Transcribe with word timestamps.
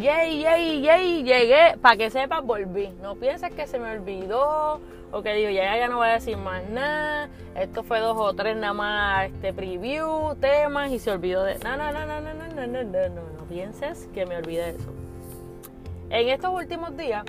yay, 0.00 0.40
yay, 0.40 0.80
yay, 0.80 1.22
llegué, 1.22 1.76
para 1.80 1.96
que 1.96 2.10
sepas, 2.10 2.44
volví. 2.44 2.88
No 3.02 3.16
pienses 3.16 3.52
que 3.52 3.66
se 3.66 3.78
me 3.78 3.90
olvidó 3.90 4.80
o 5.12 5.22
que 5.22 5.34
digo, 5.34 5.50
ya, 5.50 5.76
ya 5.76 5.88
no 5.88 5.96
voy 5.96 6.08
a 6.08 6.12
decir 6.12 6.36
más 6.36 6.68
nada. 6.68 7.28
Esto 7.54 7.82
fue 7.82 8.00
dos 8.00 8.16
o 8.16 8.32
tres 8.34 8.56
nada 8.56 8.72
más 8.72 9.26
este 9.26 9.52
preview, 9.52 10.34
temas 10.36 10.90
y 10.92 10.98
se 10.98 11.10
olvidó 11.10 11.42
de. 11.44 11.58
No, 11.58 11.76
no, 11.76 11.92
no, 11.92 12.06
no, 12.06 12.20
no, 12.20 12.34
no, 12.34 12.48
no, 12.54 12.66
no, 12.66 12.82
no, 12.84 13.08
no, 13.08 13.22
no 13.38 13.44
pienses 13.48 14.08
que 14.14 14.26
me 14.26 14.36
olvidé 14.36 14.72
de 14.72 14.78
eso. 14.78 14.92
En 16.10 16.28
estos 16.28 16.52
últimos 16.52 16.96
días, 16.96 17.24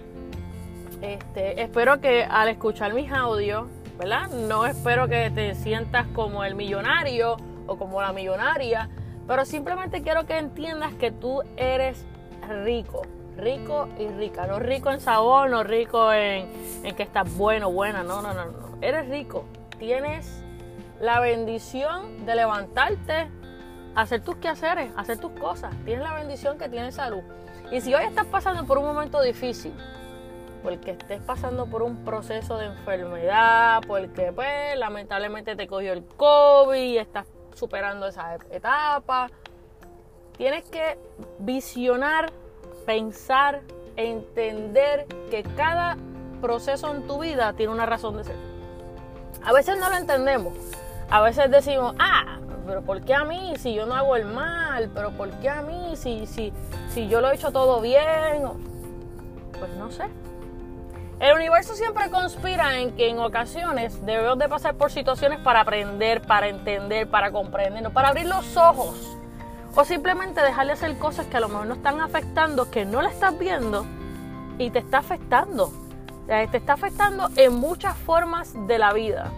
este, 1.02 1.62
espero 1.62 2.00
que 2.00 2.24
al 2.24 2.50
escuchar 2.50 2.94
mis 2.94 3.12
audios, 3.12 3.68
¿verdad? 3.98 4.28
No 4.30 4.66
espero 4.66 5.08
que 5.08 5.32
te 5.32 5.56
sientas 5.56 6.08
como 6.08 6.44
el 6.44 6.56
millonario 6.56 7.38
o 7.68 7.78
como 7.78 8.02
la 8.02 8.14
millonaria, 8.14 8.90
pero 9.28 9.46
simplemente 9.46 10.02
quiero 10.02 10.26
que 10.26 10.38
entiendas 10.38 10.94
que 10.96 11.12
tú 11.12 11.42
eres 11.58 12.06
rico, 12.52 13.04
rico 13.38 13.88
y 13.98 14.08
rica. 14.08 14.46
No 14.48 14.60
rico 14.60 14.92
en 14.92 15.00
sabor, 15.00 15.50
no 15.50 15.64
rico 15.64 16.12
en, 16.14 16.50
que 16.96 17.04
estás 17.04 17.36
bueno, 17.38 17.72
buena. 17.72 18.04
No, 18.04 18.22
no, 18.22 18.34
no, 18.34 18.46
no. 18.46 18.78
Eres 18.82 19.10
rico. 19.10 19.46
Tienes 19.80 20.44
la 21.00 21.20
bendición 21.20 22.26
de 22.26 22.36
levantarte, 22.36 23.30
hacer 23.96 24.24
tus 24.24 24.36
quehaceres, 24.36 24.92
hacer 24.96 25.18
tus 25.18 25.32
cosas. 25.32 25.74
Tienes 25.86 26.04
la 26.04 26.14
bendición 26.14 26.58
que 26.58 26.70
tienes 26.70 26.96
salud. 26.96 27.24
Y 27.72 27.82
si 27.82 27.94
hoy 27.94 28.04
estás 28.04 28.26
pasando 28.26 28.66
por 28.66 28.78
un 28.78 28.86
momento 28.86 29.22
difícil, 29.22 29.74
porque 30.62 30.92
estés 30.92 31.22
pasando 31.22 31.66
por 31.66 31.82
un 31.82 32.04
proceso 32.04 32.58
de 32.58 32.68
enfermedad, 32.68 33.82
porque 33.88 34.32
pues 34.32 34.78
lamentablemente 34.78 35.56
te 35.56 35.68
cogió 35.68 35.94
el 35.94 36.06
COVID 36.06 36.78
y 36.78 36.98
estás 36.98 37.26
superando 37.56 38.08
esa 38.08 38.36
etapa, 38.52 39.30
tienes 40.38 40.64
que 40.66 40.98
visionar 41.40 42.32
pensar, 42.92 43.62
entender 43.96 45.06
que 45.30 45.44
cada 45.56 45.96
proceso 46.42 46.94
en 46.94 47.08
tu 47.08 47.20
vida 47.20 47.54
tiene 47.54 47.72
una 47.72 47.86
razón 47.86 48.18
de 48.18 48.26
ser. 48.26 48.36
A 49.46 49.54
veces 49.54 49.78
no 49.80 49.90
lo 49.90 49.96
entendemos. 49.96 50.54
A 51.10 51.22
veces 51.22 51.50
decimos, 51.50 51.96
ah, 52.00 52.40
pero 52.68 52.82
¿por 52.82 53.02
qué 53.02 53.14
a 53.14 53.24
mí 53.24 53.54
si 53.58 53.74
yo 53.74 53.86
no 53.86 53.96
hago 53.96 54.18
el 54.18 54.26
mal? 54.26 54.92
¿Pero 54.94 55.12
por 55.12 55.30
qué 55.40 55.50
a 55.50 55.62
mí 55.62 55.96
si, 55.96 56.28
si, 56.28 56.52
si 56.90 57.08
yo 57.08 57.22
lo 57.22 57.32
he 57.32 57.36
hecho 57.36 57.54
todo 57.54 57.80
bien? 57.80 58.44
Pues 59.58 59.72
no 59.78 59.90
sé. 59.90 60.04
El 61.22 61.34
universo 61.36 61.76
siempre 61.76 62.10
conspira 62.10 62.78
en 62.80 62.94
que 62.98 63.08
en 63.08 63.20
ocasiones 63.20 64.06
debemos 64.06 64.38
de 64.38 64.50
pasar 64.50 64.76
por 64.76 64.92
situaciones 64.92 65.40
para 65.40 65.62
aprender, 65.62 66.22
para 66.24 66.50
entender, 66.50 67.08
para 67.08 67.32
comprender, 67.32 67.90
para 67.94 68.10
abrir 68.10 68.26
los 68.26 68.58
ojos 68.58 69.11
o 69.76 69.86
simplemente 69.86 70.42
dejarle 70.42 70.74
hacer 70.74 70.98
cosas 70.98 71.28
que 71.28 71.38
a 71.38 71.40
lo 71.40 71.50
mejor 71.50 71.68
no 71.68 71.74
están 71.76 72.02
afectando, 72.02 72.70
que 72.70 72.86
no 72.86 73.02
la 73.02 73.10
estás 73.10 73.38
viendo 73.38 73.86
y 74.58 74.70
te 74.70 74.80
está 74.80 75.00
afectando. 75.00 75.72
Te 76.28 76.58
está 76.58 76.74
afectando 76.74 77.30
en 77.36 77.54
muchas 77.54 77.98
formas 77.98 78.54
de 78.68 78.78
la 78.78 78.94
vida. 78.94 79.32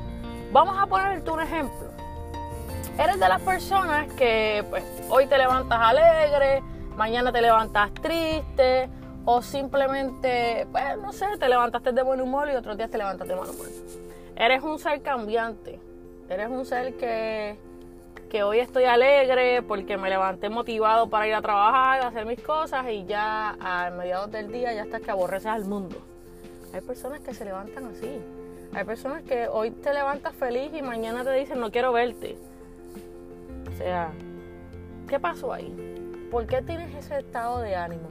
Vamos 0.51 0.77
a 0.79 0.85
ponerte 0.85 1.31
un 1.31 1.41
ejemplo. 1.41 1.87
Eres 2.97 3.19
de 3.19 3.27
las 3.27 3.41
personas 3.41 4.11
que 4.13 4.63
pues, 4.69 4.83
hoy 5.09 5.25
te 5.25 5.37
levantas 5.37 5.79
alegre, 5.81 6.61
mañana 6.95 7.31
te 7.31 7.41
levantas 7.41 7.91
triste, 7.95 8.89
o 9.25 9.41
simplemente, 9.41 10.67
pues 10.71 10.97
no 11.01 11.13
sé, 11.13 11.25
te 11.39 11.47
levantaste 11.47 11.91
de 11.91 12.03
buen 12.03 12.21
humor 12.21 12.49
y 12.51 12.55
otros 12.55 12.77
días 12.77 12.91
te 12.91 12.97
levantas 12.97 13.27
de 13.27 13.35
mal 13.35 13.49
humor. 13.49 13.67
Eres 14.35 14.61
un 14.61 14.77
ser 14.77 15.01
cambiante. 15.01 15.79
Eres 16.29 16.49
un 16.49 16.65
ser 16.65 16.95
que 16.97 17.57
que 18.33 18.41
hoy 18.41 18.57
estoy 18.57 18.85
alegre 18.85 19.61
porque 19.61 19.95
me 19.95 20.09
levanté 20.09 20.49
motivado 20.49 21.07
para 21.07 21.27
ir 21.27 21.35
a 21.35 21.41
trabajar, 21.43 22.01
a 22.01 22.07
hacer 22.07 22.25
mis 22.25 22.41
cosas 22.41 22.83
y 22.89 23.05
ya 23.05 23.55
a 23.59 23.91
mediados 23.91 24.31
del 24.31 24.51
día 24.51 24.73
ya 24.73 24.81
estás 24.81 25.03
que 25.03 25.11
aborreces 25.11 25.51
al 25.51 25.65
mundo. 25.65 25.97
Hay 26.73 26.81
personas 26.81 27.19
que 27.19 27.35
se 27.35 27.45
levantan 27.45 27.85
así. 27.85 28.19
Hay 28.73 28.85
personas 28.85 29.21
que 29.21 29.47
hoy 29.47 29.69
te 29.69 29.93
levantas 29.93 30.33
feliz 30.33 30.71
y 30.73 30.81
mañana 30.81 31.23
te 31.23 31.31
dicen 31.33 31.59
no 31.59 31.69
quiero 31.69 31.93
verte. 31.93 32.35
O 33.71 33.77
sea, 33.77 34.09
¿qué 35.07 35.19
pasó 35.19 35.53
ahí? 35.53 35.71
¿Por 36.31 36.47
qué 36.47 36.63
tienes 36.63 36.91
ese 36.95 37.19
estado 37.19 37.59
de 37.59 37.75
ánimo? 37.75 38.09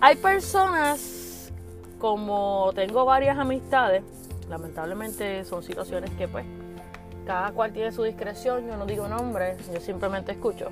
Hay 0.00 0.16
personas, 0.16 1.52
como 1.98 2.72
tengo 2.74 3.04
varias 3.04 3.36
amistades, 3.36 4.04
lamentablemente 4.48 5.44
son 5.44 5.62
situaciones 5.62 6.08
que 6.12 6.28
pues 6.28 6.46
cada 7.24 7.52
cual 7.52 7.72
tiene 7.72 7.92
su 7.92 8.02
discreción, 8.02 8.66
yo 8.66 8.76
no 8.76 8.86
digo 8.86 9.08
nombres, 9.08 9.58
yo 9.72 9.80
simplemente 9.80 10.32
escucho, 10.32 10.70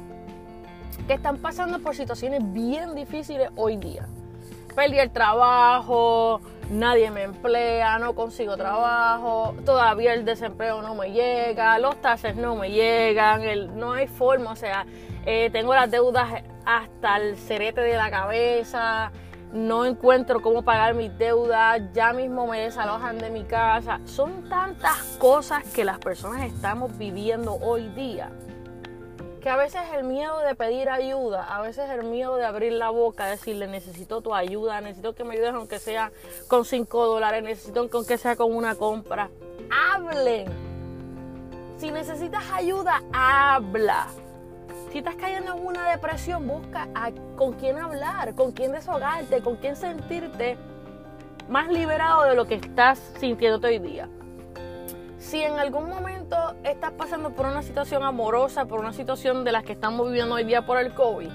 que 1.07 1.15
están 1.15 1.39
pasando 1.39 1.79
por 1.81 1.97
situaciones 1.97 2.41
bien 2.53 2.95
difíciles 2.95 3.51
hoy 3.57 3.77
día. 3.77 4.07
Perdí 4.75 4.99
el 4.99 5.11
trabajo, 5.11 6.41
nadie 6.71 7.11
me 7.11 7.25
emplea, 7.25 7.99
no 7.99 8.15
consigo 8.15 8.57
trabajo, 8.57 9.55
todavía 9.67 10.15
el 10.15 10.25
desempleo 10.25 10.81
no 10.81 10.95
me 10.95 11.13
llega, 11.13 11.79
los 11.79 12.01
tases 12.01 12.37
no 12.37 12.57
me 12.57 12.71
llegan, 12.71 13.43
no 13.79 13.93
hay 13.93 14.07
forma, 14.07 14.53
o 14.53 14.57
sea, 14.57 14.87
eh, 15.27 15.51
tengo 15.51 15.75
las 15.75 15.91
deudas 15.91 16.43
hasta 16.65 17.17
el 17.17 17.37
cerete 17.37 17.83
de 17.83 17.97
la 17.97 18.11
cabeza, 18.11 19.13
no 19.53 19.85
encuentro 19.85 20.41
cómo 20.41 20.63
pagar 20.63 20.95
mis 20.95 21.17
deudas, 21.19 21.81
ya 21.93 22.13
mismo 22.13 22.47
me 22.47 22.61
desalojan 22.61 23.19
de 23.19 23.31
mi 23.31 23.45
casa. 23.45 24.01
Son 24.05 24.49
tantas 24.49 24.99
cosas 25.19 25.65
que 25.73 25.85
las 25.85 25.99
personas 25.99 26.43
estamos 26.43 26.97
viviendo 26.99 27.55
hoy 27.55 27.89
día 27.91 28.31
que 29.43 29.51
a 29.51 29.57
veces 29.57 29.83
el 29.97 30.05
miedo 30.05 30.39
de 30.39 30.55
pedir 30.55 30.89
ayuda, 30.89 31.43
a 31.43 31.61
veces 31.63 31.91
el 31.91 32.05
miedo 32.05 32.37
de 32.37 32.45
abrir 32.45 32.73
la 32.75 32.91
boca, 32.91 33.27
decirle 33.27 33.67
necesito 33.67 34.21
tu 34.21 34.35
ayuda, 34.35 34.81
necesito 34.81 35.17
que 35.17 35.25
me 35.25 35.35
ayudes 35.35 35.53
aunque 35.53 35.81
sea 35.81 36.13
con 36.47 36.65
5 36.65 37.07
dólares, 37.07 37.43
necesito 37.43 37.91
que 37.91 37.97
aunque 37.97 38.19
sea 38.19 38.37
con 38.37 38.55
una 38.55 38.77
compra. 38.77 39.31
Hablen. 39.69 40.47
Si 41.77 41.91
necesitas 41.91 42.45
ayuda, 42.53 43.03
habla. 43.13 44.07
Si 44.93 44.99
estás 44.99 45.15
cayendo 45.15 45.57
en 45.57 45.67
una 45.67 45.91
depresión, 45.91 46.47
busca 46.47 46.87
con 47.37 47.55
quién 47.55 47.79
hablar, 47.79 48.35
con 48.35 48.53
quién 48.53 48.73
desahogarte, 48.73 49.41
con 49.41 49.57
quién 49.57 49.75
sentirte 49.75 50.59
más 51.49 51.69
liberado 51.69 52.25
de 52.25 52.35
lo 52.35 52.45
que 52.45 52.57
estás 52.57 52.99
sintiendo 53.19 53.67
hoy 53.67 53.79
día. 53.79 54.11
Si 55.17 55.43
en 55.43 55.59
algún 55.59 55.89
momento 55.89 56.37
estás 56.63 56.93
pasando 56.93 57.31
por 57.31 57.47
una 57.47 57.63
situación 57.63 58.03
amorosa, 58.03 58.67
por 58.67 58.81
una 58.81 58.93
situación 58.93 59.45
de 59.45 59.53
las 59.53 59.65
que 59.65 59.73
estamos 59.73 60.09
viviendo 60.09 60.35
hoy 60.35 60.45
día 60.45 60.67
por 60.67 60.77
el 60.77 60.93
COVID, 60.93 61.31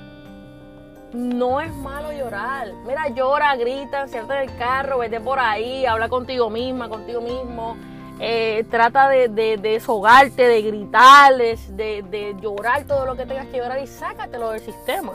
no 1.14 1.60
es 1.60 1.74
malo 1.74 2.12
llorar. 2.12 2.68
Mira, 2.86 3.08
llora, 3.08 3.56
grita, 3.56 4.02
enciende 4.02 4.40
el 4.40 4.56
carro, 4.58 5.00
vete 5.00 5.20
por 5.20 5.40
ahí, 5.40 5.84
habla 5.88 6.10
contigo 6.10 6.52
misma, 6.52 6.90
contigo 6.90 7.22
mismo 7.22 7.76
eh, 8.20 8.66
trata 8.72 9.10
de, 9.10 9.28
de, 9.28 9.58
deshogarte, 9.58 10.48
de 10.48 10.62
gritar, 10.64 11.36
de, 11.36 12.36
llorar 12.42 12.86
todo 12.86 13.06
lo 13.06 13.16
que 13.16 13.26
tengas 13.26 13.46
que 13.48 13.58
llorar 13.58 13.80
y 13.82 13.88
sácatelo 13.88 14.52
del 14.52 14.62
sistema. 14.62 15.14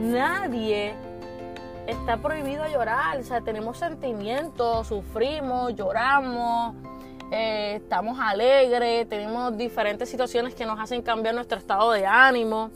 Nadie 0.00 0.94
está 1.86 2.16
prohibido 2.16 2.66
llorar, 2.66 3.18
o 3.18 3.22
sea, 3.22 3.40
tenemos 3.40 3.78
sentimientos, 3.78 4.88
sufrimos, 4.88 5.76
lloramos, 5.76 6.74
eh, 7.30 7.74
estamos 7.76 8.18
alegres, 8.18 9.08
tenemos 9.08 9.56
diferentes 9.56 10.08
situaciones 10.08 10.54
que 10.54 10.66
nos 10.66 10.80
hacen 10.80 11.02
cambiar 11.02 11.36
nuestro 11.36 11.58
estado 11.58 11.92
de 11.92 12.04
ánimo. 12.04 12.70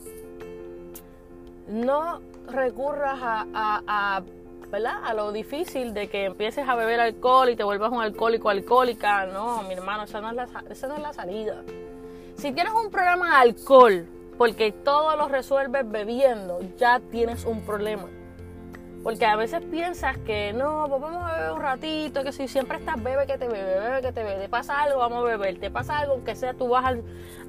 No 1.66 2.20
recurras 2.46 3.18
a 3.20 4.22
¿verdad? 4.70 4.96
A 5.04 5.14
lo 5.14 5.32
difícil 5.32 5.94
de 5.94 6.08
que 6.08 6.26
empieces 6.26 6.68
a 6.68 6.74
beber 6.74 7.00
alcohol 7.00 7.48
y 7.48 7.56
te 7.56 7.64
vuelvas 7.64 7.90
un 7.90 8.02
alcohólico 8.02 8.50
alcohólica. 8.50 9.26
No, 9.26 9.62
mi 9.62 9.74
hermano, 9.74 10.04
esa 10.04 10.20
no 10.20 10.30
es 10.30 10.36
la, 10.36 10.48
esa 10.68 10.88
no 10.88 10.96
es 10.96 11.02
la 11.02 11.12
salida. 11.12 11.62
Si 12.36 12.52
tienes 12.52 12.72
un 12.72 12.90
problema 12.90 13.30
de 13.30 13.50
alcohol, 13.50 14.06
porque 14.36 14.70
todo 14.70 15.16
lo 15.16 15.28
resuelves 15.28 15.90
bebiendo, 15.90 16.60
ya 16.76 17.00
tienes 17.10 17.44
un 17.44 17.62
problema. 17.62 18.04
Porque 19.02 19.24
a 19.24 19.36
veces 19.36 19.62
piensas 19.62 20.18
que 20.18 20.52
no, 20.52 20.86
pues 20.88 21.00
vamos 21.00 21.24
a 21.24 21.34
beber 21.34 21.52
un 21.52 21.62
ratito, 21.62 22.22
que 22.22 22.32
si 22.32 22.46
siempre 22.46 22.78
estás 22.78 23.02
bebe 23.02 23.26
que 23.26 23.38
te 23.38 23.48
bebe, 23.48 23.78
bebe 23.78 24.02
que 24.02 24.12
te 24.12 24.22
bebe, 24.22 24.42
te 24.42 24.48
pasa 24.48 24.82
algo, 24.82 24.98
vamos 24.98 25.18
a 25.18 25.22
beber, 25.22 25.58
te 25.58 25.70
pasa 25.70 25.98
algo, 25.98 26.14
aunque 26.14 26.34
sea 26.34 26.52
tú 26.52 26.68
vas 26.68 26.84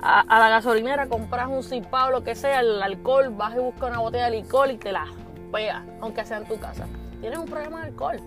a, 0.02 0.40
la 0.40 0.50
gasolinera, 0.50 1.08
compras 1.08 1.48
un 1.50 1.64
cipado, 1.64 2.12
lo 2.12 2.24
que 2.24 2.36
sea, 2.36 2.62
el 2.62 2.82
alcohol, 2.82 3.30
vas 3.36 3.56
y 3.56 3.60
buscas 3.60 3.90
una 3.90 4.00
botella 4.00 4.30
de 4.30 4.42
licor 4.42 4.70
y 4.72 4.78
te 4.78 4.92
la 4.92 5.06
pegas, 5.52 5.84
aunque 6.02 6.24
sea 6.24 6.38
en 6.38 6.46
tu 6.46 6.60
casa 6.60 6.88
tienes 7.20 7.40
un 7.40 7.46
problema 7.46 7.82
de 7.82 7.88
alcohol. 7.88 8.20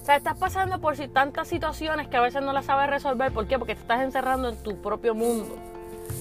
O 0.00 0.04
sea, 0.04 0.16
estás 0.16 0.36
pasando 0.38 0.80
por 0.80 0.96
tantas 1.08 1.48
situaciones 1.48 2.06
que 2.06 2.16
a 2.16 2.20
veces 2.20 2.40
no 2.42 2.52
las 2.52 2.66
sabes 2.66 2.88
resolver. 2.88 3.32
¿Por 3.32 3.46
qué? 3.48 3.58
Porque 3.58 3.74
te 3.74 3.80
estás 3.80 4.02
encerrando 4.02 4.48
en 4.48 4.62
tu 4.62 4.80
propio 4.80 5.14
mundo. 5.14 5.56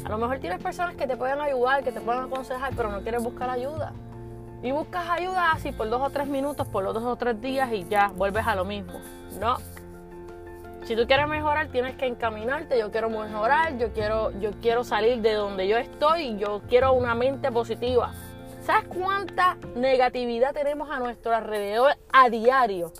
A 0.03 0.09
lo 0.09 0.17
mejor 0.17 0.39
tienes 0.39 0.61
personas 0.61 0.95
que 0.95 1.05
te 1.05 1.15
pueden 1.15 1.39
ayudar, 1.39 1.83
que 1.83 1.91
te 1.91 2.01
pueden 2.01 2.23
aconsejar, 2.23 2.73
pero 2.75 2.91
no 2.91 3.01
quieres 3.01 3.23
buscar 3.23 3.49
ayuda. 3.49 3.93
Y 4.63 4.71
buscas 4.71 5.07
ayuda 5.09 5.51
así 5.51 5.71
por 5.71 5.89
dos 5.89 6.01
o 6.01 6.09
tres 6.09 6.27
minutos, 6.27 6.67
por 6.67 6.83
los 6.83 6.95
dos 6.95 7.03
o 7.03 7.15
tres 7.15 7.39
días 7.39 7.71
y 7.71 7.85
ya 7.87 8.11
vuelves 8.15 8.47
a 8.47 8.55
lo 8.55 8.65
mismo. 8.65 8.93
No. 9.39 9.57
Si 10.85 10.95
tú 10.95 11.05
quieres 11.05 11.27
mejorar, 11.27 11.67
tienes 11.67 11.95
que 11.95 12.07
encaminarte. 12.07 12.79
Yo 12.79 12.91
quiero 12.91 13.09
mejorar, 13.09 13.77
yo 13.77 13.93
quiero, 13.93 14.31
yo 14.39 14.51
quiero 14.61 14.83
salir 14.83 15.21
de 15.21 15.33
donde 15.33 15.67
yo 15.67 15.77
estoy, 15.77 16.37
yo 16.37 16.61
quiero 16.67 16.93
una 16.93 17.13
mente 17.13 17.51
positiva. 17.51 18.11
¿Sabes 18.65 18.87
cuánta 18.87 19.57
negatividad 19.75 20.51
tenemos 20.51 20.89
a 20.89 20.97
nuestro 20.97 21.35
alrededor 21.35 21.91
a 22.11 22.29
diario? 22.31 22.91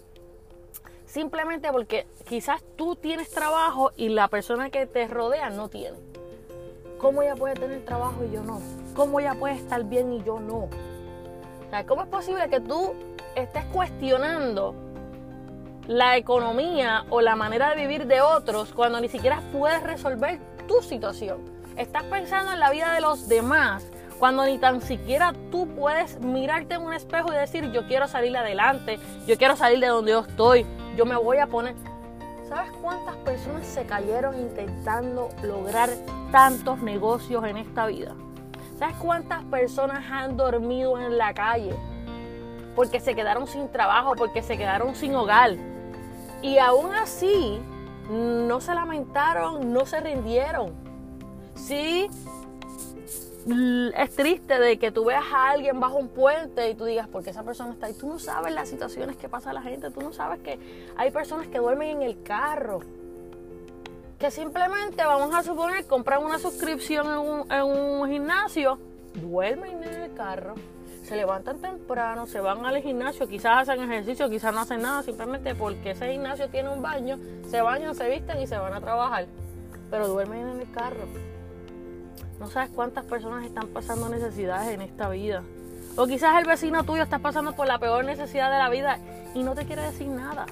Simplemente 1.08 1.72
porque 1.72 2.06
quizás 2.28 2.64
tú 2.76 2.96
tienes 2.96 3.32
trabajo 3.32 3.92
y 3.98 4.10
la 4.10 4.28
persona 4.28 4.70
que 4.70 4.86
te 4.86 5.08
rodea 5.08 5.50
no 5.50 5.68
tiene. 5.68 5.98
¿Cómo 7.00 7.24
ella 7.24 7.36
puede 7.36 7.56
tener 7.56 7.84
trabajo 7.84 8.24
y 8.24 8.32
yo 8.32 8.44
no? 8.44 8.62
¿Cómo 8.96 9.20
ella 9.20 9.34
puede 9.34 9.56
estar 9.56 9.84
bien 9.86 10.14
y 10.14 10.24
yo 10.24 10.40
no? 10.40 10.70
¿cómo 11.88 12.04
es 12.04 12.10
posible 12.10 12.48
que 12.48 12.62
tú 12.62 12.94
estés 13.36 13.66
cuestionando 13.66 14.76
la 15.88 16.16
economía 16.16 17.06
o 17.10 17.22
la 17.22 17.36
manera 17.36 17.72
de 17.72 17.76
vivir 17.76 18.06
de 18.06 18.22
otros 18.22 18.72
cuando 18.72 19.02
ni 19.02 19.10
siquiera 19.10 19.42
puedes 19.52 19.82
resolver 19.82 20.40
tu 20.68 20.84
situación? 20.84 21.40
Estás 21.76 22.04
pensando 22.04 22.54
en 22.54 22.60
la 22.60 22.70
vida 22.70 22.94
de 22.94 23.02
los 23.02 23.28
demás 23.28 23.86
cuando 24.20 24.46
ni 24.46 24.58
tan 24.58 24.82
siquiera 24.82 25.34
tú 25.52 25.68
puedes 25.68 26.20
mirarte 26.20 26.76
en 26.76 26.82
un 26.82 26.94
espejo 26.94 27.34
y 27.34 27.36
decir 27.36 27.72
yo 27.72 27.86
quiero 27.88 28.08
salir 28.08 28.36
adelante, 28.36 29.00
yo 29.28 29.38
quiero 29.38 29.56
salir 29.56 29.80
de 29.80 29.88
donde 29.88 30.12
yo 30.12 30.22
estoy, 30.22 30.66
yo 30.96 31.06
me 31.06 31.16
voy 31.16 31.38
a 31.38 31.48
poner... 31.48 31.76
¿Sabes 32.48 32.72
cuántas 32.82 33.16
personas 33.18 33.66
se 33.66 33.86
cayeron 33.86 34.40
intentando 34.40 35.30
lograr 35.42 35.90
tantos 36.32 36.80
negocios 36.82 37.44
en 37.44 37.58
esta 37.58 37.88
vida? 37.88 38.14
¿Sabes 38.78 38.96
cuántas 38.98 39.44
personas 39.46 40.04
han 40.12 40.38
dormido 40.38 41.00
en 41.00 41.18
la 41.18 41.34
calle? 41.34 41.76
Porque 42.76 43.00
se 43.00 43.16
quedaron 43.16 43.48
sin 43.48 43.70
trabajo, 43.70 44.14
porque 44.16 44.44
se 44.44 44.58
quedaron 44.58 44.96
sin 44.96 45.16
hogar. 45.16 45.56
Y 46.42 46.60
aún 46.60 46.94
así, 46.94 47.60
no 48.10 48.62
se 48.62 48.76
lamentaron, 48.76 49.74
no 49.74 49.86
se 49.86 50.00
rindieron. 50.02 50.74
Sí, 51.56 52.10
es 53.48 54.16
triste 54.16 54.60
de 54.60 54.80
que 54.80 54.92
tú 54.92 55.06
veas 55.06 55.26
a 55.32 55.52
alguien 55.52 55.80
bajo 55.80 55.98
un 55.98 56.10
puente 56.10 56.70
y 56.70 56.76
tú 56.76 56.86
digas, 56.86 57.08
¿por 57.08 57.24
qué 57.24 57.30
esa 57.30 57.44
persona 57.44 57.74
está 57.74 57.86
ahí? 57.86 57.94
Tú 57.94 58.08
no 58.08 58.18
sabes 58.18 58.54
las 58.54 58.70
situaciones 58.70 59.18
que 59.18 59.30
pasa 59.30 59.54
la 59.54 59.62
gente, 59.62 59.92
tú 59.92 60.02
no 60.02 60.12
sabes 60.14 60.40
que 60.40 60.60
hay 60.98 61.12
personas 61.12 61.48
que 61.48 61.60
duermen 61.60 61.98
en 61.98 62.02
el 62.02 62.24
carro 62.24 62.80
que 64.20 64.32
simplemente 64.32 65.04
vamos 65.04 65.36
a 65.36 65.44
suponer 65.44 65.86
compran 65.86 66.24
una 66.24 66.40
suscripción 66.40 67.46
en 67.50 67.64
un, 67.64 68.10
gimnasio, 68.10 68.80
duermen 69.14 69.84
en 69.84 70.02
el 70.02 70.14
carro, 70.14 70.56
se 71.04 71.16
levantan 71.16 71.60
temprano, 71.60 72.26
se 72.26 72.40
van 72.40 72.66
al 72.66 72.82
gimnasio, 72.82 73.28
quizás 73.28 73.68
hacen 73.68 73.84
ejercicio, 73.84 74.30
quizás 74.30 74.54
no 74.54 74.62
hacen 74.62 74.82
nada, 74.82 75.04
simplemente 75.04 75.54
porque 75.54 75.92
ese 75.92 76.12
gimnasio 76.12 76.50
tiene 76.50 76.70
un 76.70 76.82
baño, 76.82 77.20
se 77.50 77.62
bañan, 77.62 77.94
se 77.94 78.10
visten 78.10 78.42
y 78.42 78.48
se 78.48 78.58
van 78.58 78.74
a 78.74 78.82
trabajar, 78.82 79.28
pero 79.92 80.08
duermen 80.08 80.48
en 80.48 80.62
el 80.62 80.72
carro. 80.72 81.35
No 82.40 82.48
sabes 82.48 82.70
cuántas 82.70 83.06
personas 83.06 83.46
están 83.46 83.68
pasando 83.70 84.10
necesidades 84.10 84.74
en 84.74 84.82
esta 84.82 85.10
vida. 85.10 85.44
O 85.96 86.06
quizás 86.08 86.38
el 86.38 86.46
vecino 86.46 86.84
tuyo 86.84 87.04
está 87.04 87.20
pasando 87.20 87.54
por 87.54 87.68
la 87.68 87.80
peor 87.80 88.04
necesidad 88.04 88.52
de 88.52 88.58
la 88.58 88.70
vida 88.70 89.00
y 89.34 89.44
no 89.44 89.56
te 89.56 89.66
quiere 89.66 89.84
decir 89.84 90.08
nada. 90.08 90.46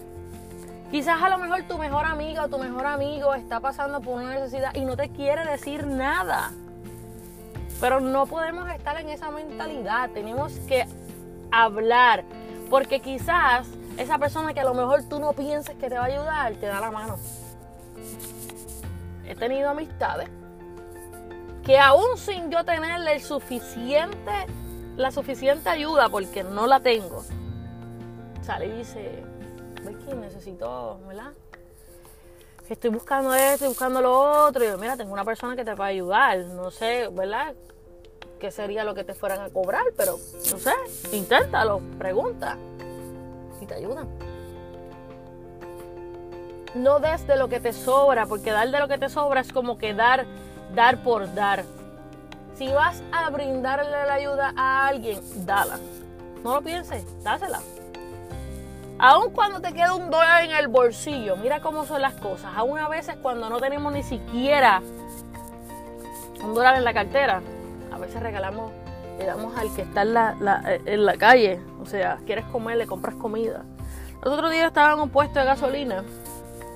Quizás 0.89 1.21
a 1.21 1.29
lo 1.29 1.37
mejor 1.39 1.63
tu 1.63 1.77
mejor 1.77 2.05
amiga 2.05 2.45
o 2.45 2.47
tu 2.47 2.57
mejor 2.57 2.85
amigo 2.85 3.33
está 3.33 3.59
pasando 3.59 3.99
por 3.99 4.21
una 4.21 4.35
necesidad 4.35 4.73
y 4.75 4.85
no 4.85 4.95
te 4.95 5.09
quiere 5.09 5.43
decir 5.45 5.85
nada. 5.85 6.51
Pero 7.81 7.99
no 7.99 8.25
podemos 8.27 8.69
estar 8.69 8.99
en 9.01 9.09
esa 9.09 9.29
mentalidad. 9.31 10.11
Tenemos 10.11 10.53
que 10.67 10.85
hablar. 11.51 12.23
Porque 12.69 13.01
quizás 13.01 13.67
esa 13.97 14.17
persona 14.17 14.53
que 14.53 14.61
a 14.61 14.63
lo 14.63 14.73
mejor 14.73 15.03
tú 15.03 15.19
no 15.19 15.33
piensas 15.33 15.75
que 15.75 15.89
te 15.89 15.95
va 15.95 16.03
a 16.03 16.05
ayudar, 16.05 16.53
te 16.53 16.67
da 16.67 16.79
la 16.79 16.91
mano. 16.91 17.17
He 19.27 19.35
tenido 19.35 19.69
amistades 19.69 20.29
que 21.65 21.79
aún 21.79 22.17
sin 22.17 22.51
yo 22.51 22.63
tenerle 22.63 23.13
el 23.13 23.21
suficiente, 23.21 24.45
la 24.97 25.11
suficiente 25.11 25.69
ayuda, 25.69 26.09
porque 26.09 26.43
no 26.43 26.67
la 26.67 26.79
tengo, 26.79 27.23
sale 28.41 28.67
y 28.67 28.71
dice, 28.71 29.23
que 30.05 30.15
necesito, 30.15 30.99
¿verdad? 31.07 31.31
Estoy 32.69 32.89
buscando 32.89 33.33
esto, 33.33 33.53
estoy 33.53 33.67
buscando 33.69 34.01
lo 34.01 34.45
otro. 34.47 34.63
Y 34.63 34.67
yo, 34.67 34.77
mira, 34.77 34.95
tengo 34.95 35.13
una 35.13 35.25
persona 35.25 35.55
que 35.55 35.65
te 35.65 35.75
puede 35.75 35.91
ayudar. 35.91 36.39
No 36.39 36.71
sé, 36.71 37.09
¿verdad? 37.11 37.53
¿Qué 38.39 38.51
sería 38.51 38.83
lo 38.83 38.95
que 38.95 39.03
te 39.03 39.13
fueran 39.13 39.41
a 39.41 39.49
cobrar? 39.49 39.83
Pero, 39.97 40.17
no 40.51 40.57
sé, 40.57 40.73
inténtalo, 41.11 41.81
pregunta. 41.99 42.57
Y 43.61 43.65
te 43.65 43.75
ayudan. 43.75 44.07
No 46.73 46.99
des 46.99 47.27
de 47.27 47.35
lo 47.35 47.49
que 47.49 47.59
te 47.59 47.73
sobra, 47.73 48.25
porque 48.25 48.51
dar 48.51 48.69
de 48.71 48.79
lo 48.79 48.87
que 48.87 48.97
te 48.97 49.09
sobra 49.09 49.41
es 49.41 49.51
como 49.51 49.77
que 49.77 49.93
dar, 49.93 50.25
dar 50.73 50.97
por 51.03 51.33
dar. 51.33 51.63
Si 52.55 52.67
vas 52.67 53.01
a 53.11 53.29
brindarle 53.29 53.89
la 53.89 54.13
ayuda 54.13 54.53
a 54.55 54.87
alguien, 54.87 55.19
dala. 55.45 55.79
No 56.43 56.55
lo 56.55 56.61
pienses, 56.61 57.05
dásela. 57.23 57.59
Aun 58.99 59.31
cuando 59.31 59.59
te 59.59 59.73
queda 59.73 59.95
un 59.95 60.11
dólar 60.11 60.43
en 60.43 60.51
el 60.51 60.67
bolsillo, 60.67 61.35
mira 61.35 61.61
cómo 61.61 61.85
son 61.85 62.01
las 62.01 62.13
cosas. 62.13 62.51
Aún 62.55 62.77
a 62.77 62.87
veces 62.87 63.15
cuando 63.21 63.49
no 63.49 63.59
tenemos 63.59 63.91
ni 63.91 64.03
siquiera 64.03 64.81
un 66.43 66.53
dólar 66.53 66.75
en 66.75 66.83
la 66.83 66.93
cartera, 66.93 67.41
a 67.91 67.97
veces 67.97 68.21
regalamos, 68.21 68.71
le 69.17 69.25
damos 69.25 69.57
al 69.57 69.73
que 69.73 69.81
está 69.81 70.03
en 70.03 70.13
la, 70.13 71.15
calle. 71.17 71.59
O 71.81 71.85
sea, 71.85 72.19
quieres 72.25 72.45
comer, 72.45 72.77
le 72.77 72.85
compras 72.85 73.15
comida. 73.15 73.63
Los 74.21 74.33
otros 74.33 74.51
días 74.51 74.67
estaba 74.67 74.93
en 74.93 74.99
un 74.99 75.09
puesto 75.09 75.39
de 75.39 75.45
gasolina 75.45 76.03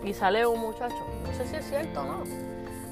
y 0.04 0.14
sale 0.14 0.46
un 0.46 0.60
muchacho. 0.60 0.96
No 1.26 1.34
sé 1.34 1.48
si 1.48 1.56
es 1.56 1.70
cierto 1.70 2.02
o 2.02 2.04
no 2.04 2.47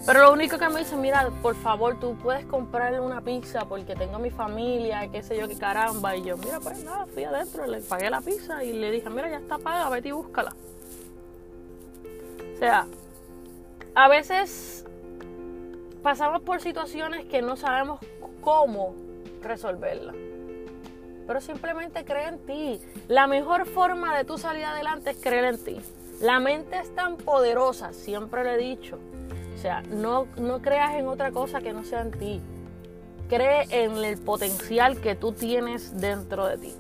pero 0.06 0.22
lo 0.22 0.34
único 0.34 0.60
que 0.60 0.70
me 0.70 0.82
dice, 0.82 0.96
mira, 0.96 1.32
por 1.42 1.56
favor, 1.56 2.00
tú 2.00 2.16
puedes 2.22 2.46
comprarle 2.46 3.00
una 3.00 3.22
pizza 3.22 3.66
porque 3.66 3.96
tengo 3.96 4.20
mi 4.20 4.30
familia, 4.30 5.08
qué 5.12 5.24
sé 5.24 5.36
yo, 5.36 5.48
qué 5.48 5.58
caramba. 5.58 6.16
Y 6.16 6.24
yo, 6.24 6.38
mira, 6.38 6.60
pues 6.60 6.84
nada, 6.84 7.08
fui 7.08 7.24
adentro, 7.24 7.66
le 7.66 7.82
pagué 7.82 8.12
la 8.12 8.22
pizza 8.22 8.64
y 8.64 8.74
le 8.74 8.92
dije, 8.92 9.10
mira, 9.10 9.30
ya 9.30 9.38
está 9.38 9.58
paga, 9.58 9.90
vete 9.90 10.10
y 10.10 10.12
búscala. 10.12 10.54
O 12.54 12.58
sea, 12.60 12.86
a 13.96 14.08
veces 14.08 14.86
pasamos 16.04 16.44
por 16.44 16.62
situaciones 16.62 17.26
que 17.26 17.42
no 17.42 17.56
sabemos 17.56 18.00
cómo 18.42 18.94
resolverla. 19.42 20.14
Pero 21.26 21.42
simplemente 21.42 22.06
cree 22.06 22.28
en 22.28 22.38
ti. 22.46 22.80
La 23.08 23.26
mejor 23.26 23.66
forma 23.66 24.16
de 24.16 24.24
tú 24.24 24.38
salir 24.38 24.66
adelante 24.66 25.10
es 25.10 25.18
creer 25.18 25.46
en 25.46 25.58
ti. 25.58 25.82
La 26.22 26.40
mente 26.40 26.78
es 26.78 26.94
tan 26.94 27.18
poderosa, 27.18 27.92
siempre 27.92 28.44
lo 28.44 28.52
he 28.52 28.58
dicho 28.58 29.00
sea, 29.58 29.82
no, 29.90 30.28
no 30.38 30.62
creas 30.62 30.96
en 30.96 31.08
otra 31.08 31.32
cosa 31.32 31.62
que 31.62 31.74
no 31.74 31.84
sea 31.84 32.02
en 32.02 32.12
ti. 32.12 32.42
Cree 33.30 33.66
en 33.70 33.98
el 34.04 34.18
potencial 34.18 35.00
que 35.00 35.16
tú 35.16 35.32
tienes 35.32 36.00
dentro 36.00 36.46
de 36.48 36.58
ti. 36.58 36.74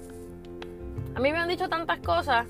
A 1.15 1.19
mí 1.19 1.31
me 1.31 1.39
han 1.39 1.47
dicho 1.47 1.69
tantas 1.69 1.99
cosas 1.99 2.45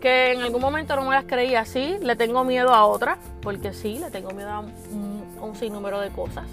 que 0.00 0.32
en 0.32 0.42
algún 0.42 0.60
momento 0.60 0.94
no 0.96 1.02
me 1.02 1.14
las 1.14 1.24
creía. 1.24 1.64
Sí, 1.64 1.96
le 2.00 2.16
tengo 2.16 2.44
miedo 2.44 2.72
a 2.72 2.84
otras, 2.84 3.18
porque 3.40 3.72
sí, 3.72 3.98
le 3.98 4.10
tengo 4.10 4.30
miedo 4.30 4.50
a 4.50 4.60
un, 4.60 5.54
sinnúmero 5.54 6.00
de 6.00 6.10
cosas. 6.10 6.44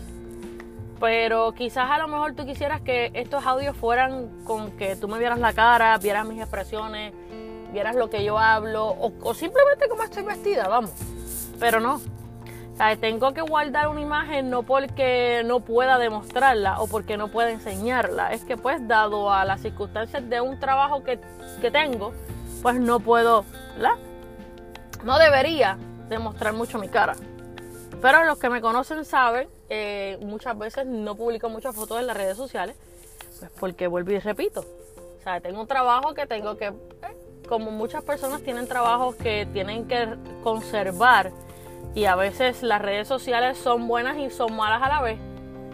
Pero 1.00 1.52
quizás 1.52 1.92
a 1.92 1.98
lo 1.98 2.08
mejor 2.08 2.34
tú 2.34 2.46
quisieras 2.46 2.82
que 2.82 3.12
estos 3.14 3.46
audios 3.46 3.76
fueran 3.76 4.30
con 4.46 4.72
que 4.72 4.96
tú 4.96 5.10
me 5.10 5.20
vieras 5.20 5.40
la 5.40 5.52
cara, 5.52 5.98
vieras 5.98 6.26
mis 6.26 6.40
expresiones, 6.40 7.14
vieras 7.74 7.96
lo 7.96 8.10
que 8.10 8.24
yo 8.24 8.40
hablo, 8.40 8.88
o, 8.88 9.12
o 9.22 9.34
simplemente 9.34 9.90
cómo 9.90 10.04
estoy 10.04 10.24
vestida, 10.24 10.70
vamos. 10.70 10.94
Pero 11.60 11.82
no, 11.82 12.00
tengo 13.00 13.34
que 13.34 13.42
guardar 13.42 13.88
una 13.88 14.02
imagen 14.02 14.50
no 14.50 14.64
porque 14.64 15.44
no 15.46 15.60
pueda 15.60 15.98
demostrarla 15.98 16.80
o 16.82 16.88
porque 16.88 17.18
no 17.18 17.30
pueda 17.30 17.52
enseñarla. 17.52 18.34
Es 18.34 18.44
que 18.44 18.58
pues 18.58 18.86
dado 18.88 19.32
a 19.32 19.46
las 19.46 19.62
circunstancias 19.62 20.28
de 20.30 20.42
un 20.42 20.60
trabajo 20.60 21.04
que, 21.04 21.20
tengo, 21.72 22.14
pues 22.62 22.76
no 22.80 23.00
puedo, 23.00 23.46
¿verdad? 23.76 23.96
No 25.04 25.18
debería 25.18 25.78
demostrar 26.10 26.54
mucho 26.54 26.80
mi 26.80 26.90
cara. 26.90 27.16
Pero 28.02 28.26
los 28.26 28.38
que 28.38 28.50
me 28.50 28.60
conocen 28.60 29.06
saben, 29.06 29.48
eh, 29.70 30.18
muchas 30.22 30.58
veces 30.58 30.86
no 30.86 31.16
publico 31.16 31.50
muchas 31.50 31.74
fotos 31.74 32.00
en 32.00 32.08
las 32.08 32.18
redes 32.18 32.36
sociales, 32.36 32.76
pues 33.40 33.52
porque 33.60 33.88
vuelvo 33.88 34.12
y 34.12 34.20
repito. 34.20 34.62
O 35.20 35.24
sea, 35.24 35.40
tengo 35.40 35.62
un 35.62 35.68
trabajo 35.68 36.14
que 36.14 36.26
tengo 36.26 36.58
que, 36.58 36.68
eh, 36.68 36.74
como 37.48 37.72
muchas 37.72 38.04
personas 38.04 38.42
tienen 38.42 38.68
trabajos 38.68 39.16
que 39.16 39.48
tienen 39.54 39.88
que 39.88 40.16
conservar 40.44 41.32
y 41.96 42.06
a 42.06 42.16
veces 42.16 42.64
las 42.64 42.82
redes 42.82 43.08
sociales 43.08 43.58
son 43.58 43.88
buenas 43.88 44.18
y 44.18 44.30
son 44.30 44.56
malas 44.56 44.82
a 44.82 44.88
la 44.88 45.02
vez 45.02 45.20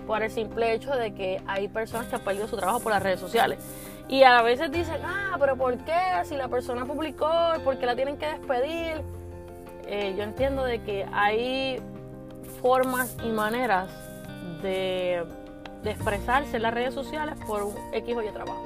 por 0.10 0.24
el 0.24 0.32
simple 0.32 0.74
hecho 0.74 0.96
de 0.96 1.14
que 1.14 1.40
hay 1.46 1.68
personas 1.68 2.08
que 2.08 2.16
han 2.16 2.22
perdido 2.22 2.48
su 2.48 2.58
trabajo 2.58 2.80
por 2.80 2.92
las 2.92 3.04
redes 3.04 3.20
sociales. 3.20 3.60
Y 4.08 4.24
a 4.24 4.42
veces 4.42 4.72
dicen, 4.72 5.00
ah, 5.06 5.38
pero 5.40 5.56
¿por 5.56 5.78
qué? 5.78 6.02
Si 6.24 6.36
la 6.36 6.48
persona 6.48 6.84
publicó, 6.84 7.30
¿por 7.64 7.78
qué 7.78 7.86
la 7.86 7.96
tienen 7.96 8.18
que 8.18 8.26
despedir? 8.26 9.04
Eh, 9.86 10.16
yo 10.18 10.24
entiendo 10.24 10.64
de 10.64 10.82
que 10.82 11.06
hay 11.14 11.80
formas 12.60 13.16
y 13.24 13.30
maneras 13.30 13.92
de, 14.64 15.24
expresarse 15.86 16.58
en 16.58 16.64
las 16.64 16.74
redes 16.74 16.96
sociales 16.96 17.36
por 17.46 17.62
un 17.62 17.76
X 17.94 18.16
o 18.18 18.22
Y 18.24 18.30
trabajo. 18.32 18.64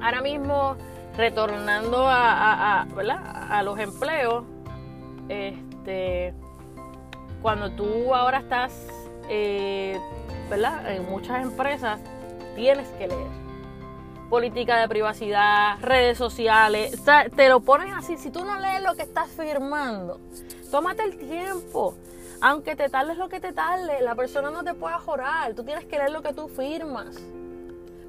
Ahora 0.00 0.22
mismo, 0.22 0.76
retornando 1.16 2.06
a, 2.06 2.82
a 2.82 3.62
los 3.64 3.78
empleos, 3.80 4.44
este, 5.30 6.34
cuando 7.40 7.70
tú 7.70 8.14
ahora 8.14 8.38
estás, 8.38 8.72
eh, 9.28 9.98
¿verdad? 10.50 10.92
En 10.92 11.08
muchas 11.08 11.42
empresas 11.42 12.00
tienes 12.56 12.88
que 12.90 13.06
leer. 13.06 13.40
Política 14.28 14.78
de 14.80 14.88
privacidad, 14.88 15.78
redes 15.80 16.18
sociales, 16.18 17.00
te 17.34 17.48
lo 17.48 17.60
ponen 17.60 17.94
así. 17.94 18.16
Si 18.16 18.30
tú 18.30 18.44
no 18.44 18.58
lees 18.60 18.82
lo 18.82 18.94
que 18.94 19.02
estás 19.02 19.28
firmando, 19.28 20.20
tómate 20.70 21.02
el 21.02 21.16
tiempo. 21.16 21.94
Aunque 22.40 22.74
te 22.74 22.88
tardes 22.88 23.16
lo 23.18 23.28
que 23.28 23.40
te 23.40 23.52
tarde, 23.52 24.00
la 24.00 24.14
persona 24.14 24.50
no 24.50 24.62
te 24.62 24.74
puede 24.74 24.94
jorar. 24.96 25.54
Tú 25.54 25.64
tienes 25.64 25.84
que 25.84 25.98
leer 25.98 26.10
lo 26.10 26.22
que 26.22 26.32
tú 26.32 26.48
firmas. 26.48 27.16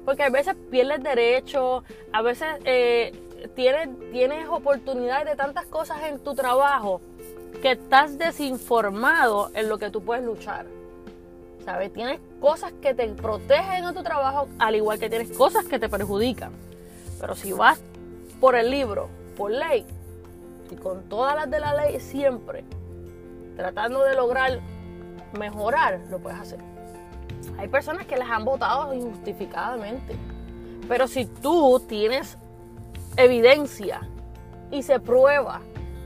Porque 0.04 0.24
a 0.24 0.30
veces 0.30 0.56
pierdes 0.70 1.02
derechos, 1.02 1.84
a 2.12 2.22
veces 2.22 2.48
eh, 2.64 3.12
tienes, 3.54 3.88
tienes 4.10 4.48
oportunidades 4.48 5.26
de 5.26 5.36
tantas 5.36 5.66
cosas 5.66 6.02
en 6.04 6.18
tu 6.20 6.34
trabajo 6.34 7.00
que 7.60 7.72
estás 7.72 8.18
desinformado 8.18 9.50
en 9.54 9.68
lo 9.68 9.78
que 9.78 9.90
tú 9.90 10.02
puedes 10.02 10.24
luchar. 10.24 10.66
¿Sabes? 11.64 11.92
Tienes 11.92 12.20
cosas 12.40 12.72
que 12.80 12.94
te 12.94 13.06
protegen 13.08 13.84
en 13.84 13.94
tu 13.94 14.02
trabajo, 14.02 14.48
al 14.58 14.74
igual 14.74 14.98
que 14.98 15.08
tienes 15.08 15.36
cosas 15.36 15.64
que 15.66 15.78
te 15.78 15.88
perjudican. 15.88 16.52
Pero 17.20 17.36
si 17.36 17.52
vas 17.52 17.80
por 18.40 18.56
el 18.56 18.70
libro, 18.70 19.08
por 19.36 19.52
ley, 19.52 19.86
y 20.70 20.76
con 20.76 21.02
todas 21.08 21.36
las 21.36 21.50
de 21.50 21.60
la 21.60 21.74
ley 21.74 22.00
siempre, 22.00 22.64
tratando 23.56 24.02
de 24.02 24.14
lograr 24.14 24.60
mejorar, 25.38 26.00
lo 26.10 26.18
puedes 26.18 26.38
hacer. 26.40 26.58
Hay 27.58 27.68
personas 27.68 28.06
que 28.06 28.16
las 28.16 28.28
han 28.30 28.44
votado 28.44 28.92
injustificadamente. 28.92 30.16
Pero 30.88 31.06
si 31.06 31.26
tú 31.26 31.80
tienes 31.86 32.38
evidencia 33.16 34.00
y 34.70 34.82
se 34.82 34.98
prueba 34.98 35.60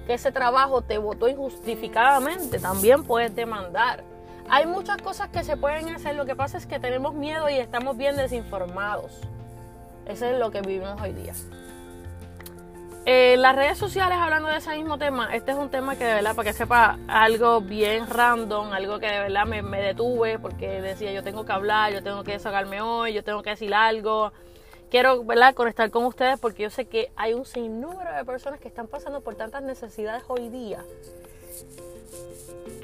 que 0.07 0.15
ese 0.15 0.33
trabajo 0.33 0.83
te 0.83 0.99
votó 0.99 1.29
injustificadamente, 1.29 2.59
también 2.59 3.05
puedes 3.05 3.35
demandar. 3.35 4.05
Hay 4.49 4.67
muchas 4.67 4.99
cosas 4.99 5.29
que 5.29 5.43
se 5.43 5.57
pueden 5.57 5.89
hacer, 5.89 6.15
lo 6.15 6.25
que 6.25 6.37
pasa 6.37 6.57
es 6.57 6.67
que 6.67 6.79
tenemos 6.79 7.15
miedo 7.15 7.49
y 7.49 7.55
estamos 7.55 7.97
bien 7.97 8.17
desinformados. 8.17 9.21
Eso 10.07 10.27
es 10.27 10.39
lo 10.39 10.51
que 10.51 10.61
vivimos 10.61 11.01
hoy 11.01 11.13
día. 11.13 11.35
Eh, 13.09 13.37
las 13.39 13.55
redes 13.55 13.79
sociales, 13.79 14.19
hablando 14.21 14.49
de 14.49 14.57
ese 14.57 14.75
mismo 14.77 14.99
tema, 14.99 15.33
este 15.33 15.53
es 15.53 15.57
un 15.57 15.69
tema 15.69 15.95
que 15.95 16.05
de 16.05 16.15
verdad, 16.15 16.35
para 16.35 16.51
que 16.51 16.53
sepa, 16.53 16.99
algo 17.07 17.61
bien 17.61 18.09
random, 18.09 18.73
algo 18.73 18.99
que 18.99 19.07
de 19.07 19.21
verdad 19.21 19.47
me, 19.47 19.63
detuve 19.63 20.41
porque 20.41 20.81
decía 20.81 21.13
yo 21.13 21.23
tengo 21.23 21.45
que 21.45 21.53
hablar, 21.53 21.93
yo 21.93 22.03
tengo 22.03 22.25
que 22.25 22.33
desahogarme 22.33 22.81
hoy, 22.81 23.13
yo 23.13 23.23
tengo 23.23 23.43
que 23.43 23.51
decir 23.51 23.73
algo. 23.75 24.33
Quiero 24.91 25.25
¿verdad? 25.25 25.55
conectar 25.55 25.91
con 25.91 26.05
ustedes 26.05 26.39
porque 26.39 26.65
yo 26.65 26.71
sé 26.71 26.87
que 26.87 27.11
hay 27.17 27.35
un 27.35 27.45
sinnúmero 27.45 28.15
de 28.15 28.25
personas 28.25 28.61
que 28.61 28.69
están 28.69 28.87
pasando 28.87 29.21
por 29.21 29.35
tantas 29.35 29.63
necesidades 29.63 30.23
hoy 30.29 30.49
día 30.49 30.85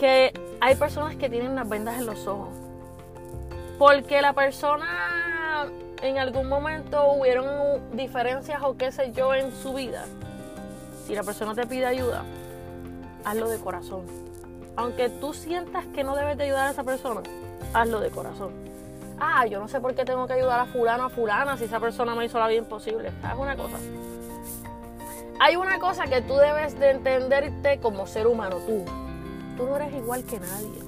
que 0.02 0.32
hay 0.60 0.74
personas 0.74 1.14
que 1.14 1.30
tienen 1.30 1.54
las 1.54 1.68
vendas 1.68 1.96
en 1.96 2.06
los 2.06 2.26
ojos. 2.26 2.48
Porque 3.78 4.20
la 4.20 4.32
persona 4.32 5.68
en 6.02 6.18
algún 6.18 6.48
momento 6.48 7.12
hubieron 7.12 7.96
diferencias 7.96 8.60
o 8.64 8.76
qué 8.76 8.90
sé 8.90 9.12
yo 9.12 9.32
en 9.32 9.52
su 9.54 9.74
vida, 9.74 10.04
si 11.06 11.14
la 11.14 11.22
persona 11.22 11.54
te 11.54 11.68
pide 11.68 11.86
ayuda, 11.86 12.24
hazlo 13.24 13.48
de 13.48 13.58
corazón. 13.58 14.02
Aunque 14.74 15.08
tú 15.08 15.34
sientas 15.34 15.86
que 15.86 16.02
no 16.02 16.16
debes 16.16 16.36
de 16.36 16.44
ayudar 16.44 16.66
a 16.66 16.70
esa 16.72 16.82
persona, 16.82 17.22
hazlo 17.72 18.00
de 18.00 18.10
corazón. 18.10 18.71
Ah, 19.18 19.46
yo 19.46 19.60
no 19.60 19.68
sé 19.68 19.80
por 19.80 19.94
qué 19.94 20.04
tengo 20.04 20.26
que 20.26 20.34
ayudar 20.34 20.60
a 20.60 20.66
fulano 20.66 21.04
a 21.04 21.08
fulana 21.08 21.56
si 21.56 21.64
esa 21.64 21.80
persona 21.80 22.14
me 22.14 22.24
hizo 22.24 22.38
la 22.38 22.48
vida 22.48 22.58
imposible. 22.58 23.12
¿Sabes 23.20 23.38
una 23.38 23.56
cosa? 23.56 23.76
Hay 25.40 25.56
una 25.56 25.78
cosa 25.78 26.04
que 26.06 26.22
tú 26.22 26.36
debes 26.36 26.78
de 26.78 26.90
entenderte 26.90 27.78
como 27.80 28.06
ser 28.06 28.26
humano, 28.26 28.56
tú. 28.66 28.84
Tú 29.56 29.66
no 29.66 29.76
eres 29.76 29.92
igual 29.92 30.24
que 30.24 30.38
nadie. 30.38 30.82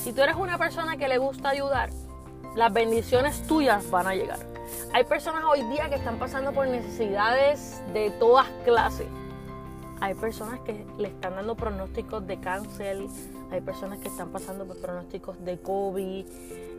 Si 0.00 0.12
tú 0.12 0.22
eres 0.22 0.36
una 0.36 0.58
persona 0.58 0.96
que 0.96 1.08
le 1.08 1.18
gusta 1.18 1.48
ayudar, 1.48 1.90
las 2.54 2.72
bendiciones 2.72 3.46
tuyas 3.46 3.90
van 3.90 4.06
a 4.06 4.14
llegar. 4.14 4.38
Hay 4.94 5.04
personas 5.04 5.44
hoy 5.44 5.62
día 5.64 5.88
que 5.88 5.96
están 5.96 6.18
pasando 6.18 6.52
por 6.52 6.66
necesidades 6.68 7.82
de 7.92 8.10
todas 8.12 8.46
clases. 8.64 9.06
Hay 10.00 10.14
personas 10.14 10.60
que 10.60 10.86
le 10.98 11.08
están 11.08 11.34
dando 11.36 11.54
pronósticos 11.54 12.26
de 12.26 12.38
cáncer, 12.38 12.98
hay 13.50 13.60
personas 13.60 13.98
que 13.98 14.08
están 14.08 14.30
pasando 14.30 14.64
por 14.66 14.76
pronósticos 14.80 15.42
de 15.44 15.58
COVID. 15.58 16.26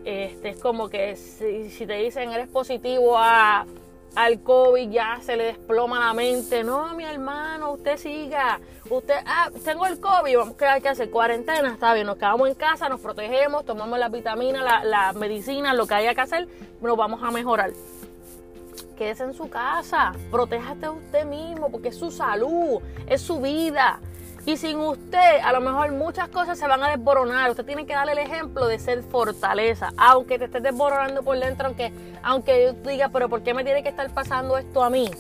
Este, 0.08 0.52
es 0.52 0.62
como 0.62 0.88
que 0.88 1.18
si, 1.18 1.86
te 1.86 1.96
dicen 1.96 2.32
eres 2.32 2.48
positivo 2.48 3.18
a 3.18 3.66
al 4.16 4.42
COVID 4.42 4.90
ya 4.90 5.20
se 5.22 5.36
le 5.36 5.44
desploma 5.44 6.00
la 6.00 6.14
mente. 6.14 6.64
No, 6.64 6.96
mi 6.96 7.04
hermano, 7.04 7.74
usted 7.74 7.98
siga. 7.98 8.62
Usted, 8.90 9.16
ah, 9.26 9.50
tengo 9.66 9.86
el 9.86 10.00
COVID, 10.00 10.38
vamos 10.38 10.56
a 10.62 10.80
que 10.80 10.88
hacer 10.88 11.12
cuarentena, 11.12 11.74
está 11.74 11.94
bien, 11.94 12.08
nos 12.08 12.16
quedamos 12.16 12.48
en 12.48 12.56
casa, 12.56 12.88
nos 12.88 13.02
protegemos, 13.02 13.66
tomamos 13.66 14.00
las 14.00 14.10
vitaminas, 14.10 14.64
la, 14.64 14.86
la 14.86 15.12
medicina, 15.12 15.74
lo 15.74 15.86
que 15.86 15.96
haya 15.96 16.16
que 16.16 16.22
hacer, 16.22 16.48
nos 16.80 16.96
vamos 16.96 17.22
a 17.22 17.30
mejorar. 17.30 17.72
Quédese 18.98 19.26
en 19.26 19.34
su 19.34 19.50
casa, 19.50 20.14
protéjate 20.32 20.88
usted 20.88 21.26
mismo, 21.26 21.70
porque 21.70 21.90
es 21.90 21.98
su 21.98 22.12
salud, 22.12 22.80
es 23.08 23.22
su 23.22 23.42
vida. 23.42 24.00
Y 24.48 24.56
sin 24.56 24.80
usted, 24.80 25.42
a 25.44 25.52
lo 25.52 25.60
mejor 25.60 25.92
muchas 25.92 26.30
cosas 26.30 26.58
se 26.58 26.66
van 26.66 26.82
a 26.82 26.96
desboronar. 26.96 27.52
Usted 27.52 27.66
tiene 27.66 27.86
que 27.86 27.92
darle 27.92 28.14
el 28.14 28.20
ejemplo 28.20 28.66
de 28.66 28.80
ser 28.80 29.04
fortaleza. 29.04 29.92
Aunque 29.98 30.40
te 30.40 30.46
estés 30.46 30.64
desboronando 30.64 31.22
por 31.22 31.38
dentro, 31.38 31.68
aunque, 31.68 31.92
aunque 32.24 32.64
yo 32.64 32.90
diga, 32.90 33.10
pero 33.10 33.28
¿por 33.28 33.44
qué 33.44 33.54
me 33.54 33.66
tiene 33.66 33.84
que 33.84 33.90
estar 33.90 34.10
pasando 34.14 34.58
esto 34.58 34.86
a 34.86 34.90
mí? 34.90 35.12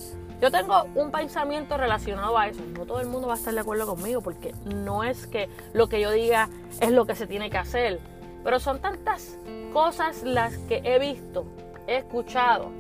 Yo 0.42 0.50
tengo 0.50 0.86
un 0.96 1.12
pensamiento 1.12 1.76
relacionado 1.76 2.38
a 2.38 2.48
eso. 2.48 2.62
No 2.74 2.86
todo 2.86 3.02
el 3.02 3.08
mundo 3.08 3.28
va 3.28 3.34
a 3.34 3.38
estar 3.38 3.54
de 3.54 3.60
acuerdo 3.60 3.86
conmigo 3.86 4.22
porque 4.22 4.56
no 4.64 5.04
es 5.04 5.28
que 5.28 5.50
lo 5.74 5.90
que 5.90 6.00
yo 6.00 6.12
diga 6.12 6.48
es 6.80 6.92
lo 6.92 7.06
que 7.06 7.14
se 7.14 7.28
tiene 7.28 7.50
que 7.50 7.58
hacer. 7.58 8.00
Pero 8.46 8.62
son 8.62 8.80
tantas 8.80 9.38
cosas 9.74 10.24
las 10.24 10.58
que 10.58 10.80
he 10.86 11.00
visto, 11.00 11.44
he 11.86 11.98
escuchado, 11.98 12.72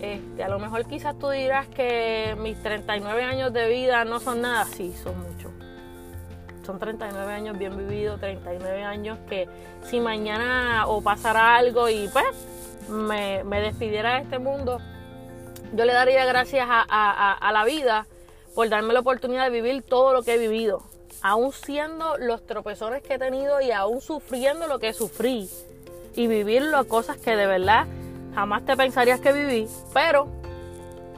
este, 0.00 0.42
a 0.42 0.48
lo 0.48 0.58
mejor 0.58 0.84
quizás 0.86 1.18
tú 1.18 1.30
dirás 1.30 1.68
que 1.68 2.36
mis 2.40 2.60
39 2.62 3.22
años 3.22 3.52
de 3.52 3.68
vida 3.68 4.04
no 4.04 4.18
son 4.20 4.42
nada. 4.42 4.64
Sí, 4.64 4.92
son. 5.02 5.33
Son 6.64 6.78
39 6.78 7.32
años 7.32 7.58
bien 7.58 7.76
vividos, 7.76 8.18
39 8.20 8.82
años 8.82 9.18
que 9.28 9.48
si 9.84 10.00
mañana 10.00 10.84
o 10.86 11.02
pasara 11.02 11.56
algo 11.56 11.90
y 11.90 12.08
pues 12.08 12.24
me, 12.88 13.44
despidiera 13.60 14.14
de 14.14 14.22
este 14.22 14.38
mundo, 14.38 14.78
yo 15.74 15.84
le 15.84 15.92
daría 15.92 16.24
gracias 16.24 16.66
a, 16.68 17.50
la 17.52 17.64
vida 17.64 18.06
por 18.54 18.68
darme 18.68 18.94
la 18.94 19.00
oportunidad 19.00 19.44
de 19.44 19.50
vivir 19.50 19.82
todo 19.82 20.12
lo 20.12 20.22
que 20.22 20.34
he 20.34 20.38
vivido. 20.38 20.82
Aún 21.22 21.52
siendo 21.52 22.16
los 22.18 22.46
tropezones 22.46 23.02
que 23.02 23.14
he 23.14 23.18
tenido 23.18 23.60
y 23.60 23.70
aún 23.70 24.00
sufriendo 24.00 24.66
lo 24.66 24.78
que 24.78 24.92
sufrí. 24.92 25.48
Y 26.16 26.28
vivir 26.28 26.62
las 26.62 26.86
cosas 26.86 27.16
que 27.16 27.34
de 27.34 27.46
verdad 27.46 27.86
jamás 28.34 28.64
te 28.64 28.76
pensarías 28.76 29.20
que 29.20 29.32
viví, 29.32 29.68
pero 29.92 30.28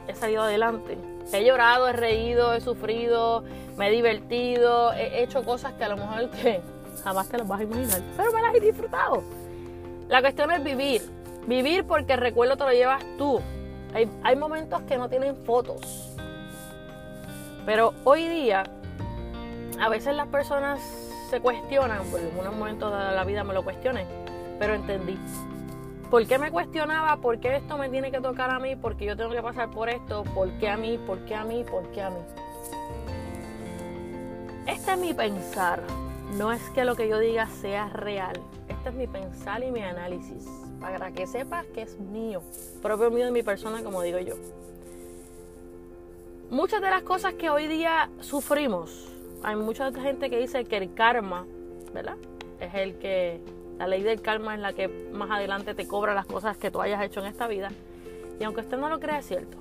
he 0.07 0.15
salido 0.15 0.43
adelante. 0.43 0.97
He 1.31 1.45
llorado, 1.45 1.87
he 1.87 1.93
reído, 1.93 2.53
he 2.53 2.61
sufrido, 2.61 3.43
me 3.77 3.87
he 3.87 3.91
divertido, 3.91 4.91
he 4.93 5.23
hecho 5.23 5.43
cosas 5.43 5.73
que 5.73 5.83
a 5.83 5.89
lo 5.89 5.97
mejor 5.97 6.29
que 6.31 6.61
jamás 7.03 7.29
te 7.29 7.37
las 7.37 7.47
vas 7.47 7.59
a 7.59 7.63
imaginar, 7.63 8.01
pero 8.15 8.31
me 8.31 8.41
las 8.41 8.55
he 8.55 8.59
disfrutado. 8.59 9.23
La 10.09 10.21
cuestión 10.21 10.51
es 10.51 10.63
vivir, 10.63 11.01
vivir 11.45 11.85
porque 11.85 12.13
el 12.13 12.19
recuerdo 12.19 12.57
te 12.57 12.63
lo 12.63 12.71
llevas 12.71 13.03
tú. 13.17 13.39
Hay, 13.93 14.09
hay 14.23 14.35
momentos 14.35 14.81
que 14.81 14.97
no 14.97 15.09
tienen 15.09 15.35
fotos, 15.45 16.15
pero 17.65 17.93
hoy 18.03 18.27
día 18.27 18.63
a 19.79 19.89
veces 19.89 20.15
las 20.15 20.27
personas 20.27 20.79
se 21.29 21.39
cuestionan, 21.39 22.03
por 22.05 22.19
algunos 22.19 22.53
momentos 22.55 22.91
de 22.91 23.15
la 23.15 23.23
vida 23.23 23.43
me 23.43 23.53
lo 23.53 23.63
cuestioné, 23.63 24.05
pero 24.59 24.73
entendí 24.73 25.17
¿Por 26.09 26.25
qué 26.25 26.39
me 26.39 26.51
cuestionaba 26.51 27.17
por 27.17 27.37
qué 27.39 27.57
esto 27.57 27.77
me 27.77 27.89
tiene 27.89 28.11
que 28.11 28.21
tocar 28.21 28.49
a 28.49 28.59
mí? 28.59 28.77
¿Por 28.77 28.95
qué 28.95 29.05
yo 29.05 29.17
tengo 29.17 29.31
que 29.31 29.41
pasar 29.41 29.69
por 29.69 29.89
esto? 29.89 30.23
¿Por 30.33 30.49
qué 30.53 30.69
a 30.69 30.77
mí? 30.77 30.97
¿Por 31.05 31.19
qué 31.25 31.35
a 31.35 31.43
mí? 31.43 31.65
¿Por 31.69 31.91
qué 31.91 32.01
a 32.01 32.09
mí? 32.09 32.19
Este 34.67 34.91
es 34.91 34.99
mi 34.99 35.13
pensar. 35.13 35.81
No 36.37 36.51
es 36.51 36.61
que 36.71 36.83
lo 36.83 36.97
que 36.97 37.07
yo 37.07 37.19
diga 37.19 37.47
sea 37.47 37.87
real. 37.87 38.37
Este 38.67 38.89
es 38.89 38.95
mi 38.95 39.07
pensar 39.07 39.63
y 39.63 39.71
mi 39.71 39.81
análisis. 39.81 40.45
Para 40.81 41.11
que 41.11 41.25
sepas 41.25 41.65
que 41.67 41.83
es 41.83 41.97
mío. 41.97 42.41
Propio 42.81 43.09
mío 43.09 43.25
de 43.25 43.31
mi 43.31 43.43
persona, 43.43 43.81
como 43.81 44.01
digo 44.01 44.19
yo. 44.19 44.35
Muchas 46.49 46.81
de 46.81 46.89
las 46.89 47.03
cosas 47.03 47.35
que 47.35 47.49
hoy 47.49 47.67
día 47.67 48.09
sufrimos, 48.19 49.09
hay 49.41 49.55
mucha 49.55 49.89
gente 49.93 50.29
que 50.29 50.37
dice 50.37 50.65
que 50.65 50.75
el 50.75 50.93
karma, 50.93 51.45
¿verdad? 51.93 52.17
Es 52.59 52.73
el 52.73 52.97
que 52.97 53.39
la 53.77 53.87
ley 53.87 54.03
del 54.03 54.21
karma 54.21 54.55
es 54.55 54.59
la 54.59 54.73
que 54.73 54.89
más 55.13 55.31
adelante 55.31 55.75
te 55.75 55.87
cobra 55.87 56.13
las 56.13 56.25
cosas 56.25 56.57
que 56.57 56.71
tú 56.71 56.81
hayas 56.81 57.01
hecho 57.03 57.21
en 57.21 57.27
esta 57.27 57.47
vida. 57.47 57.71
Y 58.37 58.43
aunque 58.43 58.61
usted 58.61 58.77
no 58.77 58.89
lo 58.89 58.99
crea, 58.99 59.19
es 59.19 59.27
cierto. 59.27 59.57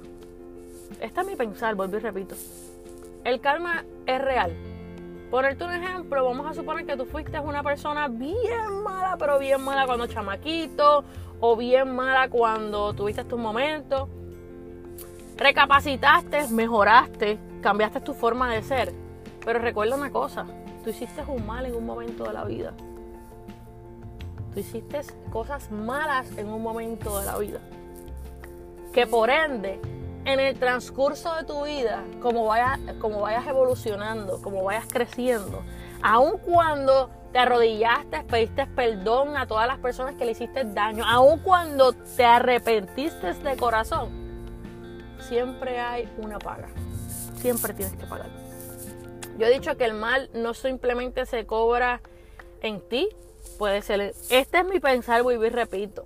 Este 1.00 1.20
es 1.20 1.26
mi 1.26 1.36
pensar, 1.36 1.76
vuelvo 1.76 1.96
y 1.96 2.00
repito. 2.00 2.34
El 3.22 3.40
karma 3.40 3.84
es 4.04 4.20
real. 4.20 4.75
Por 5.30 5.44
un 5.44 5.72
ejemplo, 5.72 6.24
vamos 6.24 6.46
a 6.46 6.54
suponer 6.54 6.86
que 6.86 6.96
tú 6.96 7.04
fuiste 7.04 7.38
una 7.40 7.62
persona 7.62 8.08
bien 8.08 8.82
mala, 8.84 9.16
pero 9.18 9.38
bien 9.38 9.62
mala 9.62 9.86
cuando 9.86 10.06
chamaquito, 10.06 11.04
o 11.40 11.56
bien 11.56 11.94
mala 11.94 12.28
cuando 12.28 12.92
tuviste 12.94 13.24
tus 13.24 13.38
momentos. 13.38 14.08
Recapacitaste, 15.36 16.48
mejoraste, 16.48 17.38
cambiaste 17.60 18.00
tu 18.00 18.14
forma 18.14 18.52
de 18.54 18.62
ser. 18.62 18.92
Pero 19.44 19.58
recuerda 19.58 19.96
una 19.96 20.10
cosa, 20.10 20.46
tú 20.82 20.90
hiciste 20.90 21.22
un 21.26 21.46
mal 21.46 21.66
en 21.66 21.74
un 21.74 21.84
momento 21.84 22.24
de 22.24 22.32
la 22.32 22.44
vida 22.44 22.72
tú 24.56 24.60
hiciste 24.60 25.02
cosas 25.30 25.70
malas 25.70 26.26
en 26.38 26.48
un 26.48 26.62
momento 26.62 27.18
de 27.20 27.26
la 27.26 27.36
vida. 27.36 27.60
Que 28.90 29.06
por 29.06 29.28
ende, 29.28 29.78
en 30.26 30.40
el 30.40 30.58
transcurso 30.58 31.34
de 31.36 31.44
tu 31.44 31.64
vida, 31.64 32.04
como 32.20 32.46
vayas, 32.46 32.80
como 33.00 33.20
vayas 33.20 33.46
evolucionando, 33.46 34.42
como 34.42 34.64
vayas 34.64 34.86
creciendo, 34.88 35.62
aun 36.02 36.38
cuando 36.38 37.10
te 37.32 37.38
arrodillaste, 37.38 38.24
pediste 38.24 38.66
perdón 38.66 39.36
a 39.36 39.46
todas 39.46 39.68
las 39.68 39.78
personas 39.78 40.16
que 40.16 40.24
le 40.24 40.32
hiciste 40.32 40.64
daño, 40.64 41.04
aun 41.06 41.38
cuando 41.38 41.92
te 41.92 42.24
arrepentiste 42.24 43.34
de 43.34 43.56
corazón, 43.56 44.10
siempre 45.20 45.78
hay 45.78 46.12
una 46.18 46.38
paga. 46.38 46.68
Siempre 47.36 47.72
tienes 47.74 47.94
que 47.94 48.06
pagar. 48.06 48.30
Yo 49.38 49.46
he 49.46 49.50
dicho 49.50 49.76
que 49.76 49.84
el 49.84 49.94
mal 49.94 50.28
no 50.34 50.54
simplemente 50.54 51.24
se 51.26 51.46
cobra 51.46 52.00
en 52.62 52.80
ti, 52.80 53.10
puede 53.58 53.80
ser. 53.82 54.00
Este 54.30 54.58
es 54.58 54.64
mi 54.64 54.80
pensar, 54.80 55.24
vivir, 55.24 55.52
repito. 55.52 56.04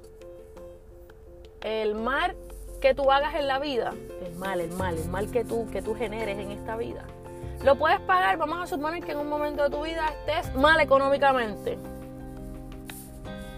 El 1.62 1.94
mal 1.94 2.36
que 2.80 2.94
tú 2.94 3.10
hagas 3.10 3.34
en 3.34 3.46
la 3.46 3.58
vida, 3.58 3.92
el 4.24 4.34
mal, 4.36 4.60
el 4.60 4.70
mal, 4.72 4.96
el 4.96 5.08
mal 5.08 5.30
que 5.30 5.44
tú, 5.44 5.68
que 5.70 5.82
tú 5.82 5.94
generes 5.94 6.38
en 6.38 6.50
esta 6.50 6.76
vida, 6.76 7.04
lo 7.62 7.76
puedes 7.76 8.00
pagar. 8.00 8.38
Vamos 8.38 8.58
a 8.60 8.66
suponer 8.66 9.04
que 9.04 9.12
en 9.12 9.18
un 9.18 9.28
momento 9.28 9.62
de 9.62 9.70
tu 9.70 9.82
vida 9.82 10.08
estés 10.26 10.54
mal 10.54 10.80
económicamente. 10.80 11.78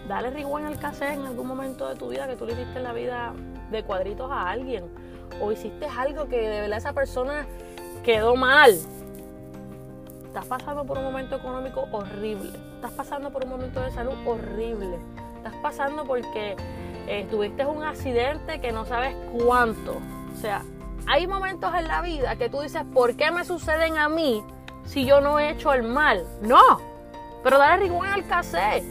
Dale 0.07 0.29
rewind 0.31 0.67
al 0.67 0.77
cassette 0.77 1.13
en 1.13 1.25
algún 1.25 1.47
momento 1.47 1.87
de 1.87 1.95
tu 1.95 2.09
vida 2.09 2.27
que 2.27 2.35
tú 2.35 2.45
le 2.45 2.53
hiciste 2.53 2.77
en 2.77 2.83
la 2.83 2.93
vida 2.93 3.33
de 3.71 3.83
cuadritos 3.83 4.29
a 4.29 4.49
alguien. 4.49 4.83
O 5.41 5.51
hiciste 5.51 5.87
algo 5.87 6.27
que 6.27 6.37
de 6.37 6.61
verdad 6.61 6.77
esa 6.77 6.93
persona 6.93 7.47
quedó 8.03 8.35
mal 8.35 8.77
estás 10.33 10.47
pasando 10.47 10.83
por 10.83 10.97
un 10.97 11.03
momento 11.03 11.35
económico 11.35 11.87
horrible, 11.91 12.49
estás 12.73 12.91
pasando 12.93 13.29
por 13.29 13.43
un 13.43 13.51
momento 13.51 13.79
de 13.81 13.91
salud 13.91 14.15
horrible, 14.25 14.97
estás 15.37 15.53
pasando 15.61 16.05
porque 16.05 16.55
eh, 17.07 17.27
tuviste 17.29 17.65
un 17.65 17.83
accidente 17.83 18.59
que 18.61 18.71
no 18.71 18.85
sabes 18.85 19.15
cuánto. 19.31 19.97
O 20.33 20.39
sea, 20.39 20.63
hay 21.07 21.27
momentos 21.27 21.73
en 21.75 21.87
la 21.87 22.01
vida 22.01 22.35
que 22.35 22.49
tú 22.49 22.61
dices, 22.61 22.83
¿por 22.93 23.15
qué 23.15 23.31
me 23.31 23.43
suceden 23.45 23.97
a 23.97 24.09
mí 24.09 24.43
si 24.85 25.05
yo 25.05 25.21
no 25.21 25.39
he 25.39 25.51
hecho 25.51 25.73
el 25.73 25.83
mal? 25.83 26.25
No, 26.41 26.81
pero 27.43 27.57
dale 27.57 27.83
rigor 27.83 28.07
al 28.07 28.25
cassette. 28.27 28.83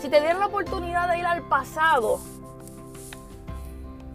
Si 0.00 0.08
te 0.08 0.20
dieron 0.20 0.40
la 0.40 0.46
oportunidad 0.46 1.08
de 1.08 1.18
ir 1.18 1.26
al 1.26 1.42
pasado, 1.42 2.20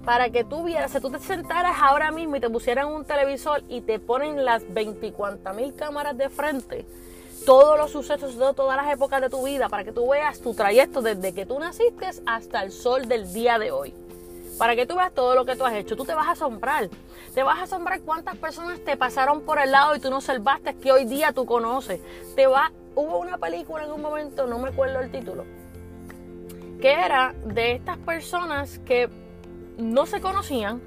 para 0.05 0.29
que 0.29 0.43
tú 0.43 0.63
vieras, 0.63 0.91
si 0.91 0.99
tú 0.99 1.11
te 1.11 1.19
sentaras 1.19 1.77
ahora 1.79 2.11
mismo 2.11 2.35
y 2.35 2.39
te 2.39 2.49
pusieran 2.49 2.87
un 2.87 3.05
televisor 3.05 3.63
y 3.67 3.81
te 3.81 3.99
ponen 3.99 4.43
las 4.43 4.63
24 4.73 5.53
mil 5.53 5.75
cámaras 5.75 6.17
de 6.17 6.29
frente, 6.29 6.85
todos 7.45 7.77
los 7.77 7.91
sucesos 7.91 8.37
de 8.37 8.53
todas 8.53 8.77
las 8.77 8.93
épocas 8.93 9.21
de 9.21 9.29
tu 9.29 9.43
vida, 9.43 9.69
para 9.69 9.83
que 9.83 9.91
tú 9.91 10.09
veas 10.09 10.39
tu 10.39 10.53
trayecto 10.53 11.01
desde 11.01 11.33
que 11.33 11.45
tú 11.45 11.59
naciste 11.59 12.09
hasta 12.25 12.63
el 12.63 12.71
sol 12.71 13.07
del 13.07 13.31
día 13.33 13.57
de 13.59 13.71
hoy. 13.71 13.93
Para 14.57 14.75
que 14.75 14.85
tú 14.85 14.95
veas 14.95 15.13
todo 15.13 15.35
lo 15.35 15.45
que 15.45 15.55
tú 15.55 15.65
has 15.65 15.73
hecho, 15.73 15.95
tú 15.95 16.03
te 16.03 16.13
vas 16.13 16.27
a 16.27 16.31
asombrar. 16.31 16.89
Te 17.33 17.43
vas 17.43 17.59
a 17.59 17.63
asombrar 17.63 18.01
cuántas 18.01 18.35
personas 18.37 18.83
te 18.83 18.97
pasaron 18.97 19.41
por 19.41 19.59
el 19.59 19.71
lado 19.71 19.95
y 19.95 19.99
tú 19.99 20.09
no 20.09 20.19
salvaste 20.19 20.75
que 20.75 20.91
hoy 20.91 21.05
día 21.05 21.31
tú 21.31 21.45
conoces. 21.45 22.01
Te 22.35 22.45
va, 22.45 22.71
hubo 22.95 23.19
una 23.19 23.37
película 23.37 23.85
en 23.85 23.91
un 23.91 24.01
momento, 24.01 24.47
no 24.47 24.59
me 24.59 24.69
acuerdo 24.69 24.99
el 24.99 25.11
título, 25.11 25.45
que 26.81 26.91
era 26.91 27.33
de 27.45 27.73
estas 27.73 27.97
personas 27.99 28.79
que 28.79 29.09
no 29.77 30.05
se 30.05 30.19
conocían, 30.19 30.81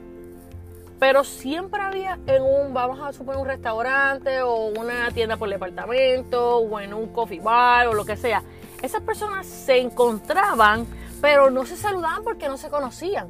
pero 1.03 1.25
siempre 1.25 1.83
había 1.83 2.17
en 2.29 2.43
un, 2.45 2.73
vamos 2.73 3.01
a 3.01 3.13
suponer, 3.13 3.41
un 3.41 3.49
restaurante 3.49 4.41
o 4.43 4.67
una 4.67 5.11
tienda 5.11 5.37
por 5.37 5.49
departamento 5.49 6.59
o 6.59 6.79
en 6.79 6.95
un 6.95 7.09
coffee 7.09 7.41
bar 7.41 7.89
o 7.89 7.93
lo 7.93 8.05
que 8.05 8.17
sea. 8.17 8.45
Esas 8.83 9.03
personas 9.03 9.49
se 9.49 9.81
encontraban, 9.81 10.87
pero 11.21 11.51
no 11.51 11.67
se 11.67 11.77
saludaban 11.77 12.23
porque 12.23 12.47
no 12.47 12.57
se 12.57 12.71
conocían. 12.71 13.27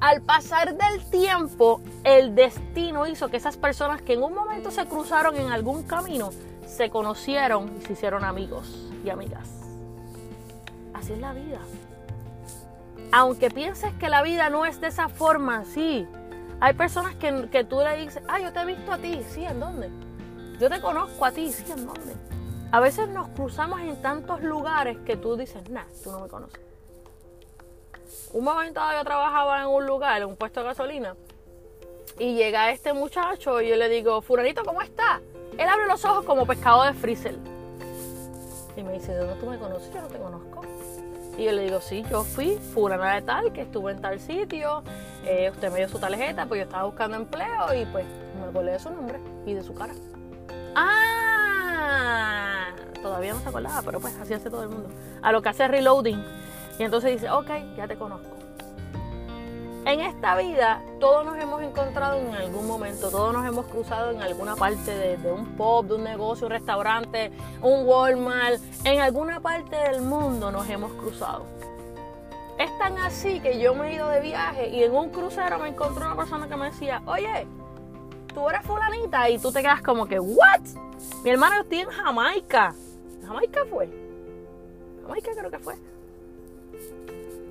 Al 0.00 0.22
pasar 0.22 0.74
del 0.74 1.10
tiempo, 1.10 1.82
el 2.04 2.34
destino 2.34 3.06
hizo 3.06 3.28
que 3.28 3.36
esas 3.36 3.58
personas 3.58 4.00
que 4.00 4.14
en 4.14 4.22
un 4.22 4.32
momento 4.32 4.70
se 4.70 4.86
cruzaron 4.86 5.36
en 5.36 5.52
algún 5.52 5.82
camino, 5.82 6.30
se 6.66 6.88
conocieron 6.88 7.70
y 7.78 7.84
se 7.84 7.92
hicieron 7.92 8.24
amigos 8.24 8.88
y 9.04 9.10
amigas. 9.10 9.46
Así 10.94 11.12
es 11.12 11.18
la 11.18 11.34
vida 11.34 11.60
aunque 13.12 13.50
pienses 13.50 13.92
que 13.94 14.08
la 14.08 14.22
vida 14.22 14.50
no 14.50 14.66
es 14.66 14.80
de 14.80 14.88
esa 14.88 15.08
forma, 15.08 15.64
sí. 15.64 16.06
Hay 16.60 16.74
personas 16.74 17.14
que, 17.16 17.48
que 17.50 17.64
tú 17.64 17.80
le 17.80 17.96
dices, 17.96 18.22
ah, 18.28 18.38
yo 18.38 18.52
te 18.52 18.60
he 18.60 18.64
visto 18.66 18.92
a 18.92 18.98
ti, 18.98 19.22
sí, 19.30 19.44
¿en 19.44 19.60
dónde? 19.60 19.90
Yo 20.58 20.68
te 20.68 20.80
conozco 20.80 21.24
a 21.24 21.32
ti, 21.32 21.50
sí, 21.50 21.64
¿en 21.72 21.86
dónde? 21.86 22.14
A 22.70 22.80
veces 22.80 23.08
nos 23.08 23.28
cruzamos 23.28 23.80
en 23.80 24.00
tantos 24.02 24.42
lugares 24.42 24.98
que 25.06 25.16
tú 25.16 25.36
dices, 25.36 25.68
nah, 25.70 25.84
tú 26.04 26.12
no 26.12 26.20
me 26.20 26.28
conoces. 26.28 26.60
Un 28.32 28.44
momento 28.44 28.80
yo 28.96 29.04
trabajaba 29.04 29.62
en 29.62 29.68
un 29.68 29.86
lugar, 29.86 30.20
en 30.20 30.28
un 30.28 30.36
puesto 30.36 30.60
de 30.60 30.66
gasolina, 30.66 31.16
y 32.18 32.34
llega 32.34 32.70
este 32.70 32.92
muchacho 32.92 33.60
y 33.62 33.68
yo 33.68 33.76
le 33.76 33.88
digo, 33.88 34.20
Furanito, 34.20 34.62
¿cómo 34.62 34.82
está? 34.82 35.20
Él 35.56 35.68
abre 35.68 35.86
los 35.86 36.04
ojos 36.04 36.24
como 36.26 36.46
pescado 36.46 36.84
de 36.84 36.92
freezer. 36.92 37.36
Y 38.76 38.82
me 38.82 38.92
dice, 38.92 39.12
¿de 39.12 39.18
dónde 39.18 39.34
tú 39.36 39.46
me 39.46 39.58
conoces? 39.58 39.92
Yo 39.92 40.02
no 40.02 40.08
te 40.08 40.18
conozco. 40.18 40.62
Y 41.38 41.44
yo 41.44 41.52
le 41.52 41.62
digo, 41.62 41.80
sí, 41.80 42.04
yo 42.10 42.22
fui 42.22 42.58
fulana 42.74 43.14
de 43.14 43.22
tal, 43.22 43.52
que 43.52 43.62
estuve 43.62 43.92
en 43.92 44.00
tal 44.02 44.20
sitio, 44.20 44.82
eh, 45.24 45.50
usted 45.50 45.70
me 45.70 45.78
dio 45.78 45.88
su 45.88 45.98
tarjeta, 45.98 46.46
pues 46.46 46.58
yo 46.60 46.64
estaba 46.64 46.84
buscando 46.84 47.16
empleo 47.16 47.74
y 47.74 47.84
pues 47.86 48.06
me 48.38 48.46
acordé 48.48 48.72
de 48.72 48.78
su 48.78 48.90
nombre 48.90 49.18
y 49.46 49.54
de 49.54 49.62
su 49.62 49.74
cara. 49.74 49.94
¡Ah! 50.74 52.66
Todavía 53.02 53.34
no 53.34 53.40
se 53.40 53.48
acordaba, 53.48 53.82
pero 53.82 54.00
pues 54.00 54.16
así 54.18 54.34
hace 54.34 54.50
todo 54.50 54.62
el 54.62 54.68
mundo. 54.68 54.88
A 55.22 55.32
lo 55.32 55.42
que 55.42 55.48
hace 55.48 55.66
reloading. 55.68 56.22
Y 56.78 56.82
entonces 56.82 57.12
dice, 57.12 57.30
ok, 57.30 57.50
ya 57.76 57.86
te 57.86 57.96
conozco. 57.96 58.40
En 59.86 60.00
esta 60.00 60.36
vida 60.36 60.82
todos 61.00 61.24
nos 61.24 61.38
hemos 61.38 61.62
encontrado 61.62 62.18
en 62.18 62.34
algún 62.34 62.66
momento, 62.66 63.10
todos 63.10 63.32
nos 63.32 63.46
hemos 63.46 63.66
cruzado 63.66 64.10
en 64.10 64.20
alguna 64.20 64.54
parte 64.54 64.94
de, 64.94 65.16
un 65.32 65.56
pub, 65.56 65.86
de 65.86 65.94
un 65.94 66.04
negocio, 66.04 66.46
un 66.46 66.52
restaurante, 66.52 67.32
un 67.62 67.86
Walmart, 67.86 68.60
en 68.84 69.00
alguna 69.00 69.40
parte 69.40 69.76
del 69.76 70.02
mundo 70.02 70.52
nos 70.52 70.68
hemos 70.68 70.92
cruzado. 70.92 71.46
Es 72.60 72.76
tan 72.76 72.98
así 72.98 73.40
que 73.40 73.58
yo 73.58 73.74
me 73.74 73.88
he 73.88 73.94
ido 73.94 74.06
de 74.10 74.20
viaje 74.20 74.68
y 74.68 74.82
en 74.82 74.94
un 74.94 75.08
crucero 75.08 75.58
me 75.58 75.68
encontré 75.68 76.04
una 76.04 76.14
persona 76.14 76.46
que 76.46 76.56
me 76.56 76.66
decía, 76.66 77.00
oye, 77.06 77.46
tú 78.34 78.46
eres 78.50 78.60
fulanita 78.66 79.30
y 79.30 79.38
tú 79.38 79.50
te 79.50 79.62
quedas 79.62 79.80
como 79.80 80.04
que, 80.04 80.20
¿what? 80.20 80.60
Mi 81.24 81.30
hermano 81.30 81.62
estoy 81.62 81.78
en 81.78 81.88
Jamaica. 81.88 82.74
¿Jamaica 83.26 83.64
fue? 83.64 83.88
Jamaica 85.00 85.30
creo 85.34 85.50
que 85.50 85.58
fue. 85.58 85.74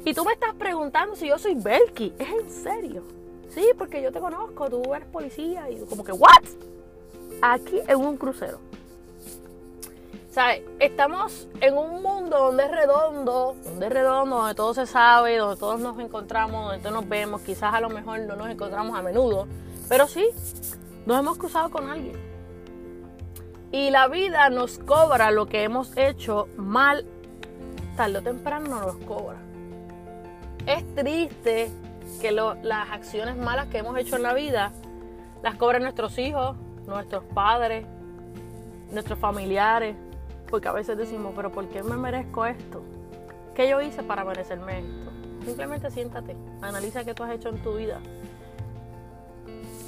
Y 0.06 0.14
tú 0.14 0.24
me 0.24 0.34
estás 0.34 0.54
preguntando 0.54 1.16
si 1.16 1.28
yo 1.28 1.40
soy 1.40 1.56
Belky. 1.56 2.14
¿Es 2.20 2.30
en 2.30 2.52
serio? 2.52 3.04
Sí, 3.50 3.66
porque 3.80 4.04
yo 4.04 4.12
te 4.12 4.20
conozco, 4.20 4.70
tú 4.70 4.94
eres 4.94 5.08
policía. 5.08 5.72
Y 5.72 5.80
como 5.86 6.04
que, 6.04 6.12
¿what? 6.12 6.44
Aquí 7.42 7.82
en 7.88 7.98
un 7.98 8.16
crucero. 8.16 8.60
¿Sabes? 10.30 10.62
Estamos 10.80 11.48
en 11.60 11.76
un 11.76 12.04
mundo 12.04 12.38
donde 12.38 12.64
es 12.66 12.72
redondo, 12.72 13.56
donde 13.64 13.88
es 13.88 13.92
redondo, 13.92 14.38
donde 14.38 14.54
todo 14.54 14.76
se 14.76 14.86
sabe, 14.86 15.38
donde 15.38 15.58
todos 15.58 15.80
nos 15.80 15.98
encontramos, 16.00 16.66
donde 16.66 16.80
todos 16.80 16.94
nos 16.94 17.10
vemos. 17.10 17.42
Quizás 17.42 17.74
a 17.74 17.82
lo 17.82 17.90
mejor 17.90 18.20
no 18.20 18.36
nos 18.36 18.48
encontramos 18.48 18.98
a 18.98 19.02
menudo, 19.02 19.48
pero 19.88 20.08
sí, 20.08 20.24
nos 21.08 21.18
hemos 21.18 21.40
cruzado 21.40 21.72
con 21.72 21.90
alguien. 21.90 22.16
Y 23.72 23.90
la 23.90 24.08
vida 24.08 24.52
nos 24.52 24.78
cobra 24.78 25.32
lo 25.32 25.48
que 25.48 25.64
hemos 25.64 25.98
hecho 25.98 26.48
mal, 26.58 27.06
tarde 27.98 28.20
o 28.20 28.22
temprano 28.22 28.82
nos 28.82 28.98
cobra. 28.98 29.38
Es 30.68 30.86
triste 30.94 31.72
que 32.22 32.32
las 32.32 32.92
acciones 32.92 33.36
malas 33.36 33.68
que 33.70 33.80
hemos 33.80 33.98
hecho 33.98 34.16
en 34.16 34.24
la 34.24 34.34
vida 34.36 34.74
las 35.42 35.56
cobren 35.56 35.82
nuestros 35.82 36.20
hijos, 36.20 36.56
nuestros 36.86 37.24
padres, 37.34 37.88
nuestros 38.92 39.18
familiares, 39.18 39.96
porque 40.50 40.68
a 40.68 40.72
veces 40.72 40.98
decimos, 40.98 41.34
pero 41.36 41.52
¿por 41.52 41.68
qué 41.70 41.84
me 41.84 41.96
merezco 41.96 42.46
esto? 42.46 42.82
¿Qué 43.56 43.70
yo 43.70 43.82
hice 43.82 44.04
para 44.04 44.24
merecerme 44.24 44.80
esto? 44.80 45.12
Simplemente 45.46 45.92
siéntate, 45.92 46.36
analiza 46.62 47.04
qué 47.04 47.14
tú 47.14 47.24
has 47.24 47.32
hecho 47.32 47.50
en 47.50 47.62
tu 47.62 47.76
vida 47.76 48.00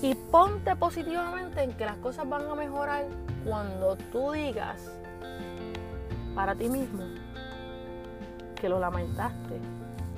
y 0.01 0.15
ponte 0.15 0.75
positivamente 0.75 1.61
en 1.61 1.73
que 1.73 1.85
las 1.85 1.97
cosas 1.97 2.27
van 2.27 2.49
a 2.49 2.55
mejorar 2.55 3.05
cuando 3.45 3.95
tú 4.11 4.31
digas 4.31 4.91
para 6.33 6.55
ti 6.55 6.69
mismo 6.69 7.03
que 8.59 8.69
lo 8.69 8.79
lamentaste 8.79 9.59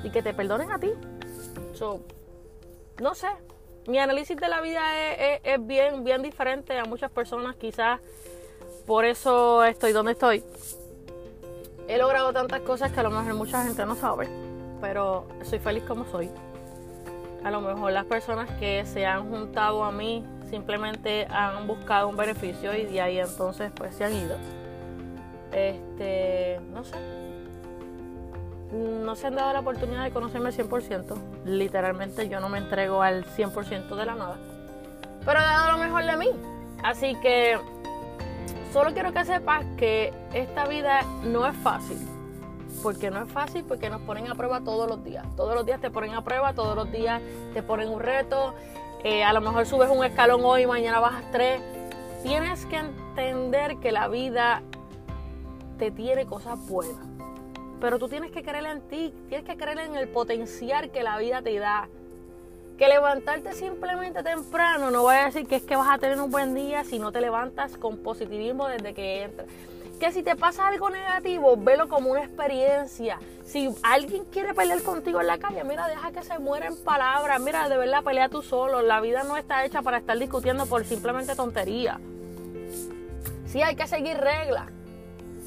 y 0.03 0.09
que 0.09 0.21
te 0.21 0.33
perdonen 0.33 0.71
a 0.71 0.79
ti. 0.79 0.91
no 3.01 3.15
sé, 3.15 3.27
mi 3.87 3.99
análisis 3.99 4.37
de 4.37 4.47
la 4.47 4.61
vida 4.61 4.81
es, 5.43 5.65
bien, 5.65 6.03
bien 6.03 6.21
diferente 6.21 6.77
a 6.77 6.85
muchas 6.85 7.11
personas, 7.11 7.55
quizás 7.55 7.99
por 8.85 9.05
eso 9.05 9.63
estoy 9.63 9.91
donde 9.93 10.13
estoy. 10.13 10.43
He 11.87 11.97
logrado 11.97 12.33
tantas 12.33 12.61
cosas 12.61 12.91
que 12.91 12.99
a 12.99 13.03
lo 13.03 13.11
mejor 13.11 13.33
mucha 13.33 13.63
gente 13.63 13.85
no 13.85 13.95
sabe, 13.95 14.29
pero 14.81 15.27
soy 15.43 15.59
feliz 15.59 15.83
como 15.83 16.05
soy. 16.05 16.29
A 17.43 17.51
lo 17.51 17.61
mejor 17.61 17.91
las 17.91 18.05
personas 18.05 18.49
que 18.59 18.85
se 18.85 19.05
han 19.05 19.29
juntado 19.29 19.83
a 19.83 19.91
mí 19.91 20.25
simplemente 20.49 21.27
han 21.29 21.67
buscado 21.67 22.07
un 22.07 22.15
beneficio 22.15 22.73
y 22.75 22.85
de 22.85 23.01
ahí 23.01 23.19
entonces 23.19 23.71
pues 23.75 23.95
se 23.95 24.05
han 24.05 24.13
ido. 24.13 24.37
Este, 25.51 26.59
no 26.71 26.83
sé, 26.83 26.95
no 28.73 29.15
se 29.15 29.27
han 29.27 29.35
dado 29.35 29.53
la 29.53 29.59
oportunidad 29.59 30.03
de 30.03 30.11
conocerme 30.11 30.49
al 30.49 30.55
100%. 30.55 31.15
Literalmente 31.45 32.27
yo 32.29 32.39
no 32.39 32.49
me 32.49 32.57
entrego 32.57 33.01
al 33.01 33.25
100% 33.25 33.95
de 33.95 34.05
la 34.05 34.15
nada. 34.15 34.37
Pero 35.25 35.39
he 35.39 35.43
dado 35.43 35.73
lo 35.73 35.77
mejor 35.77 36.05
de 36.05 36.17
mí. 36.17 36.29
Así 36.81 37.15
que 37.21 37.57
solo 38.73 38.91
quiero 38.91 39.13
que 39.13 39.23
sepas 39.23 39.63
que 39.77 40.11
esta 40.33 40.67
vida 40.67 41.03
no 41.23 41.45
es 41.45 41.55
fácil. 41.57 41.97
Porque 42.81 43.11
no 43.11 43.21
es 43.21 43.31
fácil, 43.31 43.63
porque 43.63 43.89
nos 43.89 44.01
ponen 44.01 44.29
a 44.29 44.35
prueba 44.35 44.61
todos 44.61 44.89
los 44.89 45.03
días. 45.03 45.25
Todos 45.37 45.55
los 45.55 45.65
días 45.65 45.79
te 45.79 45.91
ponen 45.91 46.15
a 46.15 46.23
prueba, 46.23 46.53
todos 46.53 46.75
los 46.75 46.91
días 46.91 47.21
te 47.53 47.61
ponen 47.61 47.87
un 47.87 47.99
reto. 47.99 48.55
Eh, 49.03 49.23
a 49.23 49.31
lo 49.31 49.41
mejor 49.41 49.67
subes 49.67 49.89
un 49.89 50.03
escalón 50.03 50.41
hoy, 50.43 50.65
mañana 50.65 50.99
bajas 50.99 51.23
tres. 51.31 51.61
Tienes 52.23 52.65
que 52.65 52.77
entender 52.77 53.77
que 53.77 53.91
la 53.91 54.07
vida 54.07 54.63
te 55.77 55.91
tiene 55.91 56.25
cosas 56.25 56.67
buenas. 56.67 57.05
Pero 57.79 57.99
tú 57.99 58.09
tienes 58.09 58.31
que 58.31 58.41
creer 58.41 58.65
en 58.65 58.81
ti, 58.87 59.13
tienes 59.29 59.45
que 59.45 59.55
creer 59.55 59.79
en 59.79 59.95
el 59.95 60.07
potencial 60.07 60.89
que 60.89 61.03
la 61.03 61.17
vida 61.19 61.41
te 61.41 61.57
da. 61.59 61.89
Que 62.77 62.87
levantarte 62.87 63.53
simplemente 63.53 64.23
temprano 64.23 64.89
no 64.89 65.03
voy 65.03 65.15
a 65.15 65.25
decir 65.25 65.47
que 65.47 65.57
es 65.57 65.63
que 65.63 65.75
vas 65.75 65.89
a 65.89 65.99
tener 65.99 66.19
un 66.19 66.31
buen 66.31 66.55
día 66.55 66.83
si 66.83 66.97
no 66.97 67.11
te 67.11 67.21
levantas 67.21 67.77
con 67.77 67.97
positivismo 67.97 68.67
desde 68.67 68.93
que 68.93 69.23
entras. 69.23 69.47
Que 69.99 70.11
si 70.11 70.23
te 70.23 70.35
pasa 70.35 70.67
algo 70.67 70.89
negativo, 70.89 71.55
velo 71.55 71.87
como 71.87 72.11
una 72.11 72.23
experiencia. 72.23 73.19
Si 73.45 73.69
alguien 73.83 74.25
quiere 74.25 74.53
pelear 74.53 74.81
contigo 74.81 75.21
en 75.21 75.27
la 75.27 75.37
calle, 75.37 75.63
mira, 75.63 75.87
deja 75.87 76.11
que 76.11 76.23
se 76.23 76.39
muera 76.39 76.65
en 76.65 76.75
palabras. 76.83 77.39
Mira, 77.39 77.69
de 77.69 77.77
verdad, 77.77 78.03
pelea 78.03 78.27
tú 78.27 78.41
solo. 78.41 78.81
La 78.81 78.99
vida 79.01 79.23
no 79.23 79.37
está 79.37 79.63
hecha 79.65 79.81
para 79.81 79.99
estar 79.99 80.17
discutiendo 80.17 80.65
por 80.65 80.83
simplemente 80.83 81.35
tontería. 81.35 81.99
Sí, 83.45 83.61
hay 83.61 83.75
que 83.75 83.85
seguir 83.85 84.17
reglas. 84.17 84.65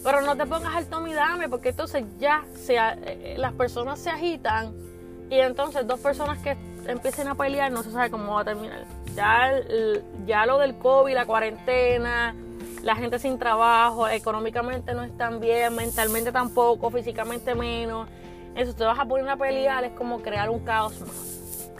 Pero 0.05 0.21
no 0.21 0.37
te 0.37 0.47
pongas 0.47 0.77
el 0.77 0.87
tome 0.87 1.11
y 1.11 1.15
dame, 1.15 1.49
porque 1.49 1.71
entonces 1.71 2.05
ya 2.19 2.45
se, 2.55 2.77
eh, 2.79 3.35
las 3.37 3.53
personas 3.55 3.99
se 3.99 4.11
agitan 4.11 4.73
y 5.29 5.41
entonces 5.41 5.85
dos 5.87 5.99
personas 5.99 6.39
que 6.39 6.57
empiecen 6.89 7.29
a 7.29 7.35
pelear 7.35 7.71
no 7.73 7.83
se 7.83 7.91
sabe 7.91 8.11
cómo 8.11 8.35
va 8.35 8.41
a 8.43 8.45
terminar. 8.45 8.85
Ya, 9.15 9.53
ya 10.27 10.47
lo 10.47 10.59
del 10.59 10.77
COVID, 10.79 11.15
la 11.15 11.27
cuarentena, 11.27 12.35
la 12.83 12.97
gente 12.97 13.19
sin 13.19 13.39
trabajo, 13.39 14.09
económicamente 14.09 14.95
no 14.95 15.03
están 15.03 15.41
bien, 15.41 15.75
mentalmente 15.75 16.33
tampoco, 16.33 16.91
físicamente 16.91 17.55
menos. 17.55 18.09
Eso, 18.55 18.75
te 18.75 18.85
vas 18.85 18.99
a 18.99 19.05
poner 19.05 19.29
a 19.29 19.37
pelear, 19.37 19.85
es 19.85 19.93
como 19.93 20.23
crear 20.23 20.49
un 20.51 20.61
caos 20.61 21.01
más. 21.01 21.71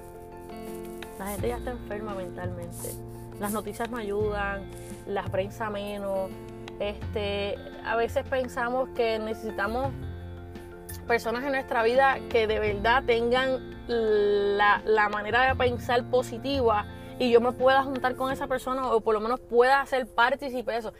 La 1.19 1.27
gente 1.29 1.49
ya 1.49 1.57
está 1.57 1.71
enferma 1.71 2.15
mentalmente. 2.15 2.91
Las 3.41 3.53
noticias 3.53 3.91
no 3.91 3.99
ayudan, 3.99 4.63
la 5.07 5.25
prensa 5.25 5.71
menos, 5.71 6.31
este, 6.81 7.57
a 7.85 7.97
veces 7.97 8.25
pensamos 8.29 8.89
que 8.91 9.19
necesitamos 9.19 9.93
personas 11.07 11.45
en 11.45 11.53
nuestra 11.53 11.83
vida 11.83 12.19
que 12.29 12.47
de 12.47 12.59
verdad 12.59 13.05
tengan 13.05 13.77
la, 13.89 15.09
manera 15.11 15.49
de 15.49 15.55
pensar 15.55 16.05
positiva 16.11 16.87
y 17.19 17.31
yo 17.31 17.41
me 17.41 17.53
pueda 17.53 17.83
juntar 17.83 18.17
con 18.17 18.33
esa 18.33 18.47
persona 18.47 18.93
o 18.93 19.01
por 19.01 19.15
lo 19.15 19.21
menos 19.21 19.41
pueda 19.41 19.85
ser 19.87 20.07
partícipe 20.07 20.73
de 20.73 20.79
eso. 20.79 20.93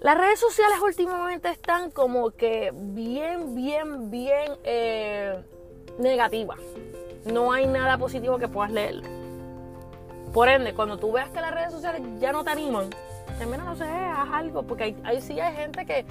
Las 0.00 0.18
redes 0.18 0.40
sociales 0.40 0.78
últimamente 0.82 1.48
están 1.48 1.90
como 1.90 2.30
que 2.30 2.72
bien, 2.74 3.54
bien, 3.54 4.10
bien 4.10 4.52
eh, 4.64 5.40
negativas. 5.98 6.58
No 7.24 7.52
hay 7.52 7.66
nada 7.66 7.98
positivo 7.98 8.38
que 8.38 8.48
puedas 8.48 8.72
leer. 8.72 9.02
Por 10.32 10.48
ende, 10.48 10.74
cuando 10.74 10.98
tú 10.98 11.12
veas 11.12 11.28
que 11.30 11.40
las 11.40 11.54
redes 11.54 11.72
sociales 11.72 12.02
ya 12.18 12.32
no 12.32 12.42
te 12.42 12.50
animan, 12.50 12.90
mira, 13.46 13.64
no 13.64 13.76
sé, 13.76 13.84
haz 13.84 14.28
algo, 14.32 14.62
porque 14.62 14.96
ahí, 15.04 15.20
sí 15.20 15.38
hay 15.40 15.54
gente 15.54 15.84
que 15.84 16.04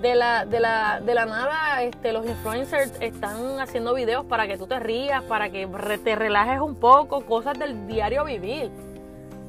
de 0.00 0.14
la, 0.14 0.44
de 0.44 0.60
la, 0.60 1.00
de 1.00 1.14
la 1.14 1.26
nada 1.26 1.82
este, 1.82 2.12
los 2.12 2.24
influencers 2.26 2.92
están 3.00 3.60
haciendo 3.60 3.94
videos 3.94 4.24
para 4.24 4.46
que 4.46 4.56
tú 4.56 4.66
te 4.66 4.78
rías, 4.78 5.22
para 5.24 5.50
que 5.50 5.66
te 6.02 6.14
relajes 6.14 6.60
un 6.60 6.76
poco, 6.76 7.22
cosas 7.22 7.58
del 7.58 7.86
diario 7.86 8.24
vivir. 8.24 8.70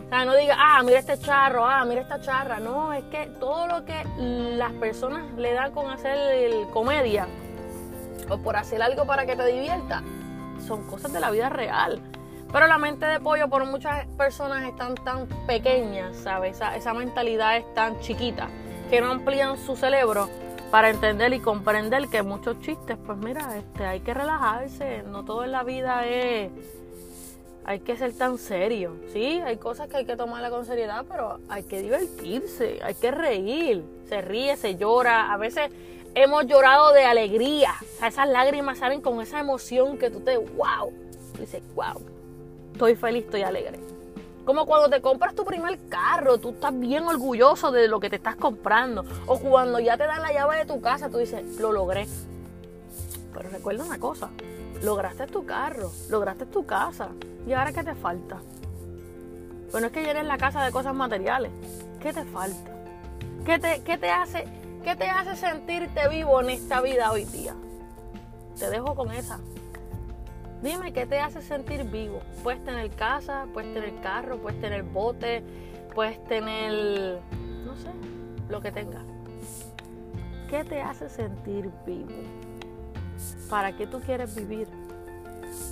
O 0.05 0.09
sea, 0.09 0.25
no 0.25 0.35
diga, 0.35 0.55
ah, 0.57 0.81
mira 0.83 0.97
este 0.97 1.19
charro, 1.19 1.65
ah, 1.65 1.85
mira 1.85 2.01
esta 2.01 2.19
charra. 2.19 2.59
No, 2.59 2.93
es 2.93 3.03
que 3.05 3.27
todo 3.39 3.67
lo 3.67 3.85
que 3.85 4.03
las 4.57 4.71
personas 4.73 5.31
le 5.37 5.53
dan 5.53 5.71
con 5.71 5.91
hacer 5.91 6.17
el 6.17 6.67
comedia 6.71 7.27
o 8.27 8.37
por 8.39 8.55
hacer 8.55 8.81
algo 8.81 9.05
para 9.05 9.25
que 9.27 9.35
te 9.35 9.45
divierta, 9.45 10.01
son 10.65 10.83
cosas 10.87 11.13
de 11.13 11.19
la 11.19 11.29
vida 11.29 11.49
real. 11.49 12.01
Pero 12.51 12.65
la 12.65 12.79
mente 12.79 13.05
de 13.05 13.19
pollo 13.19 13.47
por 13.49 13.65
muchas 13.65 14.07
personas 14.17 14.63
están 14.63 14.95
tan 14.95 15.27
pequeñas, 15.45 16.15
¿sabes? 16.17 16.59
Esa, 16.75 16.93
mentalidad 16.95 17.57
es 17.57 17.73
tan 17.75 17.99
chiquita 17.99 18.47
que 18.89 19.01
no 19.01 19.11
amplían 19.11 19.57
su 19.57 19.75
cerebro 19.75 20.29
para 20.71 20.89
entender 20.89 21.33
y 21.33 21.39
comprender 21.39 22.07
que 22.07 22.23
muchos 22.23 22.59
chistes, 22.59 22.97
pues 23.05 23.17
mira, 23.17 23.57
este, 23.57 23.85
hay 23.85 24.01
que 24.01 24.13
relajarse, 24.13 25.03
no 25.03 25.25
todo 25.25 25.43
en 25.43 25.51
la 25.51 25.63
vida 25.63 26.05
es... 26.05 26.51
Hay 27.65 27.81
que 27.81 27.95
ser 27.97 28.13
tan 28.13 28.39
serio, 28.39 28.95
¿sí? 29.13 29.41
Hay 29.45 29.57
cosas 29.57 29.89
que 29.89 29.97
hay 29.97 30.05
que 30.05 30.15
tomarla 30.15 30.49
con 30.49 30.65
seriedad, 30.65 31.05
pero 31.07 31.39
hay 31.49 31.63
que 31.63 31.81
divertirse, 31.83 32.79
hay 32.81 32.95
que 32.95 33.11
reír. 33.11 33.83
Se 34.07 34.21
ríe, 34.21 34.57
se 34.57 34.75
llora, 34.75 35.31
a 35.31 35.37
veces 35.37 35.69
hemos 36.15 36.47
llorado 36.47 36.93
de 36.93 37.03
alegría. 37.03 37.73
O 37.79 37.99
sea, 37.99 38.07
esas 38.07 38.27
lágrimas 38.27 38.79
salen 38.79 39.01
con 39.01 39.21
esa 39.21 39.39
emoción 39.39 39.99
que 39.99 40.09
tú 40.09 40.21
te, 40.21 40.37
wow, 40.37 40.91
dices, 41.39 41.61
wow, 41.75 42.01
estoy 42.71 42.95
feliz, 42.95 43.25
estoy 43.25 43.43
alegre. 43.43 43.79
Como 44.49 44.65
cuando 44.65 44.89
te 44.89 44.99
compras 44.99 45.35
tu 45.35 45.45
primer 45.45 45.77
carro, 45.89 46.39
tú 46.39 46.49
estás 46.49 46.73
bien 46.79 47.03
orgulloso 47.03 47.71
de 47.71 47.87
lo 47.87 47.99
que 47.99 48.09
te 48.09 48.15
estás 48.15 48.35
comprando. 48.35 49.05
O 49.27 49.37
cuando 49.37 49.79
ya 49.79 49.95
te 49.95 50.07
dan 50.07 50.23
la 50.23 50.33
llave 50.33 50.57
de 50.57 50.65
tu 50.65 50.81
casa, 50.81 51.07
tú 51.07 51.19
dices, 51.19 51.59
lo 51.59 51.71
logré. 51.71 52.07
Pero 53.31 53.47
recuerda 53.51 53.83
una 53.83 53.99
cosa, 53.99 54.31
lograste 54.81 55.27
tu 55.27 55.45
carro, 55.45 55.91
lograste 56.09 56.47
tu 56.47 56.65
casa. 56.65 57.09
¿Y 57.45 57.53
ahora 57.53 57.73
qué 57.73 57.83
te 57.83 57.93
falta? 57.93 58.39
Bueno, 59.71 59.85
es 59.85 59.93
que 59.93 60.01
llenes 60.01 60.25
la 60.25 60.39
casa 60.39 60.65
de 60.65 60.71
cosas 60.71 60.95
materiales. 60.95 61.51
¿Qué 62.01 62.11
te 62.11 62.25
falta? 62.25 62.71
¿Qué 63.45 63.59
te, 63.59 63.83
qué 63.83 63.99
te, 63.99 64.09
hace, 64.09 64.45
¿Qué 64.83 64.95
te 64.95 65.11
hace 65.11 65.35
sentirte 65.35 66.09
vivo 66.09 66.41
en 66.41 66.49
esta 66.49 66.81
vida 66.81 67.11
hoy 67.11 67.25
día? 67.25 67.53
Te 68.57 68.67
dejo 68.71 68.95
con 68.95 69.11
esa. 69.11 69.39
Dime 70.61 70.91
qué 70.91 71.05
te 71.05 71.19
hace 71.19 71.41
sentir 71.41 71.85
vivo. 71.85 72.21
Puedes 72.43 72.63
tener 72.65 72.89
casa, 72.91 73.47
puedes 73.53 73.73
tener 73.73 73.95
carro, 74.01 74.37
puedes 74.37 74.59
tener 74.59 74.83
bote, 74.83 75.41
puedes 75.95 76.21
tener, 76.25 77.21
no 77.65 77.75
sé, 77.77 77.89
lo 78.49 78.59
que 78.59 78.71
tengas. 78.71 79.05
¿Qué 80.49 80.65
te 80.65 80.81
hace 80.81 81.09
sentir 81.09 81.69
vivo? 81.85 82.09
¿Para 83.49 83.75
qué 83.77 83.87
tú 83.87 84.01
quieres 84.01 84.35
vivir? 84.35 84.67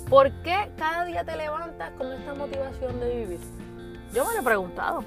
¿Por 0.08 0.30
qué 0.42 0.70
cada 0.78 1.04
día 1.04 1.22
te 1.24 1.36
levantas 1.36 1.90
con 1.92 2.10
esta 2.12 2.34
motivación 2.34 2.98
de 2.98 3.16
vivir? 3.16 3.40
Yo 4.14 4.24
me 4.24 4.32
lo 4.32 4.40
he 4.40 4.42
preguntado. 4.42 5.04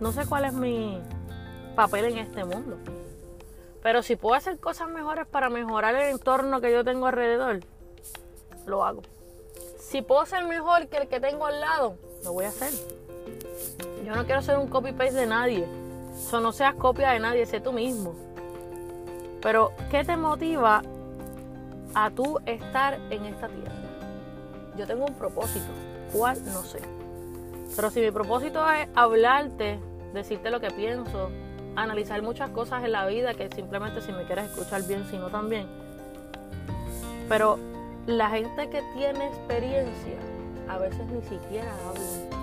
No 0.00 0.10
sé 0.10 0.26
cuál 0.26 0.46
es 0.46 0.52
mi 0.52 1.00
papel 1.76 2.06
en 2.06 2.18
este 2.18 2.44
mundo. 2.44 2.76
Pero 3.82 4.02
si 4.02 4.16
puedo 4.16 4.34
hacer 4.34 4.58
cosas 4.58 4.88
mejores 4.88 5.26
para 5.26 5.48
mejorar 5.48 5.94
el 5.94 6.10
entorno 6.10 6.60
que 6.60 6.72
yo 6.72 6.84
tengo 6.84 7.06
alrededor, 7.06 7.60
lo 8.66 8.84
hago. 8.84 9.02
Si 9.78 10.02
puedo 10.02 10.24
ser 10.26 10.44
mejor 10.46 10.88
que 10.88 10.98
el 10.98 11.08
que 11.08 11.20
tengo 11.20 11.46
al 11.46 11.60
lado, 11.60 11.96
lo 12.24 12.32
voy 12.32 12.46
a 12.46 12.48
hacer. 12.48 12.72
Yo 14.04 14.14
no 14.14 14.24
quiero 14.24 14.42
ser 14.42 14.58
un 14.58 14.68
copy-paste 14.68 15.14
de 15.14 15.26
nadie. 15.26 15.66
Eso 16.14 16.40
no 16.40 16.52
seas 16.52 16.74
copia 16.74 17.10
de 17.10 17.20
nadie, 17.20 17.46
sé 17.46 17.60
tú 17.60 17.72
mismo. 17.72 18.14
Pero, 19.40 19.72
¿qué 19.90 20.04
te 20.04 20.16
motiva 20.16 20.82
a 21.94 22.10
tú 22.10 22.38
estar 22.46 22.94
en 23.10 23.24
esta 23.26 23.48
tierra? 23.48 23.72
Yo 24.76 24.86
tengo 24.86 25.04
un 25.04 25.14
propósito. 25.14 25.66
¿Cuál? 26.12 26.44
No 26.46 26.62
sé. 26.62 26.80
Pero 27.74 27.90
si 27.90 28.00
mi 28.00 28.10
propósito 28.10 28.70
es 28.70 28.88
hablarte, 28.94 29.80
decirte 30.12 30.50
lo 30.50 30.60
que 30.60 30.70
pienso, 30.70 31.30
analizar 31.74 32.22
muchas 32.22 32.50
cosas 32.50 32.84
en 32.84 32.92
la 32.92 33.06
vida 33.06 33.34
que 33.34 33.48
simplemente 33.48 34.00
si 34.02 34.12
me 34.12 34.24
quieres 34.24 34.50
escuchar 34.50 34.82
bien, 34.82 35.06
si 35.10 35.18
no 35.18 35.28
también. 35.28 35.66
Pero 37.28 37.58
la 38.06 38.30
gente 38.30 38.68
que 38.68 38.82
tiene 38.94 39.26
experiencia 39.26 40.18
a 40.68 40.78
veces 40.78 41.06
ni 41.06 41.22
siquiera 41.22 41.72
habla. 41.88 42.38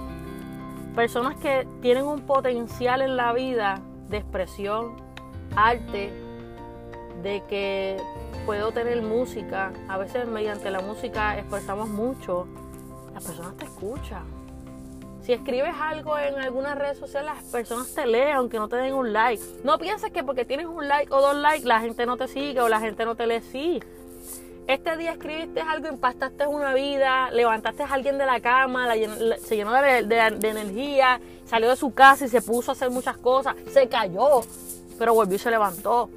Personas 0.95 1.35
que 1.37 1.67
tienen 1.81 2.05
un 2.05 2.21
potencial 2.21 3.01
en 3.01 3.15
la 3.15 3.33
vida 3.33 3.81
de 4.09 4.17
expresión, 4.17 4.95
arte, 5.55 6.11
de 7.23 7.43
que 7.49 7.97
puedo 8.45 8.71
tener 8.71 9.01
música, 9.01 9.71
a 9.87 9.97
veces 9.97 10.27
mediante 10.27 10.71
la 10.71 10.79
música 10.79 11.37
expresamos 11.37 11.89
mucho, 11.89 12.47
las 13.13 13.23
personas 13.23 13.55
te 13.57 13.65
escuchan. 13.65 14.23
Si 15.21 15.33
escribes 15.33 15.75
algo 15.79 16.17
en 16.17 16.35
alguna 16.39 16.73
red 16.75 16.95
social, 16.97 17.25
las 17.25 17.43
personas 17.43 17.93
te 17.93 18.07
leen 18.07 18.35
aunque 18.35 18.57
no 18.57 18.67
te 18.67 18.77
den 18.77 18.95
un 18.95 19.13
like. 19.13 19.43
No 19.63 19.77
pienses 19.77 20.11
que 20.11 20.23
porque 20.23 20.45
tienes 20.45 20.65
un 20.65 20.87
like 20.87 21.13
o 21.13 21.21
dos 21.21 21.35
likes 21.35 21.67
la 21.67 21.81
gente 21.81 22.05
no 22.05 22.17
te 22.17 22.27
sigue 22.27 22.61
o 22.61 22.69
la 22.69 22.79
gente 22.79 23.05
no 23.05 23.15
te 23.15 23.27
lee. 23.27 23.41
Sí, 23.41 23.79
este 24.69 24.97
día 24.97 25.13
escribiste 25.13 25.61
algo, 25.61 25.87
impactaste 25.87 26.45
una 26.45 26.75
vida, 26.75 27.31
levantaste 27.31 27.81
a 27.81 27.87
alguien 27.87 28.19
de 28.19 28.27
la 28.27 28.39
cama, 28.39 28.87
se 29.41 29.55
llenó 29.55 29.73
de, 29.73 29.97
energía, 30.43 31.19
salió 31.45 31.69
de 31.69 31.75
su 31.75 31.91
casa 31.91 32.25
y 32.25 32.29
se 32.29 32.39
puso 32.43 32.69
a 32.69 32.73
hacer 32.73 32.91
muchas 32.91 33.17
cosas, 33.17 33.55
se 33.73 33.89
cayó, 33.89 34.41
pero 34.99 35.15
volvió 35.15 35.37
y 35.37 35.39
se 35.39 35.49
levantó. 35.49 36.11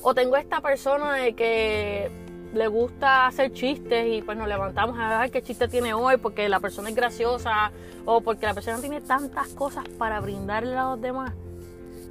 O 0.00 0.14
tengo 0.14 0.38
esta 0.38 0.62
persona 0.62 1.12
de 1.16 1.34
que 1.34 2.10
le 2.54 2.66
gusta 2.68 3.26
hacer 3.26 3.52
chistes 3.52 4.06
y 4.08 4.22
pues 4.22 4.38
nos 4.38 4.48
levantamos 4.48 4.98
a 4.98 5.20
ver 5.20 5.30
qué 5.30 5.42
chiste 5.42 5.68
tiene 5.68 5.92
hoy 5.92 6.16
porque 6.16 6.48
la 6.48 6.60
persona 6.60 6.88
es 6.88 6.94
graciosa 6.94 7.72
o 8.06 8.22
porque 8.22 8.46
la 8.46 8.54
persona 8.54 8.80
tiene 8.80 9.02
tantas 9.02 9.48
cosas 9.48 9.86
para 9.98 10.18
brindarle 10.20 10.78
a 10.78 10.84
los 10.84 11.00
demás 11.02 11.34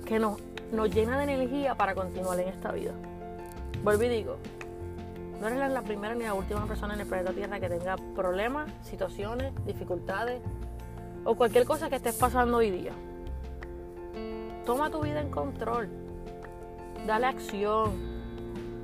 que 0.05 0.19
nos, 0.19 0.39
nos 0.71 0.93
llena 0.93 1.17
de 1.17 1.23
energía 1.23 1.73
para 1.73 1.95
continuar 1.95 2.39
en 2.39 2.49
esta 2.49 2.71
vida. 2.71 2.93
Vuelvo 3.83 4.03
y 4.03 4.09
digo, 4.09 4.37
no 5.41 5.47
eres 5.47 5.71
la 5.71 5.81
primera 5.81 6.13
ni 6.13 6.23
la 6.23 6.35
última 6.35 6.67
persona 6.67 6.93
en 6.93 7.01
el 7.01 7.07
planeta 7.07 7.33
Tierra 7.33 7.59
que 7.59 7.67
tenga 7.67 7.95
problemas, 8.15 8.71
situaciones, 8.83 9.51
dificultades 9.65 10.39
o 11.25 11.35
cualquier 11.35 11.65
cosa 11.65 11.89
que 11.89 11.95
estés 11.95 12.15
pasando 12.15 12.57
hoy 12.57 12.69
día. 12.69 12.91
Toma 14.65 14.91
tu 14.91 15.01
vida 15.01 15.19
en 15.19 15.31
control. 15.31 15.89
Dale 17.07 17.25
acción. 17.25 18.11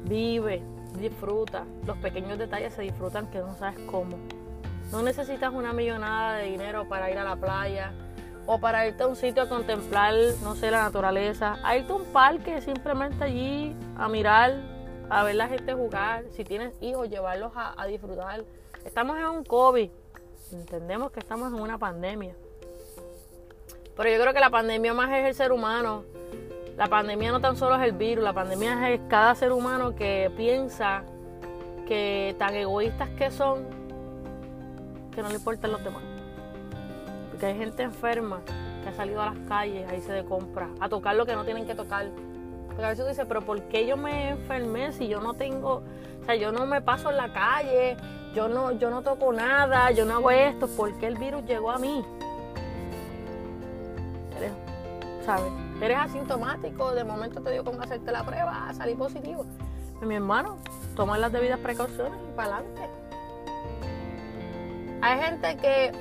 Vive 0.06 0.64
disfruta. 1.00 1.64
Los 1.86 1.98
pequeños 1.98 2.40
detalles 2.40 2.74
se 2.74 2.82
disfrutan 2.82 3.28
que 3.28 3.38
no 3.38 3.56
sabes 3.56 3.80
cómo. 3.82 4.18
No 4.92 5.04
necesitas 5.04 5.54
una 5.54 5.74
millonada 5.74 6.38
de 6.38 6.46
dinero 6.46 6.88
para 6.88 7.12
ir 7.12 7.20
a 7.20 7.24
la 7.24 7.36
playa 7.36 7.92
o 8.48 8.60
para 8.60 8.88
irte 8.88 9.04
a 9.04 9.08
un 9.08 9.16
sitio 9.16 9.44
a 9.44 9.50
contemplar, 9.50 10.16
no 10.42 10.56
sé, 10.56 10.72
la 10.72 10.84
naturaleza. 10.84 11.58
A 11.64 11.78
irte 11.78 11.92
a 11.92 11.96
un 11.96 12.06
parque 12.06 12.62
simplemente 12.62 13.24
allí 13.24 13.76
a 13.96 14.08
mirar, 14.08 14.56
a 15.10 15.24
ver 15.24 15.36
la 15.36 15.48
gente 15.48 15.74
jugar. 15.74 16.26
Si 16.36 16.44
tienes 16.44 16.74
hijos, 16.82 17.10
llevarlos 17.10 17.52
a, 17.56 17.80
a 17.82 17.86
disfrutar. 17.86 18.44
Estamos 18.86 19.18
en 19.18 19.26
un 19.26 19.44
COVID. 19.44 19.90
Entendemos 20.52 21.12
que 21.12 21.20
estamos 21.20 21.54
en 21.54 21.60
una 21.60 21.78
pandemia. 21.78 22.36
Pero 23.96 24.10
yo 24.10 24.22
creo 24.22 24.34
que 24.34 24.40
la 24.40 24.50
pandemia 24.50 24.94
más 24.94 25.10
es 25.12 25.26
el 25.26 25.34
ser 25.34 25.52
humano 25.52 26.04
la 26.78 26.88
pandemia 26.88 27.32
no 27.32 27.42
tan 27.42 27.58
solo 27.58 27.76
es 27.76 27.82
el 27.82 27.94
virus, 27.94 28.24
la 28.24 28.34
pandemia 28.34 28.92
es 28.92 29.02
cada 29.10 29.34
ser 29.34 29.52
humano 29.52 29.96
que 29.96 30.32
piensa 30.38 31.02
que 31.88 32.36
tan 32.38 32.54
egoístas 32.54 33.10
que 33.18 33.32
son, 33.32 33.66
que 35.12 35.24
no 35.24 35.30
le 35.30 35.36
importan 35.36 35.72
los 35.72 35.84
demás. 35.84 36.04
Porque 37.32 37.48
hay 37.48 37.58
gente 37.58 37.82
enferma 37.82 38.42
que 38.84 38.90
ha 38.90 38.94
salido 38.94 39.24
a 39.24 39.34
las 39.34 39.40
calles 39.48 39.90
a 39.90 39.96
irse 39.96 40.14
de 40.14 40.24
compra, 40.24 40.70
a 40.80 40.88
tocar 40.88 41.16
lo 41.16 41.26
que 41.26 41.34
no 41.34 41.46
tienen 41.46 41.66
que 41.66 41.74
tocar. 41.74 42.06
Porque 42.78 42.86
a 42.86 42.90
veces 42.90 43.06
tú 43.06 43.10
dices, 43.10 43.26
pero 43.28 43.42
¿por 43.42 43.60
qué 43.64 43.88
yo 43.88 43.98
me 43.98 44.30
enfermé 44.30 44.94
si 44.94 45.08
yo 45.08 45.20
no 45.20 45.34
tengo, 45.34 45.82
o 46.22 46.26
sea, 46.28 46.36
yo 46.36 46.52
no 46.52 46.68
me 46.68 46.80
paso 46.80 47.10
en 47.10 47.18
la 47.18 47.34
calle, 47.34 47.98
yo 48.36 48.48
no, 48.48 48.72
yo 48.74 48.92
no 48.92 49.02
toco 49.02 49.34
nada, 49.34 49.90
yo 49.90 50.06
no 50.06 50.14
hago 50.14 50.30
esto, 50.30 50.68
¿por 50.68 50.94
qué 51.00 51.08
el 51.08 51.18
virus 51.18 51.44
llegó 51.46 51.72
a 51.72 51.80
mí? 51.80 52.06
¿Sabes? 55.26 55.52
eres 55.82 55.98
asintomático, 55.98 56.92
de 56.92 57.04
momento 57.04 57.42
te 57.42 57.52
dio 57.52 57.64
con 57.64 57.82
hacerte 57.82 58.12
la 58.12 58.24
prueba, 58.24 58.72
salir 58.76 58.96
positivo. 58.96 59.44
mi 60.02 60.14
hermano, 60.14 60.58
toma 60.96 61.18
las 61.18 61.32
debidas 61.32 61.60
precauciones 61.60 62.20
y 62.32 62.36
para 62.36 62.58
adelante. 62.58 62.90
Hay 65.02 65.20
gente 65.20 65.58
que 65.58 65.92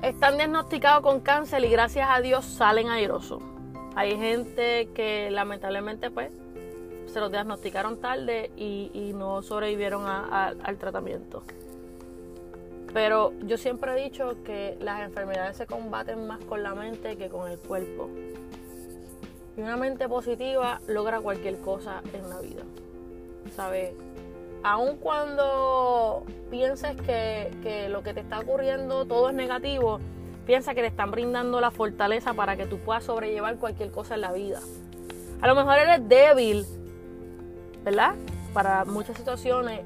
están 0.00 0.38
diagnosticados 0.38 1.02
con 1.02 1.20
cáncer 1.20 1.62
y 1.66 1.68
gracias 1.68 2.08
a 2.10 2.22
Dios 2.22 2.46
salen 2.46 2.88
airosos. 2.88 3.42
Hay 3.96 4.14
gente 4.18 4.90
que 4.94 5.30
lamentablemente 5.30 6.10
pues 6.10 6.30
se 7.06 7.18
los 7.18 7.32
diagnosticaron 7.32 7.98
tarde 7.98 8.50
y, 8.54 9.12
no 9.14 9.40
sobrevivieron 9.40 10.04
al 10.06 10.76
tratamiento. 10.76 11.42
Pero 12.92 13.32
yo 13.46 13.56
siempre 13.56 13.92
he 13.92 14.04
dicho 14.04 14.36
que 14.44 14.76
las 14.80 15.00
enfermedades 15.00 15.56
se 15.56 15.66
combaten 15.66 16.26
más 16.26 16.44
con 16.44 16.62
la 16.62 16.74
mente 16.74 17.16
que 17.16 17.30
con 17.30 17.50
el 17.50 17.58
cuerpo. 17.58 18.10
Y 19.56 19.62
una 19.62 19.78
mente 19.78 20.08
positiva 20.10 20.82
logra 20.86 21.20
cualquier 21.20 21.58
cosa 21.60 22.02
en 22.12 22.28
la 22.28 22.40
vida. 22.40 22.64
¿Sabes? 23.54 23.94
Aun 24.62 24.98
cuando 24.98 26.24
pienses 26.50 26.96
que, 27.00 27.50
que 27.62 27.88
lo 27.88 28.02
que 28.02 28.12
te 28.12 28.20
está 28.20 28.40
ocurriendo 28.40 29.06
todo 29.06 29.30
es 29.30 29.34
negativo, 29.34 30.00
piensa 30.46 30.74
que 30.74 30.80
te 30.80 30.86
están 30.86 31.10
brindando 31.10 31.60
la 31.60 31.70
fortaleza 31.70 32.32
para 32.32 32.56
que 32.56 32.66
tú 32.66 32.78
puedas 32.78 33.04
sobrellevar 33.04 33.56
cualquier 33.56 33.90
cosa 33.90 34.14
en 34.14 34.20
la 34.22 34.32
vida. 34.32 34.60
A 35.42 35.46
lo 35.48 35.54
mejor 35.54 35.78
eres 35.78 36.08
débil, 36.08 36.64
¿verdad? 37.84 38.14
Para 38.54 38.84
muchas 38.84 39.16
situaciones 39.16 39.80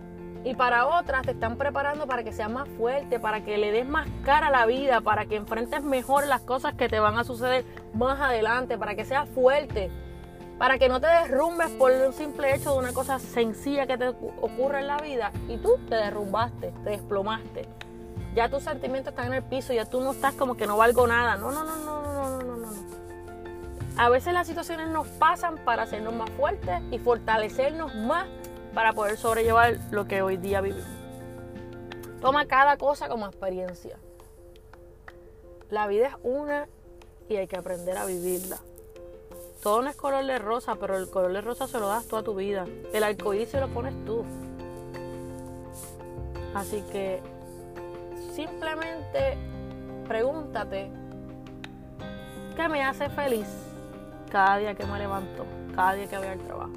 y 0.45 0.55
para 0.55 0.87
otras 0.87 1.23
te 1.23 1.33
están 1.33 1.57
preparando 1.57 2.07
para 2.07 2.23
que 2.23 2.33
seas 2.33 2.51
más 2.51 2.69
fuerte, 2.69 3.19
para 3.19 3.43
que 3.43 3.59
le 3.59 3.73
des 3.73 3.87
más 3.87 4.07
cara 4.25 4.47
a 4.47 4.51
la 4.51 4.67
vida, 4.67 5.01
para 5.01 5.27
que 5.27 5.37
enfrentes 5.37 5.83
mejor 5.83 6.27
las 6.27 6.43
cosas 6.43 6.75
que 6.75 6.89
te 6.89 7.01
van 7.01 7.19
a 7.19 7.25
suceder 7.25 7.65
más 7.95 8.21
adelante, 8.21 8.79
para 8.79 8.95
que 8.95 9.05
seas 9.05 9.29
fuerte, 9.31 9.91
para 10.59 10.79
que 10.79 10.89
no 10.89 11.01
te 11.01 11.07
derrumbes 11.07 11.71
por 11.71 11.91
un 11.91 12.13
simple 12.13 12.55
hecho 12.55 12.73
de 12.73 12.79
una 12.79 12.93
cosa 12.93 13.19
sencilla 13.19 13.87
que 13.87 13.99
te 13.99 14.09
ocurre 14.09 14.81
en 14.81 14.87
la 14.87 14.99
vida 14.99 15.33
y 15.49 15.57
tú 15.57 15.79
te 15.89 15.97
derrumbaste, 15.97 16.73
te 16.85 16.91
desplomaste. 16.91 17.80
Ya 18.35 18.49
tus 18.49 18.63
sentimientos 18.63 19.13
están 19.13 19.29
en 19.29 19.35
el 19.35 19.43
piso, 19.43 19.73
ya 19.73 19.85
tú 19.85 20.01
no 20.01 20.13
estás 20.13 20.35
como 20.35 20.57
que 20.57 20.67
no 20.67 20.77
valgo 20.77 21.07
nada. 21.07 21.37
No, 21.37 21.51
no, 21.51 21.65
no, 21.65 21.77
no, 21.77 22.03
no, 22.03 22.39
no, 22.39 22.43
no, 22.43 22.57
no. 22.57 22.71
A 23.97 24.09
veces 24.09 24.33
las 24.33 24.47
situaciones 24.47 24.89
nos 24.89 25.07
pasan 25.09 25.59
para 25.65 25.83
hacernos 25.83 26.15
más 26.15 26.31
fuertes 26.31 26.81
y 26.91 26.99
fortalecernos 26.99 27.95
más 27.95 28.27
para 28.75 28.93
poder 28.93 29.17
sobrellevar 29.17 29.79
lo 29.91 30.07
que 30.07 30.23
hoy 30.23 30.37
día 30.37 30.61
vivimos. 30.61 30.89
Toma 32.21 32.47
cada 32.47 32.77
cosa 32.77 33.09
como 33.09 33.27
experiencia. 33.27 33.99
La 35.71 35.87
vida 35.87 36.09
es 36.09 36.15
una 36.23 36.69
y 37.29 37.37
hay 37.37 37.47
que 37.47 37.57
aprender 37.57 37.97
a 37.97 38.07
vivirla. 38.07 38.59
Todo 39.63 39.83
no 39.83 39.91
es 39.91 39.97
color 39.97 40.25
de 40.25 40.39
rosa, 40.39 40.77
pero 40.77 40.97
el 40.97 41.11
color 41.11 41.33
de 41.33 41.41
rosa 41.41 41.67
se 41.67 41.79
lo 41.79 41.89
das 41.89 42.07
toda 42.07 42.23
tu 42.23 42.35
vida. 42.35 42.67
El 42.93 43.05
arcoíris 43.05 43.51
se 43.51 43.61
lo 43.61 43.69
pones 43.69 43.95
tú. 44.05 44.25
Así 46.55 46.83
que 46.91 47.23
simplemente 48.31 49.37
pregúntate 50.07 50.91
qué 52.57 52.69
me 52.69 52.83
hace 52.83 53.09
feliz 53.11 53.49
cada 54.31 54.59
día 54.59 54.75
que 54.75 54.87
me 54.87 54.99
levanto, 54.99 55.47
cada 55.75 55.95
día 55.95 56.07
que 56.07 56.19
voy 56.19 56.27
al 56.27 56.39
trabajo. 56.41 56.73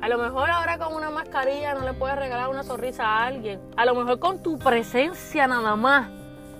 A 0.00 0.08
lo 0.08 0.18
mejor 0.18 0.50
ahora 0.50 0.76
con 0.76 0.94
una 0.94 1.08
mascarilla 1.08 1.74
no 1.74 1.80
le 1.80 1.94
puedes 1.94 2.16
regalar 2.16 2.50
una 2.50 2.62
sonrisa 2.62 3.06
a 3.06 3.26
alguien. 3.26 3.58
A 3.74 3.86
lo 3.86 3.94
mejor 3.94 4.18
con 4.18 4.42
tu 4.42 4.58
presencia 4.58 5.46
nada 5.46 5.76
más, 5.76 6.10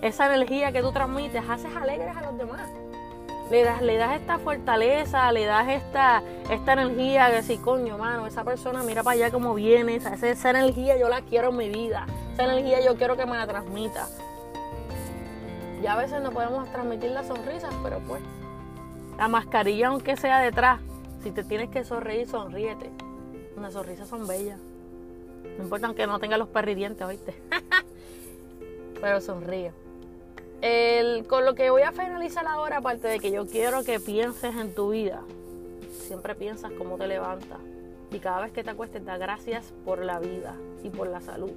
esa 0.01 0.27
energía 0.27 0.73
que 0.73 0.81
tú 0.81 0.93
transmites, 0.93 1.43
haces 1.49 1.77
alegres 1.77 2.17
a 2.17 2.23
los 2.23 2.39
demás. 2.39 2.71
Le 3.51 3.63
das, 3.63 3.83
le 3.83 3.99
das 3.99 4.19
esta 4.19 4.39
fortaleza, 4.39 5.31
le 5.31 5.45
das 5.45 5.69
esta, 5.69 6.23
esta 6.49 6.73
energía 6.73 7.29
de 7.29 7.37
decir, 7.37 7.61
coño, 7.61 7.99
mano, 7.99 8.27
esa 8.27 8.45
persona 8.45 8.83
mira 8.83 9.03
para 9.03 9.15
allá 9.15 9.31
como 9.31 9.53
viene, 9.53 9.97
esa, 9.97 10.15
esa 10.15 10.51
energía 10.51 10.97
yo 10.97 11.11
la 11.11 11.21
quiero 11.21 11.51
en 11.51 11.57
mi 11.59 11.69
vida, 11.69 12.07
esa 12.35 12.45
energía 12.45 12.85
yo 12.85 12.97
quiero 12.97 13.17
que 13.17 13.27
me 13.27 13.37
la 13.37 13.47
transmita. 13.47 14.09
Y 15.81 15.87
a 15.87 15.97
veces 15.97 16.21
no 16.21 16.33
podemos 16.33 16.69
transmitir 16.71 17.11
las 17.13 17.29
sonrisas, 17.29 17.73
pero 17.83 18.01
pues, 18.01 18.23
la 19.17 19.29
mascarilla 19.29 19.89
aunque 19.89 20.17
sea 20.17 20.41
detrás, 20.41 20.81
si 21.23 21.31
te 21.31 21.45
tienes 21.45 21.71
que 21.71 21.85
sonreír, 21.85 22.29
sonríete. 22.29 22.91
Las 23.61 23.75
sonrisas 23.75 24.09
son 24.09 24.27
bellas. 24.27 24.59
No 25.57 25.65
importa 25.65 25.95
que 25.95 26.07
no 26.07 26.19
tenga 26.19 26.37
los 26.37 26.49
perridientes, 26.49 27.07
¿oíste? 27.07 27.35
Pero 29.01 29.21
sonríe. 29.21 29.73
con 31.29 31.45
lo 31.45 31.55
que 31.55 31.71
voy 31.71 31.83
a 31.83 31.93
finalizar 31.93 32.47
ahora, 32.47 32.79
aparte 32.79 33.07
de 33.07 33.21
que 33.21 33.31
yo 33.31 33.47
quiero 33.47 33.85
que 33.85 34.01
pienses 34.01 34.57
en 34.57 34.75
tu 34.75 34.91
vida, 34.91 35.23
siempre 35.91 36.35
piensas 36.35 36.73
cómo 36.77 36.97
te 36.97 37.07
levantas. 37.07 37.59
Y 38.11 38.19
cada 38.19 38.43
vez 38.43 38.53
que 38.53 38.65
te 38.65 38.71
acuestes, 38.71 39.05
da 39.05 39.17
gracias 39.19 39.73
por 39.85 40.05
la 40.05 40.19
vida 40.19 40.57
y 40.83 40.91
por 40.91 41.07
la 41.07 41.21
salud. 41.21 41.53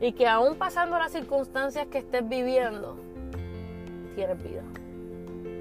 Y 0.00 0.12
que 0.12 0.26
aún 0.26 0.56
pasando 0.56 0.98
las 0.98 1.12
circunstancias 1.12 1.86
que 1.88 1.98
estés 1.98 2.28
viviendo, 2.28 2.96
tienes 4.14 4.42
vida. 4.42 4.62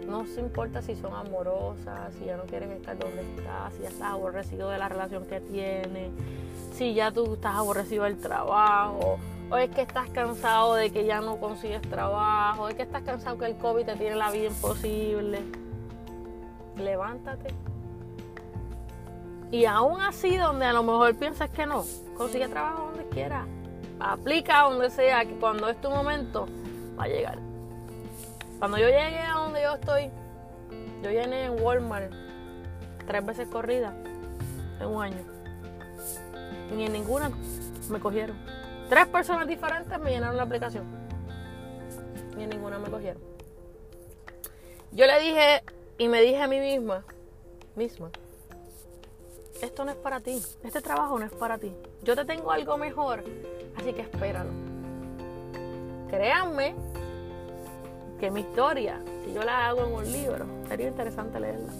No 0.07 0.25
se 0.25 0.39
importa 0.39 0.81
si 0.81 0.95
son 0.95 1.13
amorosas, 1.13 2.13
si 2.15 2.25
ya 2.25 2.37
no 2.37 2.43
quieren 2.43 2.71
estar 2.71 2.97
donde 2.97 3.21
estás, 3.21 3.73
si 3.73 3.83
ya 3.83 3.89
estás 3.89 4.11
aborrecido 4.13 4.69
de 4.69 4.77
la 4.77 4.89
relación 4.89 5.25
que 5.25 5.39
tienes, 5.39 6.11
si 6.73 6.93
ya 6.93 7.11
tú 7.11 7.33
estás 7.33 7.55
aborrecido 7.55 8.05
del 8.05 8.17
trabajo, 8.17 9.19
o 9.51 9.57
es 9.57 9.69
que 9.69 9.81
estás 9.81 10.09
cansado 10.09 10.75
de 10.75 10.91
que 10.91 11.05
ya 11.05 11.21
no 11.21 11.37
consigues 11.37 11.81
trabajo, 11.81 12.63
o 12.63 12.69
es 12.69 12.75
que 12.75 12.83
estás 12.83 13.03
cansado 13.03 13.37
que 13.37 13.45
el 13.45 13.57
COVID 13.57 13.85
te 13.85 13.95
tiene 13.95 14.15
la 14.15 14.31
vida 14.31 14.47
imposible. 14.47 15.41
Levántate. 16.77 17.53
Y 19.51 19.65
aún 19.65 20.01
así, 20.01 20.37
donde 20.37 20.65
a 20.65 20.73
lo 20.73 20.83
mejor 20.83 21.15
piensas 21.15 21.49
que 21.49 21.65
no, 21.65 21.83
consigue 22.15 22.47
trabajo 22.47 22.85
donde 22.85 23.09
quieras. 23.09 23.47
Aplica 23.99 24.61
donde 24.63 24.89
sea, 24.89 25.25
que 25.25 25.35
cuando 25.35 25.69
es 25.69 25.79
tu 25.81 25.89
momento, 25.89 26.47
va 26.97 27.03
a 27.03 27.07
llegar. 27.07 27.39
Cuando 28.59 28.77
yo 28.77 28.87
llegué 28.87 29.19
a 29.19 29.33
donde 29.33 29.61
yo 29.61 29.75
estoy, 29.75 30.09
yo 31.03 31.11
llené 31.11 31.45
en 31.45 31.61
Walmart 31.61 32.11
tres 33.07 33.25
veces 33.25 33.47
corrida 33.47 33.93
en 34.79 34.87
un 34.87 35.03
año. 35.03 35.23
Y 36.71 36.75
ni 36.75 36.85
en 36.85 36.93
ninguna 36.93 37.31
me 37.89 37.99
cogieron. 37.99 38.37
Tres 38.89 39.07
personas 39.07 39.47
diferentes 39.47 39.99
me 39.99 40.11
llenaron 40.11 40.37
la 40.37 40.43
aplicación. 40.43 40.85
Ni 42.35 42.43
en 42.43 42.49
ninguna 42.49 42.79
me 42.79 42.89
cogieron. 42.89 43.21
Yo 44.91 45.05
le 45.05 45.19
dije 45.19 45.63
y 45.97 46.07
me 46.07 46.21
dije 46.21 46.41
a 46.41 46.47
mí 46.47 46.59
misma 46.59 47.03
misma, 47.79 48.09
esto 49.61 49.85
no 49.85 49.91
es 49.91 49.97
para 49.97 50.19
ti, 50.19 50.41
este 50.63 50.81
trabajo 50.81 51.17
no 51.17 51.25
es 51.25 51.31
para 51.31 51.57
ti. 51.57 51.73
Yo 52.03 52.15
te 52.15 52.25
tengo 52.25 52.51
algo 52.51 52.77
mejor, 52.77 53.23
así 53.79 53.93
que 53.93 54.01
espéralo. 54.01 54.51
Créanme 56.09 56.75
que 58.19 58.31
mi 58.31 58.41
historia, 58.41 58.99
si 59.23 59.33
yo 59.33 59.43
la 59.43 59.67
hago 59.67 59.85
en 59.85 59.93
un 59.93 60.11
libro, 60.11 60.45
sería 60.67 60.87
interesante 60.87 61.39
leerla. 61.39 61.71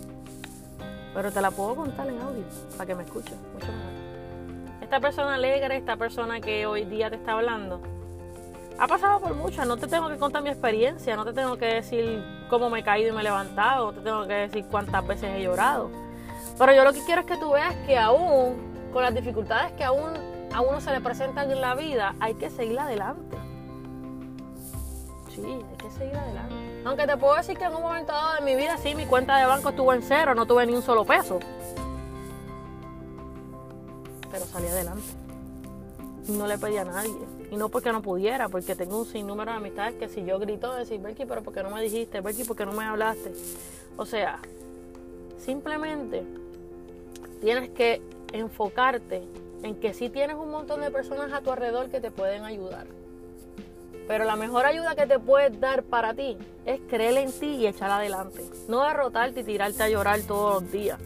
Pero 1.14 1.32
te 1.32 1.42
la 1.42 1.52
puedo 1.52 1.76
contar 1.76 2.08
en 2.08 2.20
audio 2.20 2.44
para 2.78 2.86
que 2.86 2.96
me 2.96 3.04
escuches 3.04 3.36
mucho 3.54 3.68
mejor. 3.68 4.82
Esta 4.82 5.00
persona 5.00 5.36
alegre, 5.36 5.76
esta 5.76 5.98
persona 5.98 6.40
que 6.40 6.66
hoy 6.66 6.86
día 6.86 7.10
te 7.10 7.16
está 7.16 7.34
hablando, 7.34 7.82
ha 8.78 8.88
pasado 8.88 9.20
por 9.20 9.36
muchas. 9.36 9.68
No 9.68 9.78
te 9.78 9.88
tengo 9.88 10.08
que 10.08 10.18
contar 10.18 10.42
mi 10.42 10.50
experiencia, 10.50 11.16
no 11.16 11.26
te 11.26 11.34
tengo 11.34 11.58
que 11.58 11.66
decir 11.66 12.24
cómo 12.50 12.70
me 12.70 12.80
he 12.80 12.84
caído 12.84 13.10
y 13.10 13.12
me 13.12 13.22
he 13.22 13.24
levantado, 13.24 13.92
no 13.92 13.98
te 13.98 14.02
tengo 14.02 14.26
que 14.26 14.34
decir 14.34 14.66
cuántas 14.72 15.06
veces 15.06 15.32
he 15.36 15.44
llorado. 15.44 15.90
Pero 16.58 16.74
yo 16.74 16.84
lo 16.84 16.94
que 16.94 17.04
quiero 17.04 17.22
es 17.22 17.28
que 17.28 17.38
tú 17.38 17.52
veas 17.52 17.76
que 17.86 17.98
aún, 17.98 18.90
con 18.94 19.04
las 19.04 19.14
dificultades 19.14 19.72
que 19.74 19.84
aún 19.84 20.29
a 20.54 20.62
uno 20.62 20.82
se 20.82 20.92
le 20.92 21.02
presentan 21.02 21.52
en 21.52 21.62
la 21.62 21.76
vida, 21.76 22.16
hay 22.20 22.34
que 22.36 22.50
seguir 22.50 22.80
adelante. 22.80 23.38
Sí, 25.34 25.42
hay 25.46 25.78
que 25.78 25.92
seguir 25.92 26.16
adelante. 26.16 26.56
Aunque 26.86 27.06
te 27.06 27.18
puedo 27.18 27.36
decir 27.36 27.58
que 27.58 27.66
en 27.66 27.76
un 27.76 27.82
momento 27.82 28.12
dado 28.12 28.36
de 28.36 28.42
mi 28.42 28.56
vida, 28.56 28.78
sí, 28.78 28.96
mi 28.96 29.06
cuenta 29.06 29.38
de 29.38 29.46
banco 29.46 29.70
estuvo 29.70 29.94
en 29.94 30.02
cero, 30.02 30.34
no 30.34 30.46
tuve 30.46 30.66
ni 30.66 30.74
un 30.74 30.82
solo 30.82 31.06
peso. 31.06 31.40
Pero 34.32 34.46
salí 34.46 34.68
adelante. 34.68 35.04
No 36.30 36.48
le 36.48 36.58
pedí 36.58 36.78
a 36.78 36.86
nadie. 36.86 37.16
Y 37.52 37.58
no 37.58 37.70
porque 37.70 37.92
no 37.92 38.02
pudiera, 38.02 38.50
porque 38.50 38.76
tengo 38.76 39.00
un 39.00 39.06
sinnúmero 39.06 39.52
de 39.52 39.58
amistades 39.58 39.96
que 39.96 40.08
si 40.08 40.24
yo 40.24 40.40
grito, 40.40 40.74
decir, 40.74 41.00
Becky, 41.00 41.26
pero 41.26 41.42
¿por 41.42 41.54
qué 41.54 41.64
no 41.64 41.72
me 41.72 41.82
dijiste? 41.82 42.22
Becky, 42.22 42.44
¿por 42.44 42.56
qué 42.56 42.66
no 42.66 42.74
me 42.74 42.86
hablaste? 42.86 43.34
O 43.98 44.06
sea, 44.06 44.40
simplemente 45.38 46.24
tienes 47.42 47.70
que 47.72 48.02
enfocarte 48.32 49.24
en 49.64 49.76
que 49.76 49.94
sí 49.94 50.10
tienes 50.10 50.36
un 50.38 50.52
montón 50.52 50.82
de 50.82 50.92
personas 50.92 51.34
a 51.34 51.42
tu 51.42 51.52
alrededor 51.52 51.90
que 51.90 52.00
te 52.00 52.12
pueden 52.12 52.44
ayudar. 52.44 52.88
Pero 54.08 54.26
la 54.26 54.36
mejor 54.36 54.66
ayuda 54.66 54.96
que 54.96 55.06
te 55.06 55.20
puedes 55.20 55.60
dar 55.60 55.84
para 55.84 56.14
ti 56.14 56.36
es 56.66 56.80
creer 56.90 57.18
en 57.18 57.32
ti 57.32 57.58
y 57.58 57.68
echar 57.68 57.92
adelante. 57.92 58.44
No 58.68 58.84
derrotarte 58.84 59.42
y 59.42 59.44
tirarte 59.44 59.84
a 59.84 59.90
llorar 59.90 60.22
todos 60.22 60.64
los 60.64 60.72
días. 60.72 61.00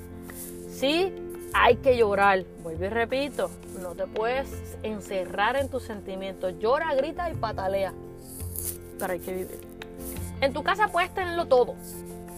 Sí, 0.69 1.13
hay 1.53 1.75
que 1.77 1.97
llorar. 1.97 2.43
Vuelvo 2.63 2.85
y 2.85 2.89
repito, 2.89 3.49
no 3.81 3.93
te 3.93 4.07
puedes 4.07 4.47
encerrar 4.83 5.57
en 5.57 5.69
tus 5.69 5.83
sentimientos. 5.83 6.57
Llora, 6.59 6.95
grita 6.95 7.29
y 7.29 7.35
patalea. 7.35 7.93
Pero 8.97 9.13
hay 9.13 9.19
que 9.19 9.33
vivir. 9.33 9.59
En 10.39 10.53
tu 10.53 10.63
casa 10.63 10.87
puedes 10.87 11.13
tenerlo 11.13 11.47
todo. 11.47 11.75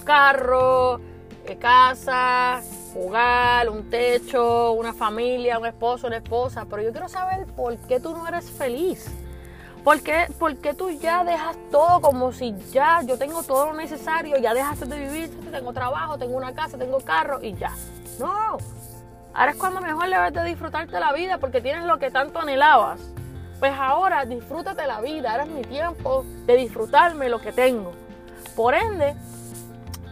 Carro, 0.04 1.00
eh, 1.46 1.58
casa, 1.58 2.62
hogar, 2.96 3.70
un 3.70 3.90
techo, 3.90 4.72
una 4.72 4.94
familia, 4.94 5.60
un 5.60 5.66
esposo, 5.66 6.08
una 6.08 6.18
esposa. 6.18 6.66
Pero 6.70 6.82
yo 6.82 6.92
quiero 6.92 7.10
saber 7.10 7.46
por 7.48 7.76
qué 7.78 8.00
tú 8.00 8.16
no 8.16 8.28
eres 8.28 8.50
feliz. 8.50 9.08
¿Por 9.84 10.02
qué, 10.02 10.28
¿Por 10.40 10.56
qué, 10.58 10.74
tú 10.74 10.90
ya 10.90 11.24
dejas 11.24 11.56
todo 11.70 12.02
como 12.02 12.32
si 12.32 12.56
ya 12.72 13.02
yo 13.04 13.20
tengo 13.20 13.44
todo 13.44 13.68
lo 13.68 13.74
necesario, 13.74 14.38
ya 14.38 14.54
dejaste 14.54 14.86
de 14.86 15.00
vivir, 15.00 15.52
tengo 15.52 15.74
trabajo, 15.74 16.18
tengo 16.18 16.36
una 16.36 16.56
casa, 16.56 16.76
tengo 16.78 17.00
carro 17.02 17.40
y 17.44 17.54
ya? 17.54 17.72
No, 18.18 18.58
Ahora 19.36 19.52
es 19.52 19.58
cuando 19.58 19.82
mejor 19.82 20.10
debes 20.10 20.34
de 20.34 20.44
disfrutarte 20.46 20.98
la 20.98 21.12
vida 21.12 21.40
porque 21.40 21.60
tienes 21.60 21.84
lo 21.84 22.00
que 22.00 22.10
tanto 22.10 22.40
anhelabas. 22.40 23.02
Pues 23.60 23.74
ahora 23.78 24.24
disfrútate 24.24 24.88
la 24.88 25.02
vida, 25.02 25.32
ahora 25.32 25.44
es 25.44 25.50
mi 25.50 25.62
tiempo 25.62 26.24
de 26.46 26.56
disfrutarme 26.56 27.28
lo 27.28 27.40
que 27.40 27.52
tengo. 27.52 27.92
Por 28.56 28.74
ende, 28.74 29.14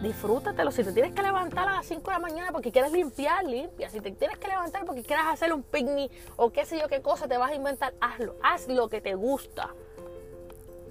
disfrútatelo. 0.04 0.70
Si 0.70 0.84
te 0.84 0.92
tienes 0.92 1.12
que 1.12 1.22
levantar 1.22 1.68
a 1.68 1.72
las 1.72 1.86
5 1.86 2.02
de 2.02 2.12
la 2.12 2.18
mañana 2.20 2.52
porque 2.52 2.70
quieres 2.70 2.92
limpiar, 2.92 3.44
limpia. 3.44 3.90
Si 3.90 4.00
te 4.00 4.12
tienes 4.12 4.38
que 4.38 4.46
levantar 4.46 4.84
porque 4.84 5.02
quieres 5.02 5.24
hacer 5.26 5.52
un 5.52 5.62
picnic 5.62 6.12
o 6.36 6.50
qué 6.50 6.64
sé 6.64 6.78
yo 6.78 6.88
qué 6.88 7.02
cosa 7.02 7.26
te 7.26 7.36
vas 7.36 7.50
a 7.50 7.54
inventar, 7.54 7.94
hazlo. 8.00 8.36
Haz 8.42 8.68
lo 8.68 8.88
que 8.88 9.00
te 9.00 9.14
gusta. 9.14 9.70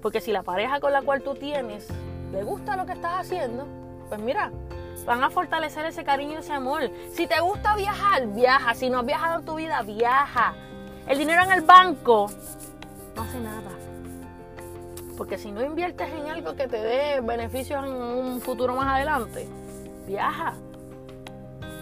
Porque 0.02 0.20
si 0.20 0.32
la 0.32 0.42
pareja 0.42 0.80
con 0.80 0.92
la 0.92 1.00
cual 1.00 1.22
tú 1.22 1.34
tienes 1.34 1.88
le 2.30 2.42
gusta 2.42 2.76
lo 2.76 2.84
que 2.84 2.92
estás 2.92 3.20
haciendo, 3.20 3.66
pues 4.08 4.20
mira, 4.20 4.50
van 5.06 5.22
a 5.22 5.30
fortalecer 5.30 5.86
ese 5.86 6.04
cariño 6.04 6.32
y 6.32 6.36
ese 6.36 6.52
amor. 6.52 6.90
Si 7.12 7.26
te 7.26 7.40
gusta 7.40 7.74
viajar, 7.76 8.26
viaja. 8.26 8.74
Si 8.74 8.90
no 8.90 8.98
has 8.98 9.06
viajado 9.06 9.40
en 9.40 9.46
tu 9.46 9.54
vida, 9.54 9.82
viaja. 9.82 10.54
El 11.06 11.18
dinero 11.18 11.42
en 11.42 11.52
el 11.52 11.60
banco 11.60 12.26
no 13.14 13.22
hace 13.22 13.38
nada. 13.40 13.70
Porque 15.16 15.38
si 15.38 15.52
no 15.52 15.62
inviertes 15.62 16.08
en 16.12 16.28
algo 16.28 16.56
que 16.56 16.66
te 16.66 16.76
dé 16.76 17.20
beneficios 17.20 17.84
en 17.84 17.92
un 17.92 18.40
futuro 18.40 18.74
más 18.74 18.96
adelante, 18.96 19.46
viaja. 20.06 20.54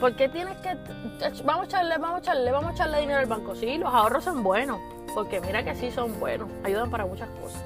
¿Por 0.00 0.16
qué 0.16 0.28
tienes 0.28 0.56
que.? 0.58 0.76
Vamos 1.44 1.62
a 1.62 1.66
echarle, 1.66 1.96
vamos 1.98 2.16
a 2.16 2.18
echarle, 2.18 2.50
vamos 2.50 2.70
a 2.70 2.74
echarle 2.74 3.00
dinero 3.00 3.20
al 3.20 3.26
banco. 3.26 3.54
Sí, 3.54 3.78
los 3.78 3.92
ahorros 3.92 4.24
son 4.24 4.42
buenos. 4.42 4.80
Porque 5.14 5.40
mira 5.40 5.64
que 5.64 5.74
sí 5.74 5.90
son 5.90 6.18
buenos. 6.18 6.48
Ayudan 6.64 6.90
para 6.90 7.06
muchas 7.06 7.28
cosas. 7.40 7.62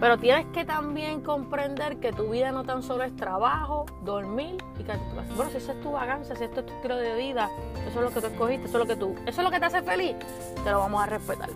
Pero 0.00 0.16
tienes 0.18 0.46
que 0.52 0.64
también 0.64 1.22
comprender 1.22 1.96
que 1.96 2.12
tu 2.12 2.30
vida 2.30 2.52
no 2.52 2.62
tan 2.62 2.82
solo 2.82 3.02
es 3.02 3.16
trabajo, 3.16 3.84
dormir 4.02 4.56
y 4.78 4.84
que 4.84 4.92
bueno, 5.34 5.50
si 5.50 5.56
esa 5.56 5.72
es 5.72 5.80
tu 5.80 5.90
vacancia, 5.90 6.36
si 6.36 6.44
esto 6.44 6.60
es 6.60 6.66
tu 6.66 6.72
estilo 6.72 6.96
de 6.96 7.16
vida, 7.16 7.50
eso 7.84 7.98
es 7.98 8.04
lo 8.04 8.10
que 8.10 8.20
tú 8.20 8.26
escogiste, 8.28 8.68
eso 8.68 8.78
es 8.80 8.88
lo 8.88 8.94
que 8.94 9.00
tú, 9.00 9.16
eso 9.26 9.40
es 9.40 9.44
lo 9.44 9.50
que 9.50 9.58
te 9.58 9.66
hace 9.66 9.82
feliz, 9.82 10.14
te 10.62 10.70
lo 10.70 10.78
vamos 10.78 11.02
a 11.02 11.06
respetar. 11.06 11.50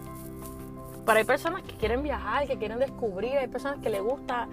Pero 1.04 1.18
hay 1.18 1.24
personas 1.24 1.62
que 1.62 1.74
quieren 1.74 2.02
viajar, 2.02 2.46
que 2.46 2.58
quieren 2.58 2.78
descubrir, 2.78 3.36
hay 3.36 3.48
personas 3.48 3.80
que 3.80 3.90
les 3.90 4.02
gusta 4.02 4.48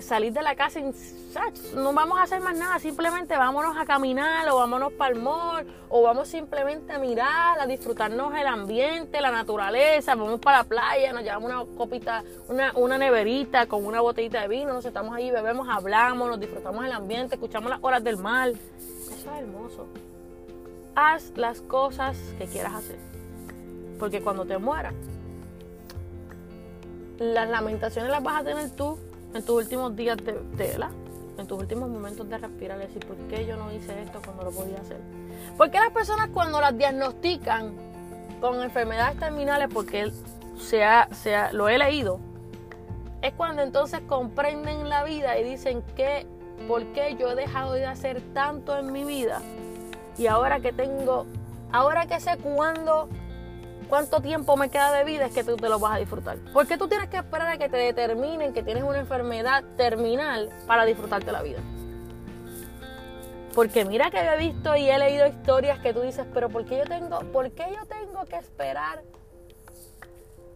salir 0.00 0.32
de 0.32 0.42
la 0.42 0.54
casa 0.54 0.80
y 0.80 0.92
no 1.74 1.92
vamos 1.92 2.18
a 2.18 2.22
hacer 2.22 2.40
más 2.40 2.56
nada, 2.56 2.78
simplemente 2.78 3.36
vámonos 3.36 3.76
a 3.76 3.84
caminar 3.84 4.48
o 4.48 4.56
vámonos 4.56 4.92
para 4.94 5.14
el 5.14 5.20
mall 5.20 5.66
o 5.88 6.02
vamos 6.02 6.28
simplemente 6.28 6.92
a 6.92 6.98
mirar, 6.98 7.60
a 7.60 7.66
disfrutarnos 7.66 8.34
el 8.34 8.46
ambiente, 8.46 9.20
la 9.20 9.30
naturaleza, 9.30 10.14
vamos 10.14 10.40
para 10.40 10.58
la 10.58 10.64
playa, 10.64 11.12
nos 11.12 11.22
llevamos 11.22 11.50
una 11.50 11.76
copita, 11.76 12.24
una, 12.48 12.98
neverita 12.98 13.66
con 13.66 13.84
una 13.84 14.00
botellita 14.00 14.40
de 14.40 14.48
vino, 14.48 14.72
nos 14.72 14.84
sentamos 14.84 15.14
ahí, 15.14 15.30
bebemos, 15.30 15.68
hablamos, 15.68 16.28
nos 16.28 16.40
disfrutamos 16.40 16.84
el 16.84 16.92
ambiente, 16.92 17.34
escuchamos 17.34 17.70
las 17.70 17.78
horas 17.82 18.02
del 18.02 18.16
mar. 18.16 18.50
Eso 18.50 19.30
es 19.30 19.38
hermoso. 19.38 19.86
Haz 20.94 21.32
las 21.36 21.60
cosas 21.60 22.18
que 22.38 22.46
quieras 22.46 22.74
hacer. 22.74 22.98
Porque 23.98 24.20
cuando 24.20 24.44
te 24.44 24.58
mueras, 24.58 24.94
las 27.18 27.48
lamentaciones 27.48 28.10
las 28.10 28.22
vas 28.22 28.40
a 28.40 28.44
tener 28.44 28.70
tú 28.70 28.98
en 29.34 29.44
tus 29.44 29.56
últimos 29.62 29.94
días 29.96 30.16
de, 30.18 30.78
en 31.38 31.46
tus 31.46 31.58
últimos 31.58 31.88
momentos 31.88 32.28
de 32.28 32.38
respirar, 32.38 32.78
decir, 32.78 33.04
¿por 33.06 33.16
qué 33.28 33.46
yo 33.46 33.56
no 33.56 33.72
hice 33.72 34.02
esto 34.02 34.20
cuando 34.24 34.44
lo 34.44 34.50
podía 34.50 34.78
hacer? 34.78 34.98
¿Por 35.56 35.70
qué 35.70 35.78
las 35.78 35.90
personas 35.90 36.28
cuando 36.28 36.60
las 36.60 36.76
diagnostican 36.76 37.74
con 38.40 38.60
enfermedades 38.60 39.18
terminales, 39.18 39.68
porque 39.72 40.12
sea, 40.58 41.08
sea, 41.12 41.52
lo 41.52 41.68
he 41.68 41.78
leído, 41.78 42.18
es 43.22 43.32
cuando 43.34 43.62
entonces 43.62 44.00
comprenden 44.08 44.88
la 44.88 45.04
vida 45.04 45.38
y 45.38 45.44
dicen 45.44 45.82
que, 45.96 46.26
¿por 46.66 46.84
qué 46.92 47.16
yo 47.18 47.30
he 47.30 47.34
dejado 47.36 47.72
de 47.74 47.86
hacer 47.86 48.20
tanto 48.34 48.76
en 48.76 48.92
mi 48.92 49.04
vida? 49.04 49.40
Y 50.18 50.26
ahora 50.26 50.60
que 50.60 50.72
tengo, 50.72 51.26
ahora 51.70 52.06
que 52.06 52.18
sé 52.18 52.36
cuándo 52.38 53.08
cuánto 53.92 54.22
tiempo 54.22 54.56
me 54.56 54.70
queda 54.70 54.90
de 54.90 55.04
vida 55.04 55.26
es 55.26 55.34
que 55.34 55.44
tú 55.44 55.54
te 55.54 55.68
lo 55.68 55.78
vas 55.78 55.96
a 55.96 55.98
disfrutar. 55.98 56.38
¿Por 56.54 56.66
qué 56.66 56.78
tú 56.78 56.88
tienes 56.88 57.10
que 57.10 57.18
esperar 57.18 57.48
a 57.48 57.58
que 57.58 57.68
te 57.68 57.76
determinen 57.76 58.54
que 58.54 58.62
tienes 58.62 58.84
una 58.84 59.00
enfermedad 59.00 59.62
terminal 59.76 60.48
para 60.66 60.86
disfrutarte 60.86 61.30
la 61.30 61.42
vida? 61.42 61.58
Porque 63.54 63.84
mira 63.84 64.10
que 64.10 64.18
he 64.18 64.38
visto 64.38 64.74
y 64.76 64.88
he 64.88 64.98
leído 64.98 65.26
historias 65.26 65.78
que 65.80 65.92
tú 65.92 66.00
dices, 66.00 66.24
pero 66.32 66.48
¿por 66.48 66.64
qué 66.64 66.78
yo 66.78 66.84
tengo, 66.84 67.20
por 67.32 67.50
qué 67.50 67.66
yo 67.68 67.84
tengo 67.84 68.24
que 68.24 68.36
esperar 68.36 69.02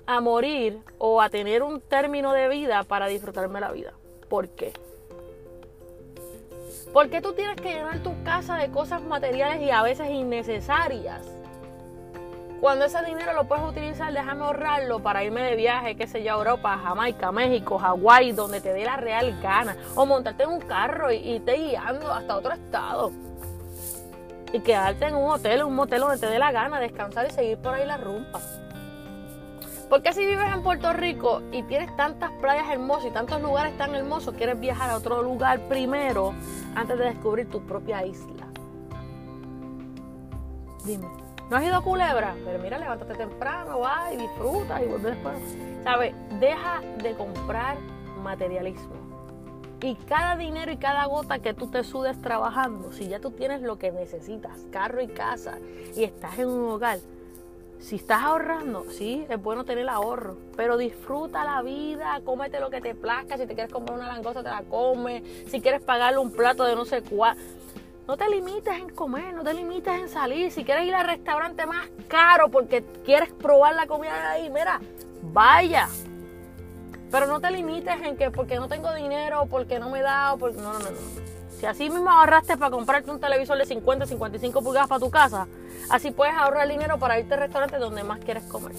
a 0.07 0.19
morir 0.23 0.79
o 0.97 1.21
a 1.21 1.29
tener 1.29 1.63
un 1.63 1.83
término 1.83 2.33
de 2.33 2.49
vida 2.49 2.85
para 2.85 3.07
disfrutarme 3.07 3.61
la 3.61 3.71
vida? 3.71 3.93
¿Por 4.31 4.49
qué? 4.49 4.73
¿Por 6.91 7.11
qué 7.11 7.21
tú 7.21 7.35
tienes 7.35 7.57
que 7.57 7.75
llenar 7.75 7.99
tu 7.99 8.15
casa 8.25 8.57
de 8.57 8.71
cosas 8.71 9.03
materiales 9.03 9.61
y 9.61 9.71
a 9.71 9.83
veces 9.83 10.09
innecesarias? 10.09 11.36
Cuando 12.61 12.87
ese 12.87 13.03
dinero 13.05 13.35
lo 13.35 13.45
puedes 13.45 13.65
utilizar, 13.65 14.13
déjame 14.13 14.45
ahorrarlo 14.45 15.01
para 15.01 15.23
irme 15.23 15.43
de 15.43 15.57
viaje, 15.57 15.95
qué 15.95 16.07
sé 16.07 16.23
yo, 16.23 16.35
a 16.35 16.39
Europa, 16.39 16.79
Jamaica, 16.83 17.31
México, 17.31 17.79
Hawái, 17.79 18.33
donde 18.33 18.61
te 18.61 18.73
dé 18.73 18.85
la 18.85 18.97
real 18.97 19.39
gana. 19.43 19.77
O 19.95 20.07
montarte 20.07 20.45
en 20.45 20.51
un 20.51 20.61
carro 20.61 21.13
y, 21.13 21.17
irte 21.17 21.55
guiando 21.55 22.11
hasta 22.11 22.37
otro 22.37 22.53
estado. 22.53 23.13
Y 24.53 24.61
quedarte 24.61 25.07
en 25.07 25.17
un 25.17 25.31
hotel, 25.31 25.65
un 25.65 25.75
motel 25.75 26.01
donde 26.01 26.19
te 26.19 26.27
dé 26.27 26.39
la 26.39 26.51
gana, 26.51 26.81
descansar 26.81 27.27
y 27.27 27.31
seguir 27.31 27.59
por 27.59 27.75
ahí 27.75 27.87
la 27.87 27.99
rumba. 27.99 28.41
Porque 29.91 30.13
si 30.13 30.25
vives 30.25 30.53
en 30.53 30.63
Puerto 30.63 30.93
Rico 30.93 31.43
y 31.53 31.63
tienes 31.65 31.95
tantas 31.97 32.33
playas 32.41 32.69
hermosas 32.71 33.07
y 33.07 33.11
tantos 33.11 33.41
lugares 33.41 33.77
tan 33.77 33.95
hermosos, 33.95 34.35
quieres 34.35 34.59
viajar 34.59 34.91
a 34.91 34.97
otro 34.97 35.23
lugar 35.23 35.61
primero 35.69 36.33
antes 36.75 36.99
de 36.99 37.05
descubrir 37.05 37.49
tu 37.51 37.61
propia 37.67 38.05
isla? 38.05 38.47
Dime. 40.85 41.26
¿No 41.49 41.57
has 41.57 41.65
ido 41.65 41.81
Culebra? 41.83 42.35
Pero 42.45 42.59
mira, 42.59 42.77
levántate 42.77 43.15
temprano, 43.15 43.79
va 43.79 44.13
y 44.13 44.17
disfruta 44.17 44.83
y 44.83 44.89
vuelve 44.89 45.11
después. 45.11 45.37
¿Sabes? 45.85 46.13
Deja 46.41 46.81
de 47.03 47.15
comprar 47.15 47.77
materialismo. 48.23 48.97
Y 49.81 49.95
cada 49.95 50.37
dinero 50.37 50.73
y 50.73 50.77
cada 50.77 51.05
gota 51.05 51.39
que 51.39 51.55
tú 51.55 51.69
te 51.69 51.85
sudes 51.85 52.21
trabajando, 52.21 52.91
si 52.93 53.07
ya 53.07 53.21
tú 53.21 53.31
tienes 53.31 53.63
lo 53.63 53.79
que 53.79 53.93
necesitas, 53.93 54.67
carro 54.73 55.01
y 55.01 55.07
casa, 55.07 55.59
y 55.95 56.03
estás 56.03 56.39
en 56.41 56.49
un 56.49 56.71
hogar, 56.71 56.99
si 57.79 57.97
estás 57.97 58.23
ahorrando, 58.23 58.87
sí, 58.91 59.25
es 59.29 59.41
bueno 59.41 59.65
tener 59.65 59.89
ahorro, 59.89 60.37
pero 60.57 60.77
disfruta 60.77 61.45
la 61.45 61.63
vida, 61.63 62.21
cómete 62.25 62.59
lo 62.59 62.71
que 62.71 62.81
te 62.81 62.95
plazca, 62.95 63.37
si 63.37 63.47
te 63.47 63.55
quieres 63.55 63.73
comprar 63.73 63.99
una 63.99 64.09
langosta 64.09 64.43
te 64.43 64.49
la 64.49 64.63
comes, 64.63 65.23
si 65.49 65.61
quieres 65.61 65.83
pagarle 65.83 66.19
un 66.19 66.33
plato 66.33 66.65
de 66.65 66.75
no 66.75 66.85
sé 66.85 67.03
cuál. 67.03 67.37
No 68.07 68.17
te 68.17 68.29
limites 68.29 68.79
en 68.79 68.89
comer, 68.91 69.35
no 69.35 69.43
te 69.43 69.53
limites 69.53 69.93
en 69.93 70.09
salir. 70.09 70.53
Si 70.53 70.65
quieres 70.65 70.87
ir 70.87 70.95
al 70.95 71.07
restaurante 71.07 71.67
más 71.67 71.89
caro 72.07 72.49
porque 72.49 72.85
quieres 73.05 73.33
probar 73.33 73.75
la 73.75 73.89
comida 73.89 74.13
de 74.13 74.27
ahí, 74.29 74.51
mira, 74.51 74.81
vaya. 75.23 75.89
Pero 77.11 77.27
no 77.27 77.41
te 77.41 77.51
limites 77.51 78.01
en 78.03 78.17
que 78.17 78.31
porque 78.31 78.57
no 78.57 78.69
tengo 78.69 78.95
dinero, 78.95 79.47
porque 79.51 79.81
no 79.81 79.91
me 79.91 80.03
da, 80.03 80.35
o 80.35 80.39
porque... 80.39 80.57
No, 80.57 80.73
no, 80.73 80.79
no, 80.79 80.91
no. 80.91 80.97
Si 81.59 81.67
así 81.67 81.91
mismo 81.91 82.09
ahorraste 82.09 82.57
para 82.57 82.71
comprarte 82.71 83.11
un 83.11 83.19
televisor 83.19 83.59
de 83.59 83.67
50, 83.67 84.07
55 84.07 84.63
pulgadas 84.63 84.89
para 84.89 85.01
tu 85.01 85.11
casa, 85.11 85.49
así 85.91 86.13
puedes 86.13 86.35
ahorrar 86.35 86.69
dinero 86.69 86.99
para 86.99 87.19
irte 87.19 87.35
al 87.35 87.41
restaurante 87.41 87.79
donde 87.79 88.05
más 88.05 88.21
quieres 88.21 88.45
comer. 88.45 88.73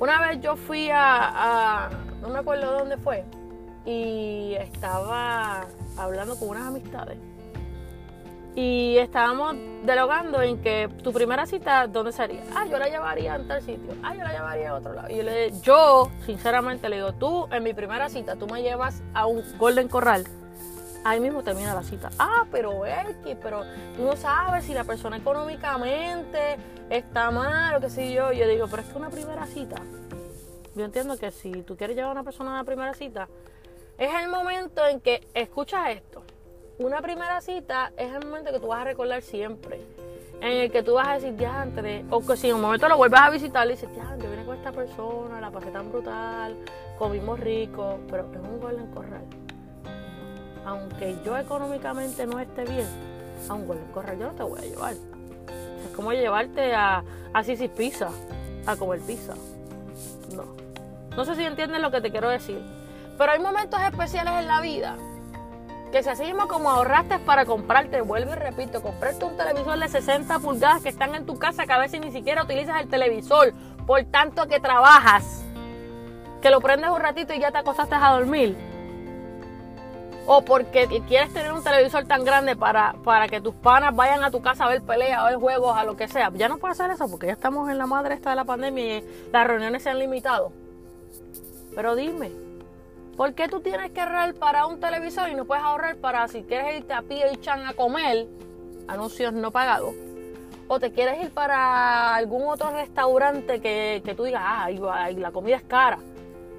Una 0.00 0.20
vez 0.26 0.40
yo 0.40 0.56
fui 0.56 0.88
a, 0.90 1.86
a 1.86 1.90
no 2.22 2.28
me 2.28 2.38
acuerdo 2.38 2.78
dónde 2.78 2.96
fue, 2.96 3.24
y 3.84 4.54
estaba 4.54 5.66
hablando 5.96 6.38
con 6.38 6.50
unas 6.50 6.68
amistades 6.68 7.18
y 8.54 8.98
estábamos 8.98 9.56
dialogando 9.84 10.42
en 10.42 10.60
que 10.60 10.88
tu 11.02 11.12
primera 11.12 11.46
cita, 11.46 11.86
¿dónde 11.86 12.12
sería? 12.12 12.42
Ah, 12.54 12.66
yo 12.66 12.78
la 12.78 12.88
llevaría 12.88 13.34
en 13.34 13.48
tal 13.48 13.62
sitio. 13.62 13.94
Ah, 14.02 14.14
yo 14.14 14.22
la 14.22 14.32
llevaría 14.32 14.70
a 14.70 14.74
otro 14.74 14.92
lado. 14.92 15.08
Y 15.10 15.16
yo, 15.16 15.22
le, 15.22 15.52
yo, 15.60 16.10
sinceramente, 16.26 16.88
le 16.88 16.96
digo, 16.96 17.12
tú 17.14 17.48
en 17.50 17.62
mi 17.62 17.72
primera 17.72 18.10
cita, 18.10 18.36
tú 18.36 18.46
me 18.46 18.62
llevas 18.62 19.02
a 19.14 19.26
un 19.26 19.42
Golden 19.58 19.88
Corral. 19.88 20.26
Ahí 21.04 21.18
mismo 21.18 21.42
termina 21.42 21.74
la 21.74 21.82
cita. 21.82 22.10
Ah, 22.18 22.44
pero 22.50 22.86
X, 22.86 23.36
pero 23.42 23.62
tú 23.96 24.04
no 24.04 24.16
sabes 24.16 24.64
si 24.64 24.74
la 24.74 24.84
persona 24.84 25.16
económicamente 25.16 26.56
está 26.90 27.30
mal 27.30 27.74
o 27.76 27.80
qué 27.80 27.90
sé 27.90 28.12
yo. 28.12 28.32
Yo 28.32 28.46
digo, 28.46 28.68
pero 28.68 28.82
es 28.82 28.88
que 28.88 28.98
una 28.98 29.10
primera 29.10 29.46
cita. 29.46 29.76
Yo 30.74 30.84
entiendo 30.84 31.16
que 31.16 31.30
si 31.30 31.62
tú 31.62 31.76
quieres 31.76 31.96
llevar 31.96 32.10
a 32.10 32.12
una 32.12 32.22
persona 32.22 32.50
a 32.50 32.54
una 32.54 32.64
primera 32.64 32.94
cita, 32.94 33.28
es 33.98 34.14
el 34.22 34.28
momento 34.28 34.86
en 34.86 35.00
que 35.00 35.26
escuchas 35.34 35.90
esto 35.90 36.22
una 36.78 37.00
primera 37.00 37.40
cita 37.40 37.92
es 37.96 38.12
el 38.12 38.26
momento 38.26 38.52
que 38.52 38.60
tú 38.60 38.68
vas 38.68 38.80
a 38.80 38.84
recordar 38.84 39.22
siempre. 39.22 39.80
En 40.40 40.52
el 40.52 40.72
que 40.72 40.82
tú 40.82 40.94
vas 40.94 41.06
a 41.06 41.14
decir, 41.14 41.36
diantre, 41.36 42.04
o 42.10 42.20
que 42.26 42.36
si 42.36 42.48
en 42.48 42.56
un 42.56 42.62
momento 42.62 42.88
lo 42.88 42.96
vuelves 42.96 43.20
a 43.20 43.30
visitar 43.30 43.66
y 43.66 43.70
dices, 43.70 43.92
diantre, 43.92 44.28
vine 44.28 44.44
con 44.44 44.56
esta 44.56 44.72
persona, 44.72 45.40
la 45.40 45.50
pasé 45.50 45.70
tan 45.70 45.90
brutal, 45.90 46.56
comimos 46.98 47.38
rico, 47.38 48.00
pero 48.10 48.28
es 48.32 48.40
un 48.40 48.60
Golden 48.60 48.86
Corral. 48.88 49.24
Aunque 50.66 51.16
yo 51.24 51.36
económicamente 51.38 52.26
no 52.26 52.40
esté 52.40 52.64
bien, 52.64 52.88
a 53.48 53.54
un 53.54 53.66
Golden 53.68 53.92
Corral 53.92 54.18
yo 54.18 54.26
no 54.26 54.32
te 54.32 54.42
voy 54.42 54.58
a 54.58 54.64
llevar. 54.64 54.94
Es 54.94 55.94
como 55.94 56.12
llevarte 56.12 56.74
a, 56.74 57.04
a 57.32 57.44
Sisi 57.44 57.68
Pizza, 57.68 58.08
a 58.66 58.76
comer 58.76 59.00
pizza. 59.00 59.34
No. 60.34 60.44
No 61.16 61.24
sé 61.24 61.36
si 61.36 61.44
entiendes 61.44 61.80
lo 61.80 61.92
que 61.92 62.00
te 62.00 62.10
quiero 62.10 62.28
decir. 62.28 62.60
Pero 63.16 63.30
hay 63.30 63.38
momentos 63.38 63.80
especiales 63.80 64.34
en 64.34 64.48
la 64.48 64.60
vida 64.60 64.96
que 65.92 66.02
si 66.02 66.08
así 66.08 66.24
mismo 66.24 66.48
como 66.48 66.70
ahorraste 66.70 67.18
para 67.18 67.44
comprarte, 67.44 68.00
vuelvo 68.00 68.32
y 68.32 68.36
repito, 68.36 68.80
comprarte 68.80 69.26
un 69.26 69.36
televisor 69.36 69.78
de 69.78 69.88
60 69.88 70.38
pulgadas 70.38 70.82
que 70.82 70.88
están 70.88 71.14
en 71.14 71.26
tu 71.26 71.38
casa 71.38 71.66
que 71.66 71.72
a 71.72 71.78
veces 71.78 72.00
ni 72.00 72.10
siquiera 72.10 72.42
utilizas 72.42 72.80
el 72.80 72.88
televisor, 72.88 73.52
por 73.86 74.02
tanto 74.04 74.48
que 74.48 74.58
trabajas, 74.58 75.44
que 76.40 76.48
lo 76.50 76.60
prendes 76.60 76.90
un 76.90 76.98
ratito 76.98 77.34
y 77.34 77.40
ya 77.40 77.52
te 77.52 77.58
acostaste 77.58 77.94
a 77.94 78.12
dormir. 78.12 78.56
O 80.26 80.42
porque 80.42 80.88
quieres 81.08 81.32
tener 81.34 81.52
un 81.52 81.62
televisor 81.62 82.06
tan 82.06 82.24
grande 82.24 82.56
para, 82.56 82.94
para 83.04 83.28
que 83.28 83.40
tus 83.40 83.54
panas 83.54 83.94
vayan 83.94 84.24
a 84.24 84.30
tu 84.30 84.40
casa 84.40 84.64
a 84.64 84.68
ver 84.68 84.80
peleas, 84.82 85.18
a 85.18 85.26
ver 85.26 85.34
juegos, 85.34 85.76
a 85.76 85.84
lo 85.84 85.96
que 85.96 86.08
sea. 86.08 86.30
Ya 86.34 86.48
no 86.48 86.56
puedes 86.56 86.80
hacer 86.80 86.92
eso 86.92 87.10
porque 87.10 87.26
ya 87.26 87.32
estamos 87.32 87.68
en 87.68 87.76
la 87.76 87.86
madre 87.86 88.14
esta 88.14 88.30
de 88.30 88.36
la 88.36 88.44
pandemia 88.44 88.98
y 88.98 89.04
las 89.30 89.46
reuniones 89.46 89.82
se 89.82 89.90
han 89.90 89.98
limitado. 89.98 90.52
Pero 91.74 91.96
dime, 91.96 92.30
¿Por 93.22 93.34
qué 93.34 93.46
tú 93.46 93.60
tienes 93.60 93.92
que 93.92 94.00
ahorrar 94.00 94.34
para 94.34 94.66
un 94.66 94.80
televisor 94.80 95.28
y 95.28 95.36
no 95.36 95.44
puedes 95.44 95.62
ahorrar 95.62 95.94
para 95.98 96.26
si 96.26 96.42
quieres 96.42 96.78
irte 96.78 96.92
a 96.92 97.02
pie 97.02 97.32
y 97.32 97.36
chan 97.36 97.64
a 97.64 97.72
comer, 97.72 98.26
anuncios 98.88 99.32
no 99.32 99.52
pagados? 99.52 99.94
O 100.66 100.80
te 100.80 100.90
quieres 100.90 101.22
ir 101.22 101.30
para 101.30 102.16
algún 102.16 102.48
otro 102.48 102.72
restaurante 102.72 103.60
que, 103.60 104.02
tú 104.16 104.24
digas, 104.24 104.42
ah, 104.44 104.68
la 105.16 105.30
comida 105.30 105.54
es 105.54 105.62
cara. 105.62 106.00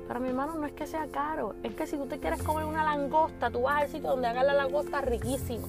Para 0.07 0.22
mi 0.22 0.30
hermano 0.30 0.55
no 0.55 0.66
es 0.66 0.72
que 0.72 0.88
sea 0.88 1.05
caro, 1.07 1.53
es 1.64 1.76
que 1.76 1.86
si 1.86 1.97
tú 1.97 2.05
te 2.05 2.22
quieres 2.22 2.41
comer 2.41 2.64
una 2.64 2.86
langosta, 2.86 3.49
tú 3.49 3.64
vas 3.64 3.82
al 3.82 3.89
sitio 3.89 4.11
donde 4.11 4.30
hagan 4.30 4.47
la 4.47 4.53
langosta 4.53 5.01
riquísima. 5.01 5.68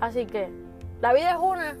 Así 0.00 0.26
que 0.26 0.50
la 1.00 1.12
vida 1.12 1.30
es 1.30 1.38
una, 1.38 1.76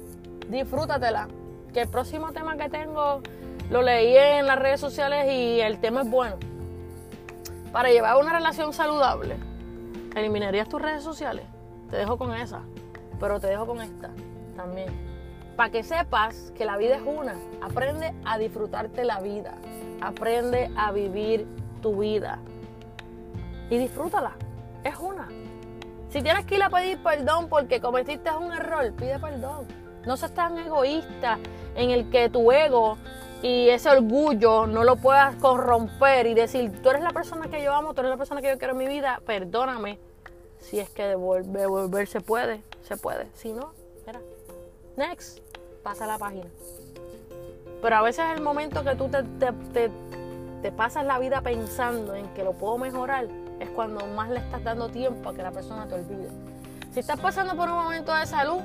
disfrútatela. 0.48 1.26
Que 1.72 1.80
el 1.80 1.88
próximo 1.88 2.30
tema 2.30 2.56
que 2.56 2.68
tengo 2.68 3.22
lo 3.70 3.82
leí 3.82 4.16
en 4.16 4.46
las 4.46 4.58
redes 4.58 4.80
sociales 4.80 5.26
y 5.30 5.60
el 5.60 5.78
tema 5.78 6.02
es 6.02 6.10
bueno. 6.10 6.36
Para 7.72 7.90
llevar 7.90 8.16
una 8.16 8.32
relación 8.32 8.72
saludable, 8.72 9.36
¿eliminarías 10.14 10.68
tus 10.68 10.80
redes 10.80 11.02
sociales? 11.02 11.44
Te 11.90 11.96
dejo 11.96 12.18
con 12.18 12.34
esa, 12.34 12.60
pero 13.18 13.40
te 13.40 13.48
dejo 13.48 13.66
con 13.66 13.80
esta 13.80 14.10
también. 14.56 14.88
Para 15.56 15.70
que 15.70 15.82
sepas 15.82 16.52
que 16.56 16.64
la 16.64 16.76
vida 16.76 16.96
es 16.96 17.02
una. 17.02 17.36
Aprende 17.62 18.12
a 18.24 18.38
disfrutarte 18.38 19.04
la 19.04 19.20
vida. 19.20 19.54
Aprende 20.00 20.70
a 20.76 20.90
vivir 20.92 21.46
tu 21.80 22.00
vida. 22.00 22.40
Y 23.70 23.78
disfrútala. 23.78 24.32
Es 24.82 24.96
una. 24.98 25.28
Si 26.08 26.22
tienes 26.22 26.44
que 26.44 26.56
ir 26.56 26.62
a 26.62 26.70
pedir 26.70 27.02
perdón 27.02 27.48
porque 27.48 27.80
cometiste 27.80 28.30
un 28.32 28.52
error, 28.52 28.92
pide 28.92 29.18
perdón. 29.18 29.66
No 30.06 30.16
seas 30.16 30.32
tan 30.32 30.58
egoísta 30.58 31.38
en 31.76 31.90
el 31.90 32.10
que 32.10 32.28
tu 32.28 32.52
ego 32.52 32.98
y 33.44 33.68
ese 33.68 33.90
orgullo 33.90 34.66
no 34.66 34.84
lo 34.84 34.96
puedas 34.96 35.36
corromper 35.36 36.26
y 36.26 36.32
decir, 36.32 36.80
tú 36.80 36.88
eres 36.88 37.02
la 37.02 37.10
persona 37.10 37.46
que 37.50 37.62
yo 37.62 37.74
amo, 37.74 37.92
tú 37.92 38.00
eres 38.00 38.08
la 38.08 38.16
persona 38.16 38.40
que 38.40 38.48
yo 38.48 38.56
quiero 38.56 38.72
en 38.72 38.78
mi 38.78 38.88
vida, 38.88 39.20
perdóname. 39.26 39.98
Si 40.60 40.80
es 40.80 40.88
que 40.88 41.02
devolver, 41.02 42.08
se 42.08 42.22
puede, 42.22 42.62
se 42.80 42.96
puede. 42.96 43.28
Si 43.34 43.52
no, 43.52 43.74
mira, 44.06 44.22
next, 44.96 45.40
pasa 45.82 46.06
la 46.06 46.16
página. 46.16 46.46
Pero 47.82 47.96
a 47.96 48.00
veces 48.00 48.24
el 48.34 48.40
momento 48.40 48.82
que 48.82 48.94
tú 48.94 49.10
te, 49.10 49.22
te, 49.74 49.90
te 50.62 50.72
pasas 50.72 51.04
la 51.04 51.18
vida 51.18 51.42
pensando 51.42 52.14
en 52.14 52.32
que 52.32 52.44
lo 52.44 52.54
puedo 52.54 52.78
mejorar, 52.78 53.28
es 53.60 53.68
cuando 53.68 54.06
más 54.06 54.30
le 54.30 54.38
estás 54.38 54.64
dando 54.64 54.88
tiempo 54.88 55.28
a 55.28 55.34
que 55.34 55.42
la 55.42 55.52
persona 55.52 55.86
te 55.86 55.96
olvide. 55.96 56.30
Si 56.94 57.00
estás 57.00 57.20
pasando 57.20 57.54
por 57.56 57.68
un 57.68 57.74
momento 57.74 58.14
de 58.14 58.24
salud, 58.24 58.62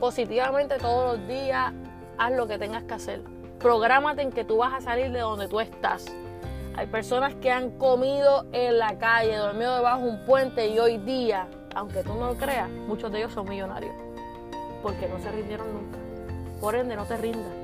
positivamente 0.00 0.78
todos 0.78 1.18
los 1.18 1.28
días, 1.28 1.74
haz 2.16 2.32
lo 2.32 2.46
que 2.46 2.56
tengas 2.56 2.84
que 2.84 2.94
hacer 2.94 3.33
Prográmate 3.64 4.20
en 4.20 4.30
que 4.30 4.44
tú 4.44 4.58
vas 4.58 4.74
a 4.74 4.82
salir 4.82 5.10
de 5.10 5.20
donde 5.20 5.48
tú 5.48 5.58
estás. 5.58 6.04
Hay 6.76 6.86
personas 6.86 7.34
que 7.36 7.50
han 7.50 7.70
comido 7.78 8.44
en 8.52 8.76
la 8.76 8.98
calle, 8.98 9.34
dormido 9.36 9.76
debajo 9.76 10.02
de 10.02 10.10
un 10.10 10.24
puente 10.26 10.68
y 10.68 10.78
hoy 10.78 10.98
día, 10.98 11.48
aunque 11.74 12.02
tú 12.02 12.12
no 12.12 12.26
lo 12.26 12.34
creas, 12.34 12.68
muchos 12.68 13.10
de 13.10 13.20
ellos 13.20 13.32
son 13.32 13.48
millonarios. 13.48 13.94
Porque 14.82 15.08
no 15.08 15.18
se 15.18 15.32
rindieron 15.32 15.66
nunca. 15.72 15.98
Por 16.60 16.74
ende, 16.74 16.94
no 16.94 17.06
te 17.06 17.16
rindas. 17.16 17.54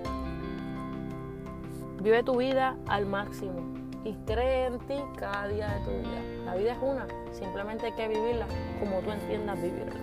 Vive 2.00 2.22
tu 2.22 2.38
vida 2.38 2.76
al 2.86 3.04
máximo 3.04 3.60
y 4.02 4.14
cree 4.24 4.68
en 4.68 4.78
ti 4.78 4.96
cada 5.18 5.48
día 5.48 5.68
de 5.68 5.80
tu 5.80 5.90
vida. 5.90 6.22
La 6.46 6.54
vida 6.54 6.72
es 6.72 6.78
una, 6.80 7.06
simplemente 7.32 7.84
hay 7.84 7.92
que 7.92 8.08
vivirla 8.08 8.46
como 8.78 9.00
tú 9.00 9.10
entiendas 9.10 9.60
vivirla, 9.60 10.00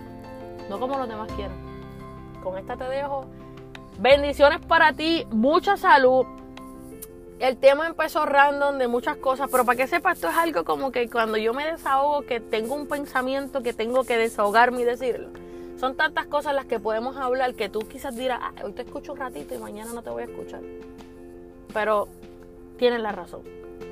no 0.70 0.78
como 0.78 0.96
los 0.96 1.08
demás 1.08 1.32
quieran. 1.32 1.58
Con 2.44 2.56
esta 2.56 2.76
te 2.76 2.84
dejo. 2.84 3.26
Bendiciones 3.98 4.60
para 4.60 4.92
ti, 4.92 5.26
mucha 5.32 5.76
salud. 5.76 6.24
El 7.40 7.56
tema 7.56 7.88
empezó 7.88 8.26
random 8.26 8.78
de 8.78 8.86
muchas 8.86 9.16
cosas, 9.16 9.48
pero 9.50 9.64
para 9.64 9.76
que 9.76 9.88
sepas, 9.88 10.18
esto 10.18 10.28
es 10.28 10.36
algo 10.36 10.64
como 10.64 10.92
que 10.92 11.10
cuando 11.10 11.36
yo 11.36 11.52
me 11.52 11.66
desahogo, 11.66 12.22
que 12.22 12.38
tengo 12.38 12.76
un 12.76 12.86
pensamiento 12.86 13.60
que 13.60 13.72
tengo 13.72 14.04
que 14.04 14.16
desahogarme 14.16 14.82
y 14.82 14.84
decirlo. 14.84 15.30
Son 15.80 15.96
tantas 15.96 16.26
cosas 16.26 16.54
las 16.54 16.66
que 16.66 16.78
podemos 16.78 17.16
hablar 17.16 17.54
que 17.54 17.68
tú 17.68 17.80
quizás 17.80 18.14
dirás, 18.14 18.38
ah, 18.40 18.52
hoy 18.64 18.72
te 18.72 18.82
escucho 18.82 19.14
un 19.14 19.18
ratito 19.18 19.56
y 19.56 19.58
mañana 19.58 19.92
no 19.92 20.02
te 20.02 20.10
voy 20.10 20.22
a 20.22 20.26
escuchar. 20.26 20.60
Pero 21.74 22.06
tienes 22.76 23.00
la 23.00 23.10
razón. 23.10 23.42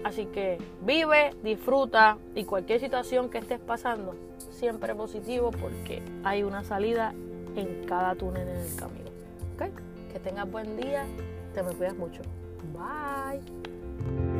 Así 0.04 0.26
que 0.26 0.58
vive, 0.82 1.34
disfruta 1.42 2.16
y 2.36 2.44
cualquier 2.44 2.78
situación 2.78 3.28
que 3.28 3.38
estés 3.38 3.58
pasando, 3.58 4.14
siempre 4.52 4.94
positivo 4.94 5.50
porque 5.50 6.00
hay 6.22 6.44
una 6.44 6.62
salida 6.62 7.12
en 7.56 7.84
cada 7.86 8.14
túnel 8.14 8.46
en 8.46 8.56
el 8.56 8.76
camino. 8.76 9.10
¿Okay? 9.56 9.85
Que 10.16 10.20
tengas 10.20 10.50
buen 10.50 10.78
día. 10.78 11.04
Te 11.52 11.62
me 11.62 11.74
cuidas 11.74 11.94
mucho. 11.98 12.22
Bye. 12.72 14.35